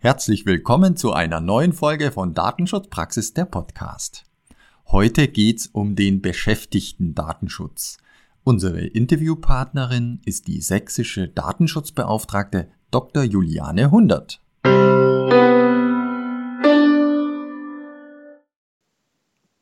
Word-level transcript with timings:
Herzlich 0.00 0.46
willkommen 0.46 0.96
zu 0.96 1.12
einer 1.12 1.40
neuen 1.40 1.72
Folge 1.72 2.12
von 2.12 2.32
Datenschutzpraxis 2.32 3.34
der 3.34 3.46
Podcast. 3.46 4.22
Heute 4.86 5.26
geht's 5.26 5.66
um 5.66 5.96
den 5.96 6.22
beschäftigten 6.22 7.16
Datenschutz. 7.16 7.98
Unsere 8.44 8.78
Interviewpartnerin 8.82 10.20
ist 10.24 10.46
die 10.46 10.60
sächsische 10.60 11.26
Datenschutzbeauftragte 11.26 12.70
Dr. 12.92 13.24
Juliane 13.24 13.90
Hundert. 13.90 14.40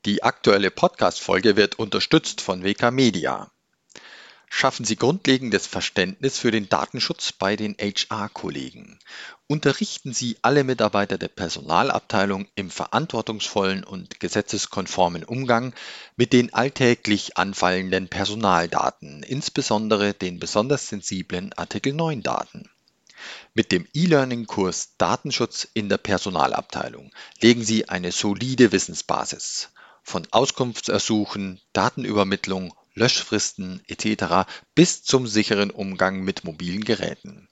Die 0.04 0.22
aktuelle 0.22 0.70
Podcast-Folge 0.70 1.56
wird 1.56 1.78
unterstützt 1.78 2.42
von 2.42 2.62
WK 2.62 2.90
Media. 2.92 3.50
Schaffen 4.58 4.86
Sie 4.86 4.96
grundlegendes 4.96 5.66
Verständnis 5.66 6.38
für 6.38 6.50
den 6.50 6.70
Datenschutz 6.70 7.30
bei 7.30 7.56
den 7.56 7.76
HR-Kollegen. 7.78 8.98
Unterrichten 9.48 10.14
Sie 10.14 10.38
alle 10.40 10.64
Mitarbeiter 10.64 11.18
der 11.18 11.28
Personalabteilung 11.28 12.48
im 12.54 12.70
verantwortungsvollen 12.70 13.84
und 13.84 14.18
gesetzeskonformen 14.18 15.24
Umgang 15.24 15.74
mit 16.16 16.32
den 16.32 16.54
alltäglich 16.54 17.36
anfallenden 17.36 18.08
Personaldaten, 18.08 19.22
insbesondere 19.24 20.14
den 20.14 20.38
besonders 20.38 20.88
sensiblen 20.88 21.52
Artikel 21.52 21.92
9 21.92 22.22
Daten. 22.22 22.70
Mit 23.52 23.72
dem 23.72 23.86
E-Learning-Kurs 23.92 24.94
Datenschutz 24.96 25.68
in 25.74 25.90
der 25.90 25.98
Personalabteilung 25.98 27.12
legen 27.42 27.62
Sie 27.62 27.90
eine 27.90 28.10
solide 28.10 28.72
Wissensbasis 28.72 29.68
von 30.02 30.26
Auskunftsersuchen, 30.30 31.60
Datenübermittlung, 31.74 32.72
Löschfristen 32.96 33.80
etc. 33.86 34.48
bis 34.74 35.04
zum 35.04 35.26
sicheren 35.26 35.70
Umgang 35.70 36.24
mit 36.24 36.44
mobilen 36.44 36.82
Geräten. 36.82 37.48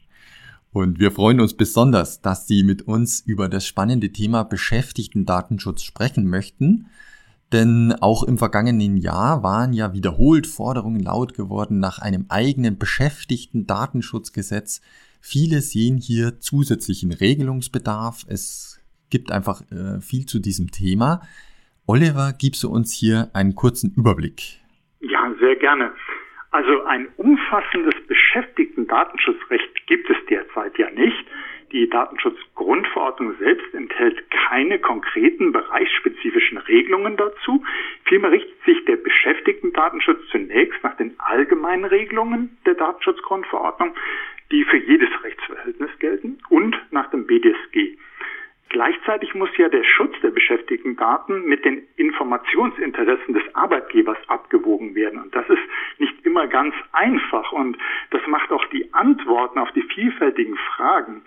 Und 0.73 0.99
wir 0.99 1.11
freuen 1.11 1.39
uns 1.41 1.55
besonders, 1.55 2.21
dass 2.21 2.47
Sie 2.47 2.63
mit 2.63 2.81
uns 2.83 3.21
über 3.21 3.49
das 3.49 3.67
spannende 3.67 4.13
Thema 4.13 4.43
Beschäftigten-Datenschutz 4.43 5.83
sprechen 5.83 6.27
möchten. 6.27 6.87
Denn 7.51 7.93
auch 7.99 8.23
im 8.23 8.37
vergangenen 8.37 8.95
Jahr 8.95 9.43
waren 9.43 9.73
ja 9.73 9.93
wiederholt 9.93 10.47
Forderungen 10.47 11.03
laut 11.03 11.33
geworden 11.33 11.79
nach 11.79 11.99
einem 11.99 12.27
eigenen 12.29 12.77
Beschäftigten-Datenschutzgesetz. 12.77 14.81
Viele 15.19 15.59
sehen 15.61 15.97
hier 15.97 16.39
zusätzlichen 16.39 17.11
Regelungsbedarf. 17.11 18.23
Es 18.29 18.79
gibt 19.09 19.33
einfach 19.33 19.63
äh, 19.71 19.99
viel 19.99 20.25
zu 20.25 20.39
diesem 20.39 20.71
Thema. 20.71 21.19
Oliver, 21.85 22.31
gibst 22.31 22.63
du 22.63 22.69
uns 22.69 22.93
hier 22.93 23.29
einen 23.33 23.55
kurzen 23.55 23.93
Überblick? 23.97 24.61
Ja, 25.01 25.29
sehr 25.41 25.57
gerne. 25.57 25.91
Also 26.51 26.85
ein 26.85 27.09
umfassendes 27.17 27.95
Beschäftigten-Datenschutzrecht 28.31 29.87
gibt 29.87 30.09
es 30.09 30.15
derzeit 30.29 30.77
ja 30.77 30.89
nicht. 30.91 31.25
Die 31.73 31.89
Datenschutzgrundverordnung 31.89 33.35
selbst 33.39 33.73
enthält 33.73 34.23
keine 34.31 34.79
konkreten 34.79 35.51
bereichsspezifischen 35.51 36.57
Regelungen 36.57 37.17
dazu. 37.17 37.63
Vielmehr 38.05 38.31
richtet 38.31 38.63
sich 38.63 38.85
der 38.85 38.95
Beschäftigten-Datenschutz 38.95 40.19
zunächst 40.31 40.81
nach 40.81 40.95
den 40.95 41.13
allgemeinen 41.19 41.83
Regelungen 41.83 42.57
der 42.65 42.75
Datenschutzgrundverordnung, 42.75 43.95
die 44.51 44.63
für 44.63 44.77
jedes 44.77 45.09
Rechtsverhältnis 45.23 45.91
gelten, 45.99 46.37
und 46.47 46.77
nach 46.91 47.09
dem 47.09 47.27
BDSG. 47.27 47.97
Gleichzeitig 48.71 49.35
muss 49.35 49.49
ja 49.57 49.67
der 49.67 49.83
Schutz 49.83 50.17
der 50.21 50.29
beschäftigten 50.29 50.95
Daten 50.95 51.43
mit 51.43 51.65
den 51.65 51.85
Informationsinteressen 51.97 53.33
des 53.33 53.43
Arbeitgebers 53.53 54.17
abgewogen 54.27 54.95
werden. 54.95 55.19
Und 55.19 55.35
das 55.35 55.47
ist 55.49 55.61
nicht 55.97 56.25
immer 56.25 56.47
ganz 56.47 56.73
einfach. 56.93 57.51
Und 57.51 57.77
das 58.11 58.25
macht 58.27 58.49
auch 58.49 58.65
die 58.67 58.93
Antworten 58.93 59.59
auf 59.59 59.69
die 59.73 59.81
vielfältigen 59.81 60.55
Fragen, 60.55 61.21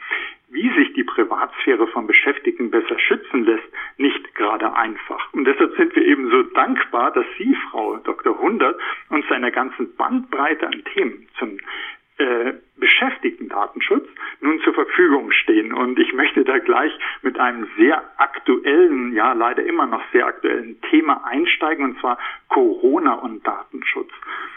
wie 0.49 0.71
sich 0.71 0.95
die 0.95 1.05
Privatsphäre 1.05 1.87
von 1.89 2.07
Beschäftigten 2.07 2.71
besser 2.71 2.99
schützen 2.99 3.45
lässt, 3.45 3.69
nicht 3.99 4.35
gerade 4.35 4.75
einfach. 4.75 5.31
Und 5.35 5.45
deshalb 5.45 5.77
sind 5.77 5.95
wir 5.97 6.03
eben 6.07 6.31
so 6.31 6.45
dankbar, 6.45 7.11
dass 7.11 7.27
Sie, 7.37 7.55
Frau 7.71 7.99
Dr. 7.99 8.39
Hundert, 8.39 8.81
uns 9.11 9.31
einer 9.31 9.51
ganzen 9.51 9.95
Bandbreite 9.97 10.67
an 10.67 10.83
Themen 10.95 11.29
zum 11.39 11.59
Beschäftigten-Datenschutz 13.45 14.09
nun 14.41 14.61
zur 14.61 14.75
Verfügung 14.75 15.31
stehen. 15.33 15.73
Und 15.73 15.99
ich 15.99 16.13
möchte 16.13 16.45
da 16.45 16.59
gleich 16.59 16.93
mit 17.23 17.39
einem 17.39 17.67
sehr 17.79 18.03
aktuellen, 18.19 19.13
ja 19.13 19.33
leider 19.33 19.65
immer 19.65 19.87
noch 19.87 20.03
sehr 20.13 20.27
aktuellen 20.27 20.81
Thema 20.91 21.25
einsteigen, 21.25 21.85
und 21.85 22.01
zwar 22.01 22.19
Corona 22.49 23.15
und 23.15 23.47
Datenschutz. 23.47 24.11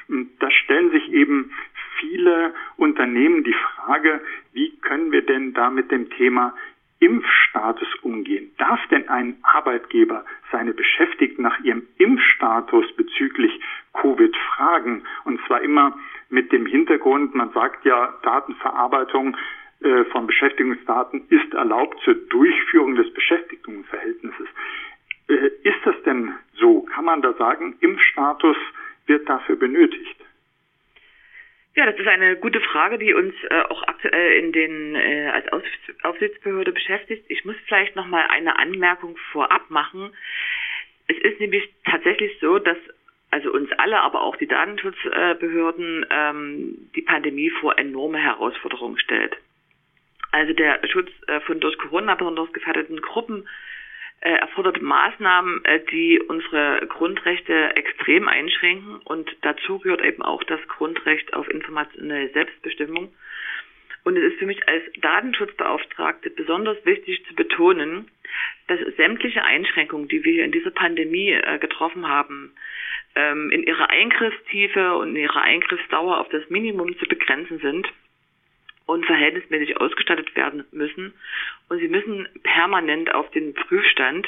Und 0.07 0.29
da 0.39 0.49
stellen 0.51 0.91
sich 0.91 1.11
eben 1.11 1.51
viele 1.99 2.53
Unternehmen 2.77 3.43
die 3.43 3.55
Frage, 3.55 4.21
wie 4.53 4.77
können 4.79 5.11
wir 5.11 5.25
denn 5.25 5.53
da 5.53 5.69
mit 5.69 5.91
dem 5.91 6.09
Thema 6.09 6.53
Impfstatus 6.99 7.87
umgehen? 8.01 8.51
Darf 8.57 8.79
denn 8.87 9.07
ein 9.09 9.37
Arbeitgeber 9.43 10.25
seine 10.51 10.73
Beschäftigten 10.73 11.43
nach 11.43 11.59
ihrem 11.59 11.83
Impfstatus 11.97 12.85
bezüglich 12.95 13.59
Covid 13.93 14.35
fragen? 14.55 15.03
Und 15.23 15.39
zwar 15.45 15.61
immer 15.61 15.97
mit 16.29 16.51
dem 16.51 16.65
Hintergrund, 16.65 17.35
man 17.35 17.51
sagt 17.53 17.85
ja, 17.85 18.13
Datenverarbeitung 18.23 19.38
äh, 19.81 20.03
von 20.05 20.27
Beschäftigungsdaten 20.27 21.27
ist 21.29 21.53
erlaubt 21.53 22.01
zur 22.03 22.15
Durchführung 22.15 22.95
des 22.95 23.13
Beschäftigungsverhältnisses. 23.13 24.47
Äh, 25.29 25.49
ist 25.63 25.79
das 25.85 25.95
denn 26.03 26.33
so? 26.53 26.81
Kann 26.81 27.05
man 27.05 27.21
da 27.21 27.33
sagen, 27.33 27.75
Impfstatus 27.79 28.57
wird 29.05 29.27
dafür 29.29 29.55
benötigt? 29.55 30.17
Ja, 31.75 31.85
das 31.85 31.99
ist 31.99 32.07
eine 32.07 32.37
gute 32.37 32.59
Frage, 32.59 32.97
die 32.97 33.13
uns 33.13 33.35
äh, 33.51 33.61
auch 33.69 33.83
aktuell 33.83 34.43
in 34.43 34.51
den 34.51 34.95
äh, 34.95 35.29
als 35.31 35.45
Aufsichtsbehörde 36.01 36.71
beschäftigt. 36.71 37.25
Ich 37.27 37.45
muss 37.45 37.55
vielleicht 37.67 37.95
noch 37.95 38.07
mal 38.07 38.25
eine 38.31 38.57
Anmerkung 38.57 39.16
vorab 39.31 39.69
machen. 39.69 40.11
Es 41.07 41.17
ist 41.19 41.39
nämlich 41.39 41.69
tatsächlich 41.85 42.35
so, 42.41 42.57
dass 42.57 42.77
also 43.37 43.51
uns 43.51 43.69
alle, 43.77 44.01
aber 44.01 44.21
auch 44.21 44.35
die 44.35 44.47
Datenschutzbehörden, 44.47 46.07
ähm, 46.09 46.89
die 46.95 47.03
Pandemie 47.03 47.51
vor 47.51 47.77
enorme 47.77 48.17
Herausforderungen 48.17 48.97
stellt. 48.97 49.37
Also 50.31 50.53
der 50.53 50.79
Schutz 50.87 51.09
äh, 51.27 51.39
von 51.41 51.59
durch 51.59 51.77
Corona 51.77 52.15
besonders 52.15 52.51
gefährdeten 52.51 52.99
Gruppen 52.99 53.47
äh, 54.21 54.31
erfordert 54.31 54.81
Maßnahmen, 54.81 55.63
äh, 55.65 55.81
die 55.91 56.19
unsere 56.19 56.87
Grundrechte 56.87 57.75
extrem 57.75 58.27
einschränken 58.27 58.97
und 59.05 59.29
dazu 59.43 59.78
gehört 59.78 60.01
eben 60.01 60.23
auch 60.23 60.43
das 60.43 60.59
Grundrecht 60.67 61.35
auf 61.35 61.47
informationelle 61.47 62.29
Selbstbestimmung. 62.29 63.13
Und 64.03 64.17
es 64.17 64.33
ist 64.33 64.40
für 64.40 64.47
mich 64.47 64.67
als 64.67 64.83
Datenschutzbeauftragte 64.99 66.31
besonders 66.31 66.83
wichtig 66.85 67.23
zu 67.28 67.35
betonen, 67.35 68.09
dass 68.67 68.79
sämtliche 68.97 69.43
Einschränkungen, 69.43 70.07
die 70.07 70.23
wir 70.23 70.34
hier 70.34 70.45
in 70.45 70.51
dieser 70.51 70.72
Pandemie 70.72 71.31
äh, 71.31 71.57
getroffen 71.59 72.07
haben, 72.07 72.53
ähm, 73.16 73.49
in 73.51 73.63
ihrer 73.63 73.89
Eingriffstiefe 73.89 74.95
und 74.95 75.09
in 75.09 75.23
ihrer 75.23 75.41
Eingriffsdauer 75.41 76.19
auf 76.19 76.29
das 76.29 76.49
Minimum 76.49 76.97
zu 76.99 77.05
begrenzen 77.05 77.59
sind 77.59 77.87
und 78.87 79.05
verhältnismäßig 79.05 79.79
ausgestattet 79.79 80.35
werden 80.35 80.66
müssen. 80.72 81.13
Und 81.69 81.79
sie 81.79 81.89
müssen 81.89 82.28
permanent 82.43 83.13
auf 83.13 83.29
den 83.31 83.53
Prüfstand. 83.53 84.28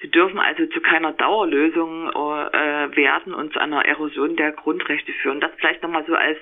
Sie 0.00 0.10
dürfen 0.10 0.38
also 0.38 0.64
zu 0.66 0.80
keiner 0.80 1.12
Dauerlösung 1.12 2.08
äh, 2.10 2.96
werden 2.96 3.34
und 3.34 3.52
zu 3.52 3.58
einer 3.58 3.84
Erosion 3.84 4.36
der 4.36 4.52
Grundrechte 4.52 5.12
führen. 5.12 5.40
Das 5.40 5.50
vielleicht 5.58 5.82
nochmal 5.82 6.04
so 6.06 6.14
als 6.14 6.38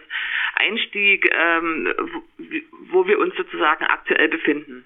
Einstieg, 0.56 1.28
ähm, 1.34 1.93
wo, 1.99 2.22
wo 2.90 3.06
wir 3.06 3.19
uns 3.19 3.34
sozusagen 3.34 3.84
aktuell 3.84 4.28
befinden. 4.28 4.84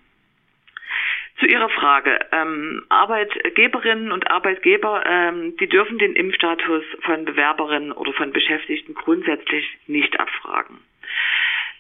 Zu 1.38 1.46
Ihrer 1.46 1.68
Frage. 1.68 2.18
Ähm, 2.32 2.82
Arbeitgeberinnen 2.88 4.10
und 4.10 4.30
Arbeitgeber, 4.30 5.04
ähm, 5.06 5.56
die 5.58 5.68
dürfen 5.68 5.98
den 5.98 6.16
Impfstatus 6.16 6.82
von 7.02 7.24
Bewerberinnen 7.24 7.92
oder 7.92 8.12
von 8.12 8.32
Beschäftigten 8.32 8.94
grundsätzlich 8.94 9.78
nicht 9.86 10.18
abfragen. 10.18 10.78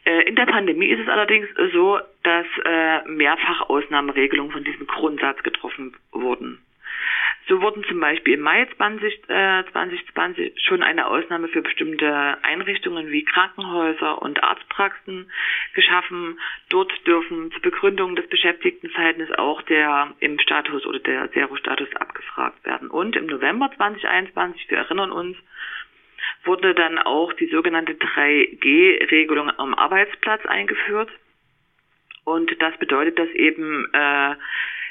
Äh, 0.04 0.28
in 0.28 0.36
der 0.36 0.46
Pandemie 0.46 0.86
ist 0.86 1.00
es 1.00 1.08
allerdings 1.08 1.48
so, 1.72 1.98
dass 2.22 2.46
äh, 2.64 3.08
mehrfach 3.08 3.68
Ausnahmeregelungen 3.68 4.52
von 4.52 4.62
diesem 4.62 4.86
Grundsatz 4.86 5.42
getroffen 5.42 5.96
wurden. 6.12 6.62
So 7.48 7.62
wurden 7.62 7.82
zum 7.84 7.98
Beispiel 7.98 8.34
im 8.34 8.40
Mai 8.40 8.66
20, 8.76 9.30
äh, 9.30 9.64
2020 9.72 10.52
schon 10.60 10.82
eine 10.82 11.06
Ausnahme 11.06 11.48
für 11.48 11.62
bestimmte 11.62 12.36
Einrichtungen 12.42 13.10
wie 13.10 13.24
Krankenhäuser 13.24 14.20
und 14.20 14.42
Arztpraxen 14.42 15.30
geschaffen. 15.72 16.38
Dort 16.68 16.92
dürfen 17.06 17.50
zur 17.52 17.62
Begründung 17.62 18.16
des 18.16 18.28
Beschäftigtenverhältnisses 18.28 19.38
auch 19.38 19.62
der 19.62 20.12
Impfstatus 20.20 20.84
oder 20.84 20.98
der 20.98 21.32
Zero-Status 21.32 21.88
abgefragt 21.96 22.66
werden. 22.66 22.90
Und 22.90 23.16
im 23.16 23.24
November 23.24 23.70
2021, 23.74 24.68
wir 24.68 24.78
erinnern 24.78 25.10
uns, 25.10 25.38
wurde 26.44 26.74
dann 26.74 26.98
auch 26.98 27.32
die 27.32 27.48
sogenannte 27.48 27.94
3G-Regelung 27.94 29.50
am 29.58 29.74
Arbeitsplatz 29.74 30.44
eingeführt. 30.44 31.10
Und 32.24 32.54
das 32.60 32.76
bedeutet, 32.76 33.18
dass 33.18 33.30
eben 33.30 33.88
äh, 33.94 34.34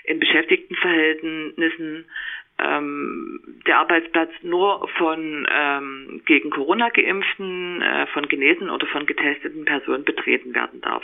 in 0.07 0.19
Beschäftigtenverhältnissen 0.19 2.06
ähm, 2.59 3.39
der 3.68 3.80
Arbeitsplatz 3.80 4.31
nur 4.42 4.88
von 4.98 5.48
ähm, 5.51 6.21
gegen 6.25 6.50
Corona 6.50 6.89
geimpften, 6.89 7.81
äh, 7.81 8.07
von 8.07 8.27
genesen 8.27 8.69
oder 8.69 8.88
von 8.88 9.06
getesteten 9.06 9.65
Personen 9.65 10.04
betreten 10.04 10.56
werden 10.56 10.81
darf. 10.81 11.04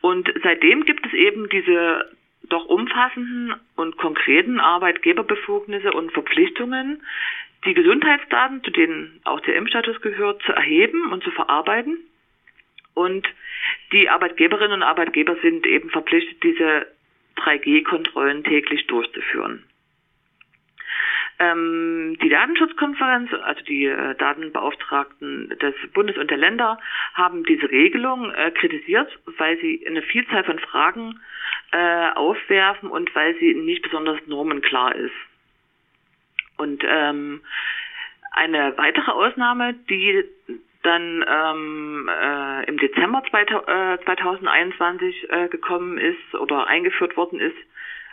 Und 0.00 0.32
seitdem 0.42 0.84
gibt 0.84 1.06
es 1.06 1.12
eben 1.12 1.48
diese 1.48 2.10
doch 2.48 2.66
umfassenden 2.66 3.54
und 3.76 3.96
konkreten 3.96 4.60
Arbeitgeberbefugnisse 4.60 5.92
und 5.92 6.12
Verpflichtungen, 6.12 7.02
die 7.64 7.74
Gesundheitsdaten, 7.74 8.62
zu 8.62 8.70
denen 8.70 9.20
auch 9.24 9.40
der 9.40 9.56
Impfstatus 9.56 10.00
gehört, 10.02 10.42
zu 10.42 10.52
erheben 10.52 11.10
und 11.12 11.22
zu 11.24 11.30
verarbeiten. 11.30 11.98
Und 12.92 13.26
die 13.92 14.08
Arbeitgeberinnen 14.08 14.72
und 14.72 14.82
Arbeitgeber 14.82 15.36
sind 15.42 15.66
eben 15.66 15.90
verpflichtet, 15.90 16.42
diese 16.42 16.86
3G-Kontrollen 17.36 18.44
täglich 18.44 18.86
durchzuführen. 18.86 19.64
Ähm, 21.44 22.16
die 22.22 22.28
Datenschutzkonferenz, 22.28 23.32
also 23.32 23.62
die 23.64 23.86
äh, 23.86 24.14
Datenbeauftragten 24.14 25.56
des 25.60 25.74
Bundes 25.92 26.16
und 26.16 26.30
der 26.30 26.38
Länder, 26.38 26.78
haben 27.14 27.44
diese 27.44 27.70
Regelung 27.70 28.32
äh, 28.32 28.50
kritisiert, 28.52 29.08
weil 29.38 29.58
sie 29.58 29.84
eine 29.86 30.02
Vielzahl 30.02 30.44
von 30.44 30.58
Fragen 30.58 31.20
äh, 31.72 32.10
aufwerfen 32.14 32.90
und 32.90 33.14
weil 33.14 33.36
sie 33.38 33.54
nicht 33.54 33.82
besonders 33.82 34.18
normenklar 34.26 34.94
ist. 34.94 35.14
Und 36.56 36.84
ähm, 36.86 37.40
eine 38.30 38.76
weitere 38.76 39.10
Ausnahme, 39.10 39.74
die 39.90 40.24
dann 40.82 41.24
ähm, 41.26 42.08
äh, 42.08 42.64
im 42.66 42.78
Dezember 42.78 43.22
2021 43.30 45.30
äh, 45.30 45.48
gekommen 45.48 45.98
ist 45.98 46.34
oder 46.34 46.66
eingeführt 46.66 47.16
worden 47.16 47.40
ist, 47.40 47.56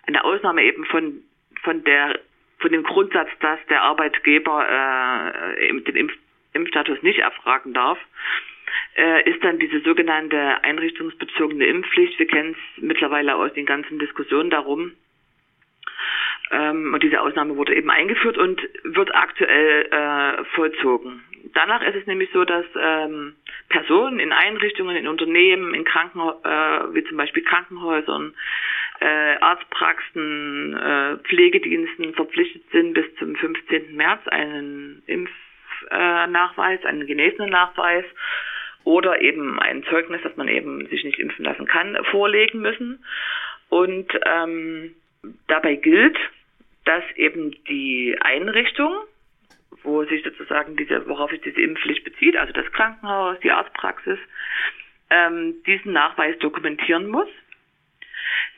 eine 0.08 0.24
Ausnahme 0.24 0.64
eben 0.64 0.86
von 0.86 1.22
von 1.64 1.84
der 1.84 2.20
von 2.62 2.72
dem 2.72 2.84
Grundsatz, 2.84 3.30
dass 3.40 3.60
der 3.70 3.82
Arbeitgeber 3.82 5.58
äh, 5.58 5.82
den 5.82 5.96
Impf 5.96 6.14
Impfstatus 6.54 7.02
nicht 7.02 7.20
erfragen 7.20 7.74
darf, 7.74 7.98
äh, 8.98 9.30
ist 9.30 9.42
dann 9.42 9.58
diese 9.58 9.80
sogenannte 9.80 10.62
einrichtungsbezogene 10.64 11.66
Impfpflicht. 11.66 12.20
Wir 12.20 12.28
kennen 12.28 12.58
es 12.58 12.84
mittlerweile 12.84 13.36
aus 13.36 13.54
den 13.54 13.66
ganzen 13.66 14.00
Diskussionen 14.00 14.50
darum. 14.50 14.92
Ähm, 16.52 16.94
und 16.94 17.02
diese 17.04 17.22
Ausnahme 17.22 17.56
wurde 17.56 17.76
eben 17.76 17.90
eingeführt 17.90 18.38
und 18.38 18.62
wird 18.84 19.16
aktuell 19.16 19.86
äh, 19.92 20.44
vollzogen. 20.56 21.24
Danach 21.54 21.82
ist 21.82 21.96
es 21.96 22.06
nämlich 22.06 22.30
so, 22.34 22.44
dass 22.44 22.66
ähm, 22.78 23.36
Personen 23.70 24.20
in 24.20 24.32
Einrichtungen, 24.32 24.96
in 24.96 25.08
Unternehmen, 25.08 25.74
in 25.74 25.86
Krankenhäusern, 25.86 26.92
äh, 26.92 26.96
wie 26.96 27.04
zum 27.06 27.18
Beispiel 27.18 27.44
Krankenhäusern, 27.44 28.34
äh, 29.02 29.36
Arztpraxen, 29.40 30.78
äh, 30.78 31.18
Pflegediensten 31.28 32.14
verpflichtet 32.14 32.64
sind, 32.72 32.94
bis 32.94 33.06
zum 33.18 33.36
15. 33.36 33.96
März 33.96 34.28
einen 34.28 35.02
Impfnachweis, 35.08 36.80
äh, 36.84 36.88
einen 36.88 37.08
genesenen 37.08 37.50
Nachweis 37.50 38.06
oder 38.84 39.20
eben 39.22 39.60
ein 39.60 39.84
Zeugnis, 39.86 40.22
dass 40.22 40.38
man 40.38 40.48
eben 40.48 40.88
sich 40.88 41.04
nicht 41.04 41.20
impfen 41.20 41.46
lassen 41.46 41.66
kann, 41.66 41.98
vorlegen 42.12 42.62
müssen. 42.62 43.04
Und 43.70 44.08
ähm, 44.26 44.94
dabei 45.48 45.76
gilt, 45.76 46.18
dass 46.86 47.04
eben 47.16 47.52
die 47.66 48.16
Einrichtung, 48.22 48.94
wo 49.84 50.04
sich 50.06 50.24
sozusagen 50.24 50.76
diese, 50.76 51.08
worauf 51.08 51.32
sich 51.32 51.42
diese 51.42 51.62
Impfpflicht 51.62 52.04
bezieht, 52.04 52.38
also 52.38 52.54
das 52.54 52.72
Krankenhaus, 52.72 53.40
die 53.40 53.52
Arztpraxis, 53.52 54.20
ähm, 55.10 55.56
diesen 55.66 55.94
Nachweis 55.94 56.38
dokumentieren 56.40 57.08
muss. 57.08 57.30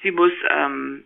Sie 0.04 0.12
muss, 0.12 0.32
ähm, 0.50 1.06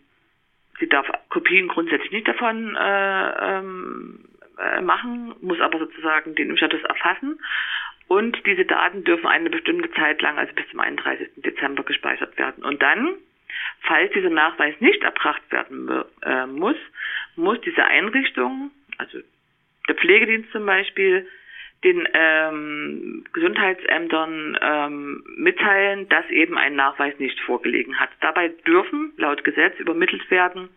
sie 0.80 0.88
darf 0.88 1.08
Kopien 1.30 1.68
grundsätzlich 1.68 2.12
nicht 2.12 2.28
davon 2.28 2.76
äh, 2.76 3.58
ähm, 3.60 4.26
äh, 4.60 4.82
machen, 4.82 5.36
muss 5.42 5.60
aber 5.62 5.80
sozusagen 5.80 6.36
den 6.36 6.50
Impfstatus 6.50 6.84
erfassen. 6.84 7.40
Und 8.08 8.46
diese 8.46 8.66
Daten 8.66 9.04
dürfen 9.04 9.28
eine 9.28 9.50
bestimmte 9.50 9.92
Zeit 9.92 10.22
lang, 10.22 10.38
also 10.38 10.54
bis 10.54 10.68
zum 10.70 10.80
31. 10.80 11.30
Dezember, 11.38 11.84
gespeichert 11.84 12.38
werden. 12.38 12.64
Und 12.64 12.82
dann 12.82 13.16
Falls 13.82 14.12
dieser 14.14 14.30
Nachweis 14.30 14.76
nicht 14.80 15.02
erbracht 15.04 15.42
werden 15.52 16.04
äh, 16.24 16.46
muss, 16.46 16.76
muss 17.36 17.60
diese 17.62 17.84
Einrichtung, 17.86 18.72
also 18.98 19.20
der 19.88 19.96
Pflegedienst 19.96 20.52
zum 20.52 20.66
Beispiel, 20.66 21.28
den 21.84 22.08
ähm, 22.14 23.24
Gesundheitsämtern 23.34 24.58
ähm, 24.62 25.24
mitteilen, 25.36 26.10
dass 26.10 26.28
eben 26.30 26.58
ein 26.58 26.76
Nachweis 26.76 27.18
nicht 27.20 27.40
vorgelegen 27.42 28.00
hat. 28.00 28.10
Dabei 28.22 28.50
dürfen 28.66 29.14
laut 29.18 29.44
Gesetz 29.44 29.78
übermittelt 29.80 30.30
werden 30.32 30.70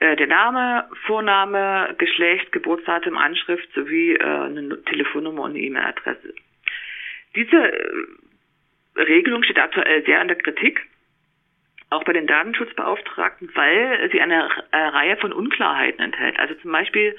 äh, 0.00 0.16
der 0.16 0.28
Name, 0.28 0.88
Vorname, 1.06 1.94
Geschlecht, 1.98 2.52
Geburtsdatum, 2.52 3.16
Anschrift 3.16 3.68
sowie 3.74 4.14
äh, 4.14 4.22
eine 4.22 4.82
Telefonnummer 4.84 5.42
und 5.42 5.50
eine 5.50 5.60
E-Mail-Adresse. 5.60 6.34
Diese 7.34 7.56
äh, 7.56 8.06
Regelung 8.96 9.42
steht 9.42 9.58
aktuell 9.58 10.04
sehr 10.04 10.22
in 10.22 10.28
der 10.28 10.38
Kritik 10.38 10.86
auch 11.90 12.04
bei 12.04 12.12
den 12.12 12.26
Datenschutzbeauftragten, 12.26 13.50
weil 13.54 14.10
sie 14.12 14.20
eine 14.20 14.48
äh, 14.72 14.76
Reihe 14.76 15.16
von 15.16 15.32
Unklarheiten 15.32 16.00
enthält. 16.00 16.38
Also 16.38 16.54
zum 16.54 16.72
Beispiel, 16.72 17.16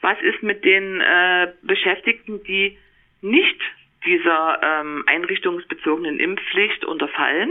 was 0.00 0.20
ist 0.22 0.42
mit 0.42 0.64
den 0.64 1.00
äh, 1.00 1.52
Beschäftigten, 1.62 2.42
die 2.44 2.78
nicht 3.22 3.60
dieser 4.04 4.60
ähm, 4.62 5.04
einrichtungsbezogenen 5.06 6.20
Impfpflicht 6.20 6.84
unterfallen, 6.84 7.50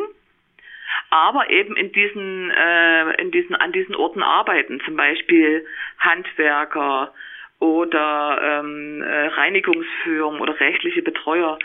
aber 1.09 1.49
eben 1.49 1.75
in 1.75 1.91
diesen, 1.91 2.51
äh, 2.51 3.21
in 3.21 3.31
diesen, 3.31 3.55
an 3.55 3.71
diesen 3.71 3.95
Orten 3.95 4.23
arbeiten, 4.23 4.81
zum 4.85 4.95
Beispiel 4.95 5.65
Handwerker 5.99 7.13
oder 7.59 8.39
ähm, 8.41 9.01
äh, 9.01 9.27
Reinigungsfirmen 9.27 10.39
oder 10.41 10.59
rechtliche 10.59 11.01
Betreuer, 11.01 11.57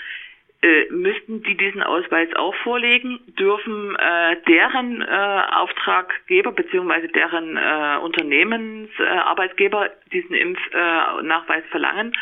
äh, 0.60 0.90
müssten 0.90 1.42
die 1.44 1.56
diesen 1.56 1.82
Ausweis 1.84 2.28
auch 2.34 2.54
vorlegen, 2.64 3.20
dürfen 3.38 3.94
äh, 3.94 4.36
deren 4.48 5.02
äh, 5.02 5.42
Auftraggeber 5.52 6.50
beziehungsweise 6.50 7.06
deren 7.08 7.56
äh, 7.56 7.98
Unternehmensarbeitgeber 8.02 9.86
äh, 9.86 9.90
diesen 10.12 10.34
Impfnachweis 10.34 11.64
äh, 11.64 11.68
verlangen. 11.68 12.12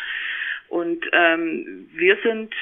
Und 0.69 1.03
ähm, 1.13 1.89
wir 1.93 2.17
sind 2.21 2.53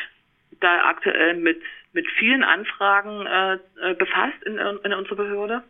da 0.62 0.86
aktuell 0.86 1.34
mit, 1.34 1.62
mit 1.92 2.10
vielen 2.12 2.44
Anfragen 2.44 3.26
äh 3.26 3.58
befasst 3.96 4.42
in, 4.46 4.58
in 4.58 4.94
unserer 4.94 5.16
Behörde. 5.16 5.64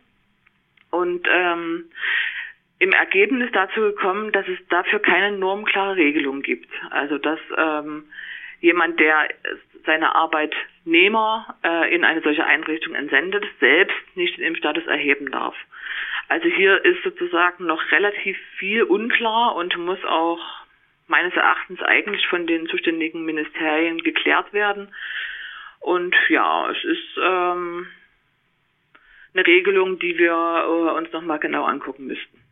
Und 0.90 1.26
ähm, 1.28 1.86
im 2.78 2.92
Ergebnis 2.92 3.50
dazu 3.52 3.80
gekommen, 3.80 4.30
dass 4.32 4.46
es 4.46 4.58
dafür 4.68 5.00
keine 5.00 5.36
normklare 5.36 5.96
Regelung 5.96 6.42
gibt. 6.42 6.70
Also 6.90 7.18
dass 7.18 7.40
ähm, 7.56 8.04
jemand, 8.60 9.00
der 9.00 9.28
seine 9.86 10.14
Arbeitnehmer 10.14 11.56
äh, 11.64 11.94
in 11.94 12.04
eine 12.04 12.20
solche 12.20 12.44
Einrichtung 12.44 12.94
entsendet, 12.94 13.44
selbst 13.60 13.96
nicht 14.14 14.36
den 14.36 14.44
Impfstatus 14.44 14.86
erheben 14.86 15.30
darf. 15.30 15.54
Also 16.28 16.48
hier 16.48 16.84
ist 16.84 17.02
sozusagen 17.04 17.66
noch 17.66 17.80
relativ 17.92 18.36
viel 18.58 18.82
unklar 18.82 19.54
und 19.54 19.76
muss 19.78 20.04
auch 20.04 20.40
meines 21.06 21.34
Erachtens 21.34 21.80
eigentlich 21.82 22.26
von 22.26 22.46
den 22.46 22.66
zuständigen 22.66 23.24
Ministerien 23.24 23.98
geklärt 24.02 24.52
werden. 24.52 24.92
Und 25.80 26.16
ja, 26.28 26.68
es 26.70 26.84
ist 26.84 27.18
ähm, 27.22 27.86
eine 29.34 29.46
Regelung, 29.46 29.98
die 29.98 30.18
wir 30.18 30.32
äh, 30.32 30.98
uns 30.98 31.12
nochmal 31.12 31.38
genau 31.38 31.64
angucken 31.64 32.06
müssten. 32.06 32.42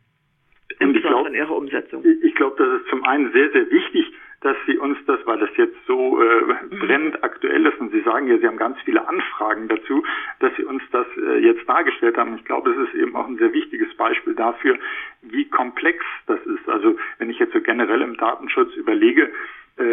Insbesondere 0.79 1.27
in 1.29 1.35
ihrer 1.35 1.55
Umsetzung. 1.55 2.03
Ich 2.23 2.35
glaube, 2.35 2.55
das 2.57 2.81
ist 2.81 2.89
zum 2.89 3.03
einen 3.05 3.31
sehr, 3.33 3.51
sehr 3.51 3.69
wichtig, 3.69 4.05
dass 4.45 4.55
Sie 4.67 4.77
uns 4.77 4.97
das, 5.07 5.19
weil 5.25 5.39
das 5.39 5.49
jetzt 5.57 5.75
so 5.87 6.21
äh, 6.21 6.53
brennend 6.79 7.23
aktuell 7.23 7.65
ist 7.65 7.79
und 7.79 7.91
Sie 7.91 8.01
sagen 8.01 8.27
ja, 8.27 8.37
Sie 8.37 8.45
haben 8.45 8.57
ganz 8.57 8.77
viele 8.85 9.07
Anfragen 9.07 9.67
dazu, 9.67 10.03
dass 10.39 10.55
Sie 10.55 10.63
uns 10.63 10.83
das 10.91 11.07
äh, 11.17 11.39
jetzt 11.39 11.67
dargestellt 11.67 12.15
haben. 12.15 12.35
Ich 12.35 12.45
glaube, 12.45 12.69
es 12.69 12.87
ist 12.87 12.93
eben 12.93 13.15
auch 13.15 13.27
ein 13.27 13.37
sehr 13.37 13.53
wichtiges 13.53 13.91
Beispiel 13.95 14.35
dafür, 14.35 14.77
wie 15.23 15.49
komplex 15.49 16.05
das 16.27 16.39
ist. 16.45 16.69
Also 16.69 16.95
wenn 17.17 17.31
ich 17.31 17.39
jetzt 17.39 17.53
so 17.53 17.61
generell 17.61 18.03
im 18.03 18.17
Datenschutz 18.17 18.75
überlege, 18.75 19.31
äh, 19.77 19.83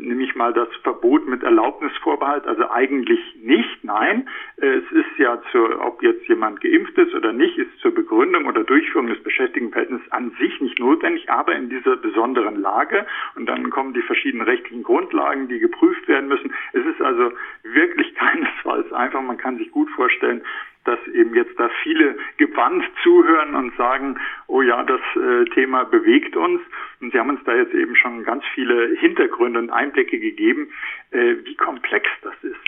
nehme 0.00 0.22
ich 0.22 0.34
mal 0.34 0.52
das 0.52 0.68
Verbot 0.82 1.26
mit 1.26 1.42
Erlaubnisvorbehalt, 1.42 2.46
also 2.46 2.70
eigentlich 2.70 3.20
nicht, 3.42 3.82
nein. 3.82 4.28
Äh, 4.60 4.66
es 4.66 4.92
ist 4.92 5.18
ja 5.18 5.40
zur, 5.50 5.84
ob 5.84 6.02
jetzt 6.02 6.28
jemand 6.28 6.60
geimpft 6.60 6.98
ist 6.98 7.14
oder 7.14 7.32
nicht, 7.32 7.56
ist 7.56 7.78
zur 7.78 7.94
Begründung 7.94 8.44
oder 8.44 8.64
Durchführung 8.64 9.06
des 9.06 9.22
Beschäftigtenverhältnisses 9.22 10.12
an 10.12 10.32
sich 10.38 10.60
nicht 10.60 10.78
notwendig, 10.78 11.30
aber 11.30 11.54
in 11.54 11.70
dieser 11.70 11.96
besonderen 11.96 12.60
Lage 12.60 13.06
und 13.34 13.46
dann 13.46 13.70
kommen 13.70 13.94
die 13.94 14.02
verschiedenen 14.02 14.46
rechtlichen 14.46 14.82
Grundlagen, 14.82 15.48
die 15.48 15.58
geprüft 15.58 16.06
werden 16.06 16.28
müssen. 16.28 16.52
Es 16.74 16.84
ist 16.84 17.00
also 17.00 17.32
wirklich 17.62 18.14
keinesfalls 18.16 18.92
einfach, 18.92 19.22
man 19.22 19.38
kann 19.38 19.56
sich 19.56 19.70
gut 19.70 19.88
vorstellen, 19.90 20.42
dass 20.84 20.98
eben 21.08 21.34
jetzt 21.34 21.58
da 21.58 21.68
viele 21.82 22.16
gewandt 22.38 22.84
zuhören 23.02 23.54
und 23.54 23.76
sagen, 23.76 24.18
oh 24.46 24.62
ja, 24.62 24.82
das 24.82 25.00
äh, 25.16 25.44
Thema 25.50 25.84
bewegt 25.84 26.36
uns. 26.36 26.60
Und 27.00 27.12
Sie 27.12 27.18
haben 27.18 27.30
uns 27.30 27.44
da 27.44 27.54
jetzt 27.54 27.74
eben 27.74 27.94
schon 27.96 28.24
ganz 28.24 28.44
viele 28.54 28.96
Hintergründe 28.96 29.58
und 29.58 29.70
Einblicke 29.70 30.18
gegeben, 30.18 30.72
äh, 31.10 31.36
wie 31.44 31.56
komplex 31.56 32.08
das 32.22 32.34
ist. 32.42 32.60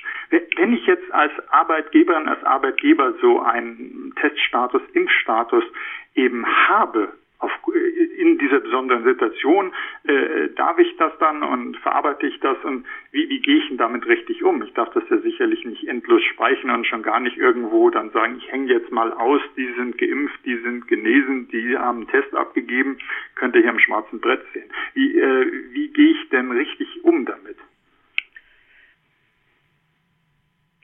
Wenn 0.57 0.73
ich 0.73 0.87
jetzt 0.87 1.13
als 1.13 1.33
Arbeitgeberin, 1.51 2.29
als 2.29 2.43
Arbeitgeber 2.45 3.15
so 3.21 3.41
einen 3.41 4.13
Teststatus, 4.21 4.83
Impfstatus 4.93 5.65
eben 6.15 6.47
habe, 6.69 7.13
auf, 7.43 7.51
in 8.17 8.39
dieser 8.39 8.61
besonderen 8.61 9.05
Situation, 9.05 9.73
äh, 10.05 10.49
darf 10.57 10.79
ich 10.79 10.97
das 10.97 11.13
dann 11.19 11.43
und 11.43 11.77
verarbeite 11.79 12.27
ich 12.27 12.39
das 12.41 12.57
und 12.65 12.87
wie, 13.11 13.29
wie 13.29 13.41
gehe 13.41 13.59
ich 13.59 13.69
denn 13.69 13.79
damit 13.79 14.07
richtig 14.07 14.45
um? 14.45 14.63
Ich 14.63 14.73
darf 14.75 14.91
das 14.95 15.05
ja 15.11 15.19
sicherlich 15.19 15.65
nicht 15.65 15.87
endlos 15.89 16.23
speichern 16.23 16.71
und 16.71 16.87
schon 16.87 17.03
gar 17.03 17.21
nicht 17.21 17.37
irgendwo 17.37 17.91
dann 17.91 18.11
sagen, 18.11 18.37
ich 18.39 18.51
hänge 18.51 18.73
jetzt 18.73 18.93
mal 18.93 19.13
aus, 19.13 19.41
die 19.57 19.69
sind 19.77 19.99
geimpft, 19.99 20.39
die 20.45 20.57
sind 20.59 20.87
genesen, 20.89 21.49
die 21.49 21.77
haben 21.77 21.99
einen 21.99 22.09
Test 22.09 22.35
abgegeben, 22.35 22.99
könnt 23.35 23.57
ihr 23.57 23.63
hier 23.63 23.71
am 23.71 23.79
schwarzen 23.79 24.21
Brett 24.21 24.45
sehen. 24.53 24.71
Wie, 24.95 25.19
äh, 25.19 25.47
wie 25.73 25.89
gehe 25.89 26.13
ich 26.13 26.29
denn 26.31 26.53
richtig 26.53 27.05
um 27.05 27.25
damit? 27.25 27.57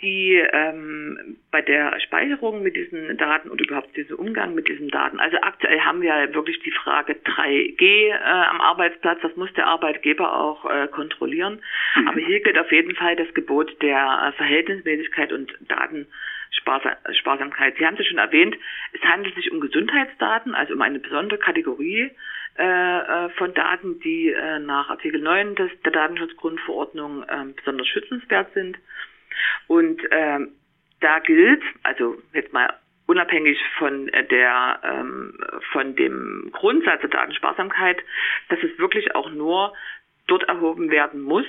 Die 0.00 0.40
ähm, 0.52 1.38
bei 1.50 1.61
der 1.61 1.99
Speicherung 2.00 2.62
mit 2.62 2.76
diesen 2.76 3.17
Daten 3.17 3.50
und 3.50 3.61
überhaupt 3.61 3.97
diesen 3.97 4.14
Umgang 4.14 4.55
mit 4.55 4.69
diesen 4.69 4.90
Daten, 4.90 5.19
also 5.19 5.38
aktuell 5.43 5.81
haben 5.81 6.02
wir 6.02 6.35
wirklich 6.35 6.61
die 6.61 6.71
Frage 6.71 7.14
3G 7.14 7.83
äh, 7.83 8.12
am 8.12 8.61
Arbeitsplatz, 8.61 9.19
das 9.23 9.35
muss 9.37 9.52
der 9.55 9.67
Arbeitgeber 9.67 10.38
auch 10.38 10.71
äh, 10.71 10.87
kontrollieren. 10.88 11.61
Mhm. 11.97 12.09
Aber 12.09 12.21
hier 12.21 12.40
gilt 12.40 12.59
auf 12.59 12.71
jeden 12.71 12.95
Fall 12.95 13.17
das 13.17 13.33
Gebot 13.35 13.83
der 13.83 14.28
äh, 14.28 14.33
Verhältnismäßigkeit 14.37 15.33
und 15.33 15.52
Datensparsamkeit. 15.67 17.76
Sie 17.78 17.85
haben 17.85 17.95
es 17.95 18.00
ja 18.00 18.07
schon 18.07 18.19
erwähnt, 18.19 18.57
es 18.93 19.02
handelt 19.02 19.35
sich 19.35 19.50
um 19.50 19.61
Gesundheitsdaten, 19.61 20.55
also 20.55 20.75
um 20.75 20.83
eine 20.83 21.00
besondere 21.00 21.40
Kategorie 21.40 22.12
äh, 22.57 22.64
äh 22.64 23.31
von 23.31 23.52
Daten, 23.52 23.99
die 24.00 24.31
äh, 24.31 24.61
nach 24.61 24.90
Artikel 24.90 25.21
9 25.21 25.57
des, 25.57 25.73
der 25.85 25.90
Datenschutzgrundverordnung 25.90 27.25
äh, 27.25 27.47
besonders 27.57 27.88
schützenswert 27.88 28.55
sind. 28.55 28.78
Und 29.66 30.00
ähm, 30.11 30.52
da 31.00 31.18
gilt, 31.21 31.62
also 31.83 32.16
jetzt 32.33 32.52
mal 32.52 32.75
unabhängig 33.07 33.59
von 33.78 34.09
äh, 34.09 34.25
der 34.25 34.80
ähm, 34.85 35.38
von 35.73 35.97
dem 35.97 36.50
Grundsatz 36.52 37.00
der 37.00 37.11
Datensparsamkeit, 37.11 37.99
dass 38.49 38.62
es 38.62 38.78
wirklich 38.78 39.14
auch 39.14 39.30
nur 39.30 39.75
dort 40.26 40.45
erhoben 40.45 40.90
werden 40.90 41.23
muss 41.23 41.47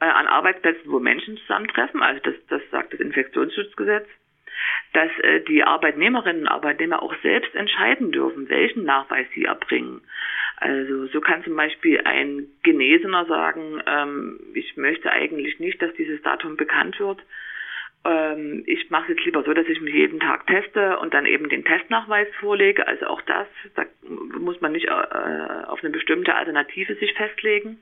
äh, 0.00 0.04
an 0.04 0.26
Arbeitsplätzen, 0.26 0.90
wo 0.90 0.98
Menschen 0.98 1.38
zusammentreffen. 1.38 2.02
Also 2.02 2.20
das, 2.22 2.34
das 2.48 2.62
sagt 2.70 2.92
das 2.92 3.00
Infektionsschutzgesetz, 3.00 4.08
dass 4.92 5.10
äh, 5.22 5.40
die 5.42 5.62
Arbeitnehmerinnen 5.62 6.42
und 6.42 6.48
Arbeitnehmer 6.48 7.02
auch 7.02 7.14
selbst 7.22 7.54
entscheiden 7.54 8.12
dürfen, 8.12 8.48
welchen 8.48 8.84
Nachweis 8.84 9.26
sie 9.34 9.44
erbringen. 9.44 10.02
Also 10.56 11.06
so 11.08 11.20
kann 11.20 11.44
zum 11.44 11.54
Beispiel 11.54 12.00
ein 12.04 12.46
Genesener 12.62 13.26
sagen, 13.26 13.82
ähm, 13.86 14.40
ich 14.54 14.76
möchte 14.76 15.10
eigentlich 15.10 15.58
nicht, 15.60 15.80
dass 15.82 15.92
dieses 15.94 16.22
Datum 16.22 16.56
bekannt 16.56 16.98
wird. 16.98 17.22
Ähm, 18.06 18.62
ich 18.66 18.88
mache 18.90 19.12
es 19.12 19.16
jetzt 19.16 19.24
lieber 19.26 19.42
so, 19.42 19.52
dass 19.52 19.66
ich 19.66 19.80
mich 19.80 19.94
jeden 19.94 20.20
Tag 20.20 20.46
teste 20.46 20.98
und 20.98 21.12
dann 21.12 21.26
eben 21.26 21.48
den 21.48 21.64
Testnachweis 21.64 22.28
vorlege. 22.40 22.86
Also 22.86 23.06
auch 23.06 23.20
das, 23.22 23.46
da 23.74 23.84
muss 24.38 24.60
man 24.60 24.72
nicht 24.72 24.86
äh, 24.86 24.90
auf 24.90 25.82
eine 25.82 25.90
bestimmte 25.90 26.34
Alternative 26.34 26.94
sich 26.94 27.12
festlegen. 27.14 27.78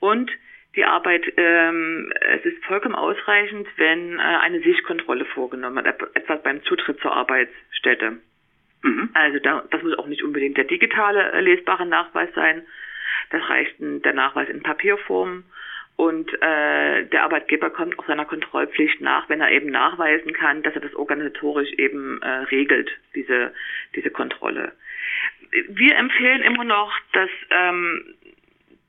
Und 0.00 0.30
die 0.76 0.84
Arbeit, 0.84 1.24
ähm, 1.36 2.12
es 2.20 2.44
ist 2.44 2.64
vollkommen 2.64 2.94
ausreichend, 2.94 3.66
wenn 3.76 4.18
äh, 4.18 4.22
eine 4.22 4.60
Sichtkontrolle 4.60 5.24
vorgenommen 5.24 5.84
wird, 5.84 6.16
etwas 6.16 6.42
beim 6.42 6.62
Zutritt 6.64 7.00
zur 7.00 7.12
Arbeitsstätte. 7.12 8.18
Mhm. 8.86 9.10
Also 9.14 9.38
da, 9.40 9.64
das 9.70 9.82
muss 9.82 9.98
auch 9.98 10.06
nicht 10.06 10.22
unbedingt 10.22 10.56
der 10.56 10.64
digitale 10.64 11.32
äh, 11.32 11.40
lesbare 11.40 11.84
Nachweis 11.84 12.28
sein. 12.34 12.62
Das 13.30 13.42
reicht 13.48 13.74
der 13.78 14.12
Nachweis 14.12 14.48
in 14.48 14.62
Papierform. 14.62 15.44
Und 15.96 16.32
äh, 16.42 17.04
der 17.06 17.22
Arbeitgeber 17.22 17.70
kommt 17.70 17.98
auch 17.98 18.06
seiner 18.06 18.26
Kontrollpflicht 18.26 19.00
nach, 19.00 19.28
wenn 19.28 19.40
er 19.40 19.50
eben 19.50 19.70
nachweisen 19.70 20.32
kann, 20.34 20.62
dass 20.62 20.74
er 20.74 20.82
das 20.82 20.94
organisatorisch 20.94 21.72
eben 21.72 22.20
äh, 22.22 22.28
regelt, 22.50 22.90
diese, 23.14 23.52
diese 23.94 24.10
Kontrolle. 24.10 24.72
Wir 25.68 25.96
empfehlen 25.96 26.42
immer 26.42 26.64
noch, 26.64 26.92
dass 27.12 27.30
ähm, 27.50 28.14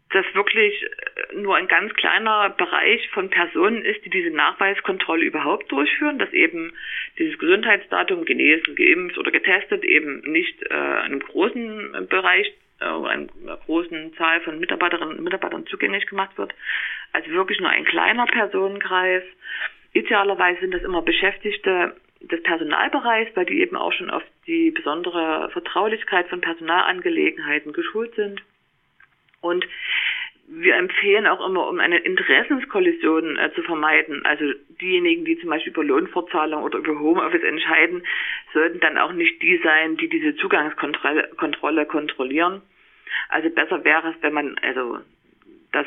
das 0.10 0.26
wirklich 0.34 0.86
nur 1.36 1.56
ein 1.58 1.68
ganz 1.68 1.94
kleiner 1.94 2.50
Bereich 2.52 3.10
von 3.10 3.30
Personen 3.30 3.84
ist, 3.84 4.06
die 4.06 4.10
diese 4.10 4.30
Nachweiskontrolle 4.30 5.26
überhaupt 5.26 5.72
durchführen, 5.72 6.18
dass 6.18 6.32
eben 6.32 6.72
dieses 7.18 7.38
Gesundheitsdatum 7.38 8.26
genesen, 8.26 8.76
geimpft 8.76 9.18
oder 9.18 9.32
getestet 9.32 9.84
eben 9.84 10.22
nicht 10.22 10.64
äh, 10.70 10.74
einem 10.74 11.20
großen 11.20 12.08
Bereich 12.10 12.54
äh, 12.80 12.86
einer 12.86 13.28
großen 13.66 14.14
Zahl 14.16 14.40
von 14.42 14.60
Mitarbeiterinnen 14.60 15.18
und 15.18 15.24
Mitarbeitern 15.24 15.66
zugänglich 15.68 16.06
gemacht 16.06 16.38
wird. 16.38 16.54
Also 17.12 17.30
wirklich 17.32 17.60
nur 17.60 17.70
ein 17.70 17.86
kleiner 17.86 18.26
Personenkreis. 18.28 19.24
Idealerweise 19.94 20.62
sind 20.62 20.74
das 20.74 20.84
immer 20.84 21.02
Beschäftigte 21.02 21.96
des 22.22 22.42
Personalbereichs, 22.44 23.36
weil 23.36 23.46
die 23.46 23.62
eben 23.62 23.76
auch 23.76 23.94
schon 23.94 24.10
auf 24.10 24.24
die 24.46 24.72
besondere 24.72 25.50
Vertraulichkeit 25.52 26.28
von 26.30 26.42
Personalangelegenheiten 26.42 27.74
geschult 27.74 28.16
sind. 28.16 28.42
Und 29.41 29.65
wir 30.48 30.75
empfehlen 30.75 31.27
auch 31.27 31.46
immer, 31.46 31.67
um 31.67 31.79
eine 31.79 31.98
Interessenskollision 31.98 33.38
äh, 33.38 33.51
zu 33.53 33.63
vermeiden, 33.63 34.25
also 34.25 34.46
diejenigen, 34.82 35.25
die 35.25 35.38
zum 35.39 35.50
Beispiel 35.50 35.74
über 35.74 35.84
Lohnfortzahlung 35.84 36.63
oder 36.63 36.79
über 36.79 36.98
Homeoffice 36.98 37.44
entscheiden, 37.44 38.03
sollten 38.53 38.79
dann 38.79 38.98
auch 38.98 39.12
nicht 39.12 39.41
die 39.41 39.60
sein, 39.62 39.98
die 39.98 40.08
diese 40.08 40.36
Zugangskontrolle 40.38 41.29
Kontrolle 41.36 41.86
kontrollieren. 41.86 42.62
Also 43.29 43.50
besser 43.50 43.84
wäre 43.84 44.10
es, 44.10 44.15
wenn 44.22 44.34
man, 44.34 44.58
also 44.60 45.00
das 45.74 45.86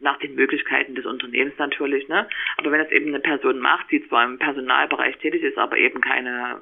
nach 0.00 0.18
den 0.18 0.34
Möglichkeiten 0.34 0.96
des 0.96 1.06
Unternehmens 1.06 1.56
natürlich, 1.58 2.08
ne? 2.08 2.28
Aber 2.56 2.72
wenn 2.72 2.80
das 2.80 2.90
eben 2.90 3.08
eine 3.08 3.20
Person 3.20 3.60
macht, 3.60 3.90
die 3.92 4.06
zwar 4.08 4.24
im 4.24 4.38
Personalbereich 4.38 5.18
tätig 5.18 5.42
ist, 5.42 5.56
aber 5.56 5.76
eben 5.76 6.00
keine 6.00 6.60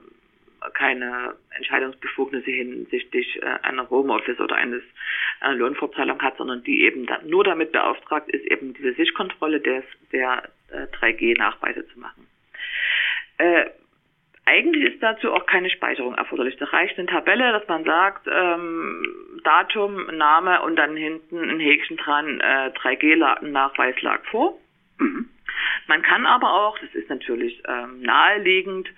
keine 0.75 1.35
Entscheidungsbefugnisse 1.57 2.51
hinsichtlich 2.51 3.43
äh, 3.43 3.47
einer 3.63 3.89
Homeoffice 3.91 4.41
oder 4.41 4.57
eines 4.57 4.83
einer 5.41 5.55
Lohnfortzahlung 5.55 6.21
hat, 6.21 6.37
sondern 6.37 6.63
die 6.65 6.83
eben 6.83 7.07
nur 7.27 7.45
damit 7.45 7.73
beauftragt 7.73 8.29
ist, 8.29 8.45
eben 8.47 8.75
diese 8.75 8.95
Sichtkontrolle 8.95 9.61
des, 9.61 9.85
der 10.13 10.49
äh, 10.71 10.87
3G-Nachweise 10.97 11.87
zu 11.89 12.01
machen. 12.01 12.27
Äh, 13.39 13.67
eigentlich 14.49 14.95
ist 14.95 15.03
dazu 15.03 15.33
auch 15.33 15.45
keine 15.47 15.69
Speicherung 15.69 16.15
erforderlich. 16.15 16.57
Da 16.57 16.65
reicht 16.67 16.99
eine 16.99 17.07
Tabelle, 17.07 17.53
dass 17.53 17.69
man 17.69 17.85
sagt, 17.85 18.27
ähm, 18.33 19.41
Datum, 19.45 20.07
Name 20.17 20.63
und 20.63 20.77
dann 20.77 20.97
hinten 20.97 21.51
ein 21.51 21.61
Häkchen 21.61 21.99
dran, 21.99 22.41
äh, 22.41 22.71
3G-Nachweis 22.71 24.01
lag 24.01 24.25
vor. 24.25 24.59
Mhm. 24.99 25.29
Man 25.87 26.03
kann 26.03 26.27
aber 26.27 26.53
auch, 26.53 26.79
das 26.79 26.95
ist 26.95 27.09
natürlich 27.11 27.63
ähm, 27.69 28.01
naheliegend, 28.01 28.89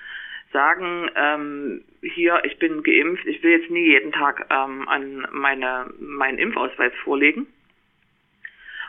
sagen, 0.52 1.10
ähm, 1.14 1.84
hier, 2.02 2.42
ich 2.44 2.58
bin 2.58 2.82
geimpft, 2.82 3.26
ich 3.26 3.42
will 3.42 3.52
jetzt 3.52 3.70
nie 3.70 3.86
jeden 3.86 4.12
Tag 4.12 4.46
ähm, 4.50 4.88
an 4.88 5.26
meine, 5.30 5.92
meinen 5.98 6.38
Impfausweis 6.38 6.92
vorlegen. 7.04 7.46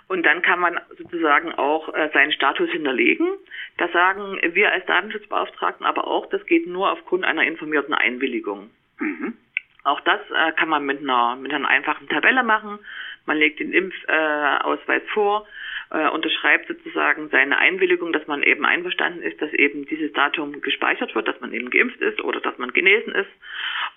Und 0.07 0.25
dann 0.25 0.41
kann 0.41 0.59
man 0.59 0.77
sozusagen 0.97 1.53
auch 1.53 1.93
äh, 1.93 2.09
seinen 2.13 2.33
Status 2.33 2.69
hinterlegen. 2.69 3.27
Da 3.77 3.87
sagen 3.89 4.39
wir 4.43 4.71
als 4.71 4.85
Datenschutzbeauftragten 4.85 5.85
aber 5.85 6.05
auch, 6.05 6.27
das 6.29 6.45
geht 6.45 6.67
nur 6.67 6.91
aufgrund 6.91 7.23
einer 7.23 7.43
informierten 7.43 7.93
Einwilligung. 7.93 8.71
Mhm. 8.99 9.37
Auch 9.83 10.01
das 10.01 10.19
äh, 10.29 10.51
kann 10.53 10.69
man 10.69 10.85
mit 10.85 10.99
einer, 10.99 11.35
mit 11.37 11.53
einer 11.53 11.67
einfachen 11.67 12.09
Tabelle 12.09 12.43
machen. 12.43 12.79
Man 13.25 13.37
legt 13.37 13.59
den 13.59 13.71
Impfausweis 13.71 15.01
äh, 15.01 15.13
vor, 15.13 15.47
äh, 15.91 16.09
unterschreibt 16.09 16.67
sozusagen 16.67 17.29
seine 17.29 17.57
Einwilligung, 17.57 18.13
dass 18.13 18.25
man 18.27 18.43
eben 18.43 18.65
einverstanden 18.65 19.21
ist, 19.21 19.41
dass 19.41 19.53
eben 19.53 19.85
dieses 19.85 20.11
Datum 20.13 20.61
gespeichert 20.61 21.13
wird, 21.15 21.27
dass 21.27 21.39
man 21.41 21.53
eben 21.53 21.69
geimpft 21.69 22.01
ist 22.01 22.21
oder 22.21 22.39
dass 22.39 22.57
man 22.57 22.71
genesen 22.73 23.13
ist. 23.13 23.29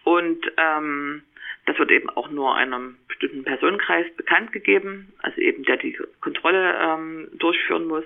Und 0.05 0.51
ähm, 0.57 1.23
Das 1.67 1.79
wird 1.79 1.91
eben 1.91 2.11
auch 2.11 2.31
nur 2.31 2.55
einem 2.55 2.97
bestimmten 3.09 3.45
Personenkreis 3.45 4.07
bekannt 4.17 4.53
gegeben, 4.53 5.13
also 5.23 5.41
eben 5.41 5.65
der 5.65 5.79
die 5.79 5.97
Kontrolle 6.21 6.75
ähm, 6.79 7.29
durchführen 7.39 7.87
muss. 7.87 8.05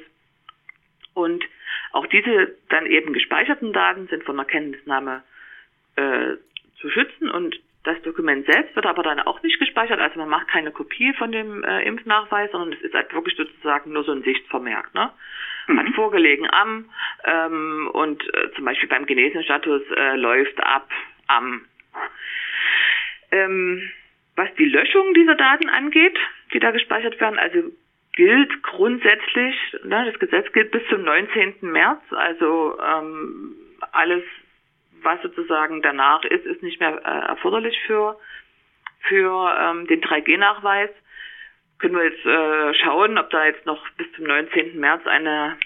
Und 1.14 1.44
auch 1.92 2.06
diese 2.06 2.54
dann 2.68 2.86
eben 2.86 3.12
gespeicherten 3.12 3.72
Daten 3.72 4.06
sind 4.08 4.22
von 4.24 4.36
der 4.36 4.46
Kenntnisnahme 4.46 5.24
äh, 5.96 6.36
zu 6.80 6.90
schützen 6.90 7.30
und 7.30 7.58
das 7.84 8.00
Dokument 8.02 8.46
selbst 8.46 8.74
wird 8.76 8.86
aber 8.86 9.02
dann 9.02 9.20
auch 9.20 9.42
nicht 9.42 9.58
gespeichert, 9.58 10.00
also 10.00 10.18
man 10.18 10.28
macht 10.28 10.48
keine 10.48 10.72
Kopie 10.72 11.12
von 11.14 11.32
dem 11.32 11.64
äh, 11.64 11.82
Impfnachweis, 11.82 12.50
sondern 12.50 12.72
es 12.72 12.80
ist 12.82 12.94
halt 12.94 13.12
wirklich 13.14 13.36
sozusagen 13.36 13.92
nur 13.92 14.04
so 14.04 14.12
ein 14.12 14.22
Sichtvermerk. 14.22 14.92
Ne? 14.94 15.10
Mhm. 15.68 15.78
Hat 15.78 15.94
vorgelegen 15.94 16.48
am 16.50 16.90
ähm, 17.24 17.88
und 17.92 18.22
äh, 18.34 18.50
zum 18.54 18.64
Beispiel 18.64 18.88
beim 18.88 19.06
Genesenstatus 19.06 19.82
äh, 19.96 20.16
läuft 20.16 20.62
ab 20.62 20.90
am. 21.28 21.64
Ähm, 23.30 23.90
was 24.36 24.48
die 24.54 24.66
Löschung 24.66 25.14
dieser 25.14 25.34
Daten 25.34 25.68
angeht, 25.68 26.16
die 26.52 26.60
da 26.60 26.70
gespeichert 26.70 27.20
werden, 27.20 27.38
also 27.38 27.70
gilt 28.14 28.62
grundsätzlich, 28.62 29.54
ne, 29.84 30.10
das 30.10 30.18
Gesetz 30.18 30.52
gilt 30.52 30.70
bis 30.70 30.82
zum 30.88 31.02
19. 31.02 31.56
März, 31.60 32.00
also 32.10 32.78
ähm, 32.80 33.54
alles, 33.92 34.22
was 35.08 35.22
sozusagen 35.22 35.80
danach 35.82 36.22
ist, 36.24 36.44
ist 36.44 36.62
nicht 36.62 36.80
mehr 36.80 37.00
äh, 37.04 37.28
erforderlich 37.28 37.78
für, 37.86 38.18
für 39.08 39.56
ähm, 39.58 39.86
den 39.86 40.02
3G-Nachweis. 40.02 40.90
Können 41.78 41.96
wir 41.96 42.04
jetzt 42.04 42.26
äh, 42.26 42.74
schauen, 42.84 43.16
ob 43.18 43.30
da 43.30 43.46
jetzt 43.46 43.64
noch 43.64 43.88
bis 43.96 44.06
zum 44.12 44.26
19. 44.26 44.78
März 44.78 45.06
eine 45.06 45.56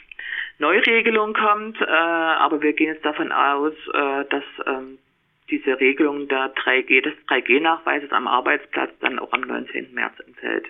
Neuregelung 0.58 1.34
kommt, 1.34 1.80
äh, 1.80 1.84
aber 1.84 2.62
wir 2.62 2.72
gehen 2.72 2.94
jetzt 2.94 3.04
davon 3.04 3.32
aus, 3.32 3.75
äh, 3.92 4.25
dass 4.30 4.44
ähm, 4.66 4.99
diese 5.50 5.80
Regelung 5.80 6.28
der 6.28 6.54
3G, 6.54 7.02
des 7.02 7.14
3G-Nachweises 7.28 8.12
am 8.12 8.28
Arbeitsplatz 8.28 8.92
dann 9.00 9.18
auch 9.18 9.32
am 9.32 9.40
19. 9.40 9.92
März 9.92 10.20
entfällt. 10.20 10.66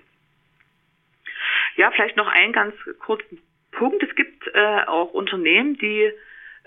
Ja, 1.76 1.90
vielleicht 1.90 2.16
noch 2.16 2.28
einen 2.28 2.52
ganz 2.52 2.74
kurzen 3.00 3.38
Punkt. 3.72 4.02
Es 4.02 4.14
gibt 4.14 4.48
äh, 4.54 4.82
auch 4.86 5.12
Unternehmen, 5.12 5.76
die 5.76 6.10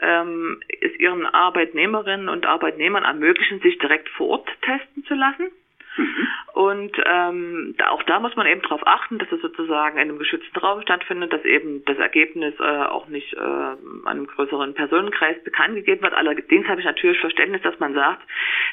ähm, 0.02 0.62
es 0.82 0.98
ihren 1.00 1.26
Arbeitnehmerinnen 1.26 2.30
und 2.30 2.46
Arbeitnehmern 2.46 3.04
ermöglichen, 3.04 3.62
sich 3.62 3.78
direkt 3.80 4.10
vor 4.10 4.28
Ort 4.30 4.50
testen 4.62 5.06
zu 5.06 5.14
lassen. 5.14 5.52
Mhm. 5.98 6.28
Und 6.54 6.92
ähm, 7.06 7.76
auch 7.90 8.04
da 8.04 8.20
muss 8.20 8.36
man 8.36 8.48
eben 8.48 8.62
darauf 8.62 8.86
achten, 8.86 9.18
dass 9.18 9.32
es 9.32 9.42
sozusagen 9.42 9.98
in 9.98 10.10
einem 10.10 10.20
geschützten 10.20 10.58
Raum 10.60 10.82
stattfindet, 10.82 11.32
dass 11.32 11.44
eben 11.46 11.84
das 11.86 11.98
Ergebnis 11.98 12.54
äh, 12.60 12.64
auch 12.64 13.08
nicht 13.08 13.34
äh, 13.34 14.06
einem 14.06 14.28
größeren 14.28 14.74
Personenkreis 14.74 15.42
bekannt 15.44 15.76
gegeben 15.76 16.02
wird. 16.02 16.14
Allerdings 16.14 16.68
habe 16.68 16.80
ich 16.80 16.86
natürlich 16.86 17.20
Verständnis, 17.20 17.62
dass 17.62 17.80
man 17.80 17.94
sagt, 17.94 18.22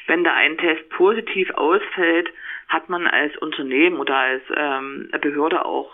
wenn 0.07 0.23
da 0.23 0.33
ein 0.33 0.57
Test 0.57 0.89
positiv 0.89 1.49
ausfällt, 1.51 2.29
hat 2.67 2.89
man 2.89 3.07
als 3.07 3.35
Unternehmen 3.37 3.97
oder 3.99 4.15
als 4.15 4.43
ähm, 4.55 5.09
Behörde 5.21 5.65
auch 5.65 5.91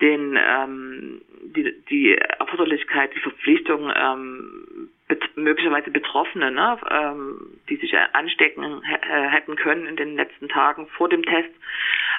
den 0.00 0.38
ähm, 0.38 1.22
die, 1.42 1.74
die 1.88 2.14
Erforderlichkeit, 2.16 3.14
die 3.14 3.20
Verpflichtung, 3.20 3.90
ähm, 3.94 4.90
bet 5.08 5.36
möglicherweise 5.36 5.90
Betroffene, 5.90 6.50
ne, 6.50 6.78
ähm, 6.90 7.58
die 7.68 7.76
sich 7.76 7.96
anstecken 8.12 8.82
äh, 8.84 9.28
hätten 9.28 9.56
können 9.56 9.86
in 9.86 9.96
den 9.96 10.16
letzten 10.16 10.48
Tagen 10.48 10.86
vor 10.88 11.08
dem 11.08 11.22
Test, 11.22 11.50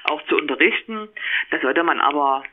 auch 0.05 0.23
zu 0.27 0.37
unterrichten. 0.37 1.07
Da 1.51 1.59
sollte 1.59 1.83
man 1.83 1.99
aber 1.99 2.43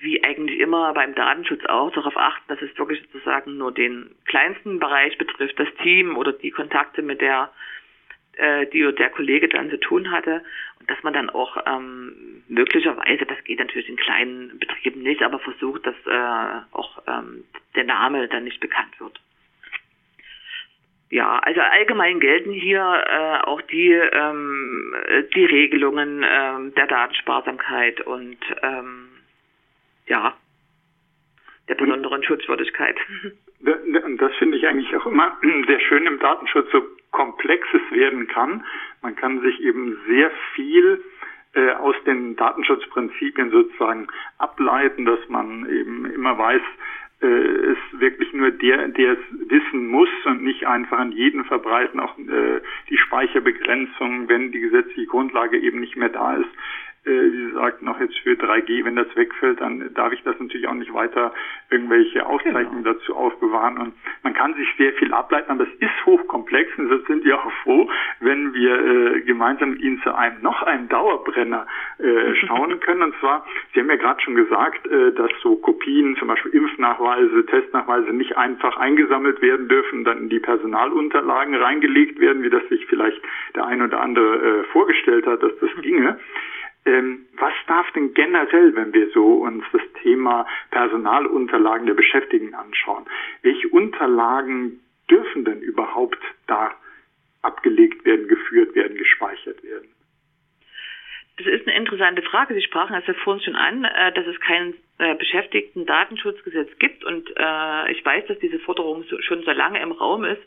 wie 0.00 0.22
eigentlich 0.24 0.58
immer 0.58 0.92
beim 0.94 1.14
Datenschutz 1.14 1.64
auch 1.66 1.92
darauf 1.92 2.16
achten, 2.16 2.44
dass 2.48 2.60
es 2.62 2.76
wirklich 2.78 3.02
sozusagen 3.02 3.58
nur 3.58 3.72
den 3.72 4.10
kleinsten 4.24 4.78
Bereich 4.78 5.16
betrifft, 5.18 5.58
das 5.58 5.68
Team 5.82 6.16
oder 6.16 6.32
die 6.32 6.50
Kontakte 6.50 7.02
mit 7.02 7.20
der 7.20 7.50
äh, 8.36 8.66
die 8.66 8.94
der 8.94 9.10
Kollege 9.10 9.48
dann 9.48 9.70
zu 9.70 9.78
tun 9.78 10.10
hatte 10.10 10.42
und 10.80 10.90
dass 10.90 11.02
man 11.02 11.12
dann 11.12 11.30
auch 11.30 11.56
ähm, 11.66 12.42
möglicherweise, 12.48 13.26
das 13.26 13.42
geht 13.44 13.58
natürlich 13.58 13.88
in 13.88 13.96
kleinen 13.96 14.58
Betrieben 14.58 15.02
nicht, 15.02 15.22
aber 15.22 15.38
versucht, 15.38 15.86
dass 15.86 15.94
äh, 16.06 16.62
auch 16.72 17.02
ähm, 17.06 17.44
der 17.76 17.84
Name 17.84 18.26
dann 18.28 18.44
nicht 18.44 18.60
bekannt 18.60 18.98
wird. 18.98 19.20
Ja, 21.10 21.38
also 21.40 21.60
allgemein 21.60 22.20
gelten 22.20 22.52
hier 22.52 22.80
äh, 22.80 23.46
auch 23.46 23.60
die 23.62 23.90
ähm, 23.90 24.94
die 25.34 25.44
Regelungen 25.44 26.24
ähm, 26.24 26.72
der 26.74 26.86
Datensparsamkeit 26.86 28.00
und 28.02 28.38
ähm, 28.62 29.08
ja 30.06 30.34
der 31.68 31.74
besonderen 31.74 32.22
Schutzwürdigkeit. 32.24 32.96
Und 33.62 34.16
das 34.16 34.34
finde 34.36 34.56
ich 34.56 34.66
eigentlich 34.66 34.94
auch 34.96 35.06
immer 35.06 35.36
sehr 35.66 35.80
schön 35.80 36.06
im 36.06 36.18
Datenschutz, 36.18 36.70
so 36.72 36.82
komplex 37.10 37.66
es 37.72 37.96
werden 37.96 38.26
kann. 38.28 38.64
Man 39.02 39.16
kann 39.16 39.40
sich 39.40 39.60
eben 39.60 39.96
sehr 40.06 40.30
viel 40.54 41.02
äh, 41.54 41.72
aus 41.72 41.96
den 42.06 42.36
Datenschutzprinzipien 42.36 43.50
sozusagen 43.50 44.08
ableiten, 44.38 45.04
dass 45.04 45.20
man 45.28 45.68
eben 45.68 46.06
immer 46.06 46.38
weiß, 46.38 46.62
äh, 47.22 47.26
es 47.26 47.78
wirklich 47.92 48.32
nur 48.32 48.50
der, 48.50 48.88
der 48.88 49.12
es 49.12 49.50
wissen 49.50 49.88
muss 49.88 50.08
und 50.24 50.42
nicht 50.42 50.66
einfach 50.66 50.98
an 50.98 51.12
jeden 51.12 51.44
verbreiten, 51.44 52.00
auch 52.00 52.16
äh, 52.18 52.60
die 52.88 52.96
Speicherbegrenzung, 52.96 54.28
wenn 54.28 54.52
die 54.52 54.60
gesetzliche 54.60 55.06
Grundlage 55.06 55.58
eben 55.58 55.80
nicht 55.80 55.96
mehr 55.96 56.08
da 56.08 56.36
ist 56.36 56.50
wie 57.04 57.46
Sie 57.46 57.52
sagten, 57.52 57.88
auch 57.88 57.98
jetzt 57.98 58.18
für 58.18 58.32
3G, 58.32 58.84
wenn 58.84 58.96
das 58.96 59.14
wegfällt, 59.16 59.60
dann 59.60 59.92
darf 59.94 60.12
ich 60.12 60.22
das 60.22 60.38
natürlich 60.38 60.68
auch 60.68 60.74
nicht 60.74 60.92
weiter 60.92 61.32
irgendwelche 61.70 62.26
Aufzeichnungen 62.26 62.84
genau. 62.84 62.94
dazu 62.94 63.14
aufbewahren. 63.14 63.78
Und 63.78 63.94
man 64.22 64.34
kann 64.34 64.54
sich 64.54 64.68
sehr 64.76 64.92
viel 64.94 65.12
ableiten, 65.14 65.50
aber 65.50 65.64
es 65.64 65.74
ist 65.78 66.06
hochkomplex 66.06 66.70
und 66.76 66.84
deshalb 66.84 67.06
sind 67.06 67.24
wir 67.24 67.38
auch 67.38 67.52
froh, 67.62 67.88
wenn 68.20 68.52
wir 68.52 69.14
äh, 69.14 69.20
gemeinsam 69.22 69.70
mit 69.70 69.80
Ihnen 69.80 70.00
zu 70.02 70.14
einem 70.14 70.42
noch 70.42 70.62
einem 70.62 70.88
Dauerbrenner 70.88 71.66
äh, 71.98 72.34
schauen 72.46 72.78
können. 72.80 73.02
Und 73.02 73.14
zwar, 73.20 73.46
Sie 73.72 73.80
haben 73.80 73.88
ja 73.88 73.96
gerade 73.96 74.20
schon 74.20 74.34
gesagt, 74.34 74.86
äh, 74.86 75.12
dass 75.12 75.30
so 75.42 75.56
Kopien, 75.56 76.16
zum 76.16 76.28
Beispiel 76.28 76.52
Impfnachweise, 76.52 77.46
Testnachweise 77.46 78.12
nicht 78.12 78.36
einfach 78.36 78.76
eingesammelt 78.76 79.40
werden 79.40 79.68
dürfen, 79.68 80.04
dann 80.04 80.18
in 80.18 80.28
die 80.28 80.40
Personalunterlagen 80.40 81.54
reingelegt 81.54 82.20
werden, 82.20 82.42
wie 82.42 82.50
das 82.50 82.66
sich 82.68 82.84
vielleicht 82.86 83.20
der 83.54 83.64
ein 83.64 83.80
oder 83.80 84.00
andere 84.00 84.60
äh, 84.60 84.64
vorgestellt 84.64 85.26
hat, 85.26 85.42
dass 85.42 85.56
das 85.60 85.70
ginge. 85.82 86.18
Ähm, 86.86 87.26
was 87.34 87.52
darf 87.66 87.90
denn 87.92 88.14
generell, 88.14 88.74
wenn 88.74 88.92
wir 88.94 89.10
so 89.10 89.34
uns 89.34 89.64
das 89.72 89.82
Thema 90.02 90.46
Personalunterlagen 90.70 91.86
der 91.86 91.94
Beschäftigten 91.94 92.54
anschauen, 92.54 93.06
welche 93.42 93.68
Unterlagen 93.68 94.80
dürfen 95.10 95.44
denn 95.44 95.60
überhaupt 95.60 96.18
da 96.46 96.72
abgelegt 97.42 98.04
werden, 98.04 98.28
geführt 98.28 98.74
werden, 98.74 98.96
gespeichert 98.96 99.62
werden? 99.62 99.88
Das 101.36 101.46
ist 101.46 101.66
eine 101.66 101.76
interessante 101.76 102.22
Frage. 102.22 102.54
Sie 102.54 102.62
sprachen 102.62 102.94
es 102.96 103.06
ja 103.06 103.14
vorhin 103.14 103.42
schon 103.42 103.56
an, 103.56 103.84
äh, 103.84 104.12
dass 104.12 104.26
es 104.26 104.38
kein 104.40 104.74
äh, 104.98 105.14
Beschäftigten-Datenschutzgesetz 105.14 106.78
gibt 106.78 107.04
und 107.04 107.30
äh, 107.36 107.92
ich 107.92 108.04
weiß, 108.04 108.26
dass 108.26 108.38
diese 108.40 108.58
Forderung 108.58 109.04
schon 109.20 109.42
so 109.42 109.50
lange 109.50 109.80
im 109.80 109.92
Raum 109.92 110.24
ist 110.24 110.42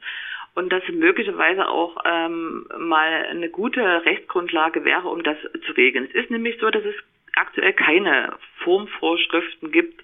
und 0.55 0.71
dass 0.71 0.87
möglicherweise 0.89 1.67
auch 1.67 1.97
ähm, 2.05 2.67
mal 2.77 3.25
eine 3.29 3.49
gute 3.49 4.05
Rechtsgrundlage 4.05 4.85
wäre, 4.85 5.07
um 5.07 5.23
das 5.23 5.37
zu 5.65 5.71
regeln. 5.73 6.07
Es 6.09 6.23
ist 6.23 6.31
nämlich 6.31 6.57
so, 6.59 6.69
dass 6.69 6.85
es 6.85 6.95
aktuell 7.35 7.73
keine 7.73 8.33
Formvorschriften 8.59 9.71
gibt, 9.71 10.03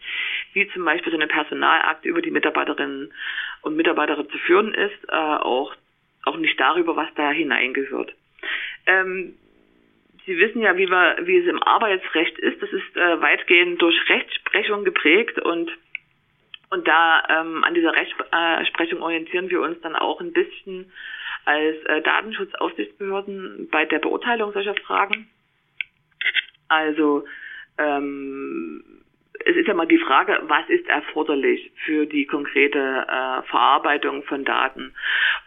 wie 0.53 0.67
zum 0.69 0.85
Beispiel 0.85 1.11
so 1.11 1.17
eine 1.17 1.27
Personalakte 1.27 2.09
über 2.09 2.21
die 2.21 2.31
Mitarbeiterinnen 2.31 3.13
und 3.61 3.75
Mitarbeiter 3.75 4.27
zu 4.27 4.37
führen 4.39 4.73
ist, 4.73 5.09
äh, 5.09 5.15
auch, 5.15 5.75
auch 6.25 6.37
nicht 6.37 6.59
darüber, 6.59 6.95
was 6.95 7.13
da 7.15 7.31
hineingehört. 7.31 8.13
Ähm, 8.87 9.35
Sie 10.25 10.37
wissen 10.37 10.61
ja, 10.61 10.77
wie, 10.77 10.87
wir, 10.87 11.17
wie 11.23 11.37
es 11.37 11.47
im 11.47 11.63
Arbeitsrecht 11.63 12.37
ist. 12.37 12.61
Das 12.61 12.71
ist 12.71 12.95
äh, 12.95 13.19
weitgehend 13.19 13.81
durch 13.81 13.97
Rechtsprechung 14.09 14.83
geprägt 14.83 15.39
und 15.39 15.71
und 16.69 16.87
da 16.87 17.23
ähm, 17.29 17.63
an 17.63 17.73
dieser 17.73 17.93
Rechtsprechung 17.93 19.01
orientieren 19.01 19.49
wir 19.49 19.61
uns 19.61 19.79
dann 19.81 19.95
auch 19.95 20.21
ein 20.21 20.33
bisschen 20.33 20.91
als 21.45 21.77
äh, 21.85 22.01
Datenschutzaufsichtsbehörden 22.01 23.69
bei 23.71 23.85
der 23.85 23.99
Beurteilung 23.99 24.53
solcher 24.53 24.75
Fragen. 24.75 25.27
Also 26.67 27.25
ähm, 27.77 28.83
es 29.45 29.55
ist 29.55 29.67
ja 29.67 29.73
mal 29.73 29.87
die 29.87 29.97
Frage, 29.97 30.37
was 30.43 30.67
ist 30.69 30.87
erforderlich 30.87 31.71
für 31.85 32.05
die 32.05 32.25
konkrete 32.25 32.77
äh, 32.77 33.41
Verarbeitung 33.49 34.23
von 34.23 34.43
Daten? 34.43 34.93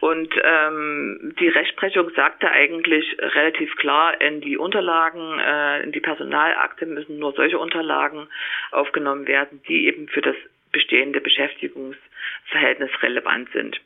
Und 0.01 0.35
ähm, 0.43 1.35
die 1.39 1.49
Rechtsprechung 1.49 2.11
sagte 2.17 2.51
eigentlich 2.51 3.17
relativ 3.21 3.77
klar, 3.77 4.21
in 4.21 4.41
die 4.41 4.57
Unterlagen, 4.57 5.39
äh, 5.39 5.83
in 5.83 5.93
die 5.93 6.01
Personalakte 6.01 6.87
müssen 6.87 7.19
nur 7.19 7.33
solche 7.33 7.59
Unterlagen 7.59 8.29
aufgenommen 8.71 9.29
werden, 9.29 9.63
die 9.69 9.87
eben 9.87 10.09
für 10.09 10.23
das 10.23 10.37
bestehende 10.73 11.21
Beschäftigungsverhältnis 11.21 12.91
relevant 13.03 13.51
sind. 13.53 13.81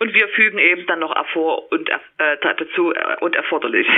Und 0.00 0.12
wir 0.12 0.28
fügen 0.28 0.58
eben 0.58 0.86
dann 0.86 0.98
noch 0.98 1.14
ervor 1.14 1.70
und 1.70 1.88
äh, 1.88 2.36
dazu 2.42 2.92
äh, 2.92 3.16
und 3.20 3.36
erforderlich. 3.36 3.88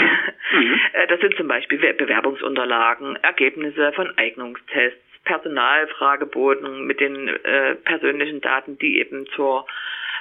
Mhm. 0.53 0.81
Äh, 0.92 1.07
das 1.09 1.20
sind 1.20 1.37
zum 1.37 1.49
Beispiel 1.49 1.79
Bewerbungsunterlagen, 1.79 3.16
Ergebnisse 3.16 3.92
von 3.92 4.16
Eignungstests, 4.16 5.01
Personalfrageboten 5.25 6.87
mit 6.87 7.01
den 7.01 7.29
äh, 7.29 7.75
persönlichen 7.75 8.40
Daten, 8.40 8.79
die 8.79 8.99
eben 9.01 9.27
zur 9.35 9.66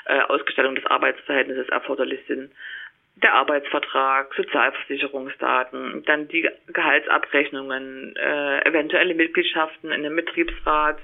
äh, 0.06 0.20
Ausgestaltung 0.22 0.76
des 0.76 0.86
Arbeitsverhältnisses 0.86 1.70
erforderlich 1.70 2.22
sind. 2.28 2.52
der 3.22 3.34
Arbeitsvertrag, 3.34 4.34
Sozialversicherungsdaten, 4.36 6.04
dann 6.06 6.28
die 6.28 6.50
Gehaltsabrechnungen, 6.68 8.16
äh, 8.16 8.68
eventuelle 8.68 9.16
Mitgliedschaften 9.16 9.92
in 9.92 10.04
dem 10.04 10.16
Betriebsrat 10.16 10.98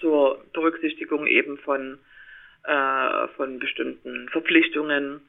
zur 0.00 0.44
Berücksichtigung 0.52 1.26
eben 1.26 1.58
von 1.58 1.98
äh, 2.64 3.28
von 3.36 3.58
bestimmten 3.58 4.28
Verpflichtungen, 4.30 5.20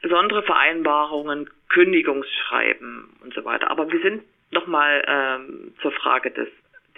besondere 0.00 0.42
Vereinbarungen, 0.42 1.48
Kündigungsschreiben 1.68 3.08
und 3.22 3.34
so 3.34 3.44
weiter. 3.44 3.70
Aber 3.70 3.90
wir 3.90 4.00
sind 4.00 4.22
nochmal 4.50 5.02
ähm, 5.06 5.74
zur 5.80 5.92
Frage 5.92 6.30
des 6.30 6.48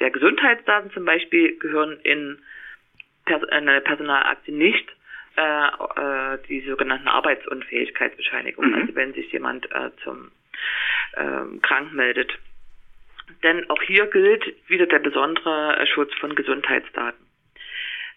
der 0.00 0.10
Gesundheitsdaten 0.10 0.90
zum 0.90 1.04
Beispiel 1.04 1.56
gehören 1.58 1.98
in 2.02 2.38
Pers 3.26 3.44
eine 3.44 3.80
Personalakte 3.80 4.52
nicht 4.52 4.88
äh, 5.36 5.66
äh, 5.66 6.38
die 6.48 6.60
sogenannten 6.62 7.08
Arbeitsunfähigkeitsbescheinigungen, 7.08 8.72
mhm. 8.72 8.80
also 8.80 8.94
wenn 8.94 9.14
sich 9.14 9.30
jemand 9.32 9.70
äh, 9.72 9.90
zum 10.02 10.30
äh, 11.12 11.58
krank 11.62 11.92
meldet. 11.92 12.32
Denn 13.42 13.68
auch 13.70 13.82
hier 13.82 14.06
gilt 14.06 14.44
wieder 14.68 14.86
der 14.86 14.98
besondere 14.98 15.86
Schutz 15.86 16.12
von 16.14 16.34
Gesundheitsdaten. 16.34 17.24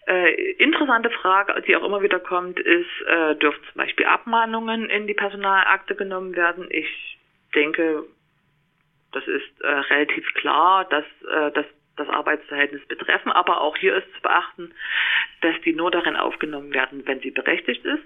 Äh, 0.06 0.52
interessante 0.52 1.10
Frage, 1.10 1.60
die 1.62 1.76
auch 1.76 1.84
immer 1.84 2.02
wieder 2.02 2.18
kommt, 2.18 2.58
ist, 2.58 3.02
äh, 3.06 3.36
dürfen 3.36 3.62
zum 3.64 3.82
Beispiel 3.82 4.06
Abmahnungen 4.06 4.88
in 4.88 5.06
die 5.06 5.14
Personalakte 5.14 5.94
genommen 5.94 6.34
werden? 6.34 6.66
Ich 6.70 7.18
denke, 7.54 8.04
das 9.12 9.26
ist 9.26 9.60
äh, 9.60 9.68
relativ 9.68 10.26
klar, 10.34 10.86
dass 10.86 11.04
äh, 11.30 11.52
das 11.52 11.66
das 11.98 12.08
Arbeitsverhältnis 12.08 12.84
betreffen. 12.86 13.32
Aber 13.32 13.60
auch 13.60 13.76
hier 13.76 13.96
ist 13.96 14.12
zu 14.14 14.22
beachten, 14.22 14.72
dass 15.40 15.54
die 15.64 15.72
nur 15.72 15.90
darin 15.90 16.16
aufgenommen 16.16 16.72
werden, 16.72 17.06
wenn 17.06 17.20
sie 17.20 17.30
berechtigt 17.30 17.84
ist. 17.84 18.02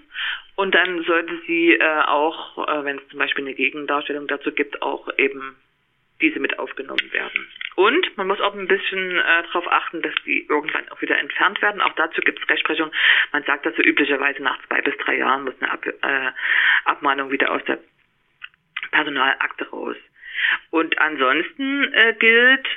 Und 0.55 0.75
dann 0.75 1.03
sollte 1.03 1.39
sie 1.47 1.73
äh, 1.73 2.01
auch, 2.07 2.67
äh, 2.67 2.83
wenn 2.83 2.97
es 2.97 3.07
zum 3.09 3.19
Beispiel 3.19 3.45
eine 3.45 3.53
Gegendarstellung 3.53 4.27
dazu 4.27 4.51
gibt, 4.51 4.81
auch 4.81 5.07
eben 5.17 5.55
diese 6.23 6.39
mit 6.39 6.57
aufgenommen 6.57 7.11
werden. 7.11 7.47
Und 7.75 8.17
man 8.17 8.27
muss 8.27 8.39
auch 8.39 8.55
ein 8.55 8.67
bisschen 8.67 9.17
äh, 9.17 9.43
darauf 9.43 9.69
achten, 9.71 10.01
dass 10.01 10.13
die 10.25 10.45
irgendwann 10.47 10.87
auch 10.89 11.01
wieder 11.01 11.17
entfernt 11.19 11.61
werden. 11.61 11.81
Auch 11.81 11.93
dazu 11.93 12.21
gibt 12.21 12.41
es 12.41 12.49
Rechtsprechung. 12.49 12.91
Man 13.31 13.43
sagt 13.43 13.67
also 13.67 13.81
üblicherweise 13.81 14.41
nach 14.41 14.57
zwei 14.67 14.81
bis 14.81 14.97
drei 14.97 15.17
Jahren 15.17 15.43
muss 15.43 15.55
eine 15.59 15.71
Ab 15.71 15.85
äh, 15.85 16.31
Abmahnung 16.85 17.31
wieder 17.31 17.51
aus 17.51 17.63
der 17.65 17.79
Personalakte 18.91 19.69
raus. 19.69 19.97
Und 20.71 20.97
ansonsten 20.99 21.93
äh, 21.93 22.13
gilt 22.13 22.67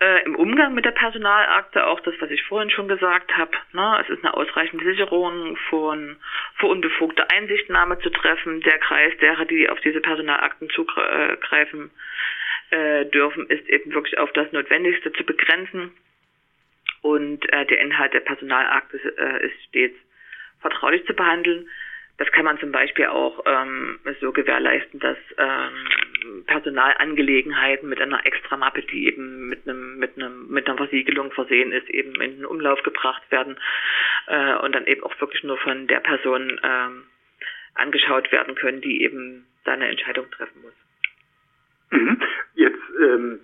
äh, 0.00 0.24
im 0.24 0.36
Umgang 0.36 0.74
mit 0.74 0.84
der 0.84 0.92
Personalakte 0.92 1.86
auch 1.86 2.00
das, 2.00 2.14
was 2.20 2.30
ich 2.30 2.42
vorhin 2.44 2.70
schon 2.70 2.88
gesagt 2.88 3.36
habe. 3.36 3.52
Ne? 3.72 3.98
Es 4.02 4.10
ist 4.10 4.24
eine 4.24 4.34
ausreichende 4.34 4.84
Sicherung 4.84 5.56
von 5.70 6.16
vor 6.56 6.70
unbefugter 6.70 7.30
Einsichtnahme 7.30 7.98
zu 8.00 8.10
treffen. 8.10 8.60
Der 8.60 8.78
Kreis 8.78 9.16
derer, 9.20 9.44
die 9.46 9.68
auf 9.68 9.80
diese 9.80 10.00
Personalakten 10.00 10.68
zugreifen 10.70 11.90
äh, 12.74 13.06
dürfen, 13.06 13.46
ist 13.48 13.68
eben 13.68 13.92
wirklich 13.94 14.18
auf 14.18 14.32
das 14.32 14.50
Notwendigste 14.52 15.12
zu 15.12 15.24
begrenzen. 15.24 15.92
Und 17.02 17.50
äh, 17.52 17.66
der 17.66 17.80
Inhalt 17.80 18.14
der 18.14 18.20
Personalakte 18.20 18.96
äh, 19.16 19.46
ist 19.46 19.54
stets 19.68 19.96
vertraulich 20.60 21.04
zu 21.06 21.14
behandeln. 21.14 21.68
Das 22.16 22.30
kann 22.32 22.44
man 22.44 22.58
zum 22.58 22.72
Beispiel 22.72 23.06
auch 23.06 23.44
ähm, 23.44 23.98
so 24.20 24.32
gewährleisten, 24.32 25.00
dass 25.00 25.18
ähm, 25.36 26.44
Personalangelegenheiten 26.46 27.88
mit 27.88 28.00
einer 28.00 28.24
Extramappe, 28.24 28.82
die 28.82 29.06
eben 29.06 29.48
mit 29.48 29.68
einem 29.68 29.98
mit 29.98 30.16
einem 30.16 30.48
mit 30.48 30.66
einer 30.66 30.76
Versiegelung 30.76 31.32
versehen 31.32 31.72
ist, 31.72 31.88
eben 31.90 32.14
in 32.20 32.36
den 32.36 32.46
Umlauf 32.46 32.82
gebracht 32.82 33.22
werden 33.30 33.58
äh, 34.28 34.54
und 34.56 34.74
dann 34.74 34.86
eben 34.86 35.02
auch 35.02 35.20
wirklich 35.20 35.42
nur 35.42 35.58
von 35.58 35.86
der 35.88 36.00
Person 36.00 36.60
ähm, 36.62 37.04
angeschaut 37.74 38.30
werden 38.32 38.54
können, 38.54 38.80
die 38.80 39.02
eben 39.02 39.46
seine 39.64 39.88
Entscheidung 39.88 40.30
treffen 40.30 40.62
muss. 40.62 40.74
Mhm. 41.90 42.22
Ähm, 43.00 43.40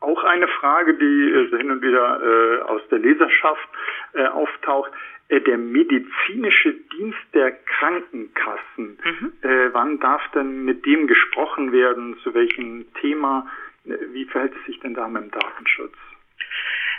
auch 0.00 0.22
eine 0.24 0.48
Frage, 0.48 0.94
die 0.94 1.30
äh, 1.30 1.56
hin 1.56 1.70
und 1.70 1.82
wieder 1.82 2.20
äh, 2.22 2.62
aus 2.62 2.82
der 2.90 2.98
Leserschaft 2.98 3.68
äh, 4.12 4.26
auftaucht. 4.26 4.90
Äh, 5.28 5.40
der 5.40 5.58
medizinische 5.58 6.74
Dienst 6.74 7.18
der 7.32 7.52
Krankenkassen. 7.52 8.98
Mhm. 9.02 9.32
Äh, 9.42 9.72
wann 9.72 9.98
darf 10.00 10.22
denn 10.32 10.64
mit 10.64 10.84
dem 10.84 11.06
gesprochen 11.06 11.72
werden? 11.72 12.16
Zu 12.22 12.34
welchem 12.34 12.92
Thema? 13.00 13.46
Äh, 13.86 13.96
wie 14.12 14.26
verhält 14.26 14.52
es 14.60 14.66
sich 14.66 14.80
denn 14.80 14.94
da 14.94 15.08
mit 15.08 15.22
dem 15.22 15.30
Datenschutz? 15.30 15.96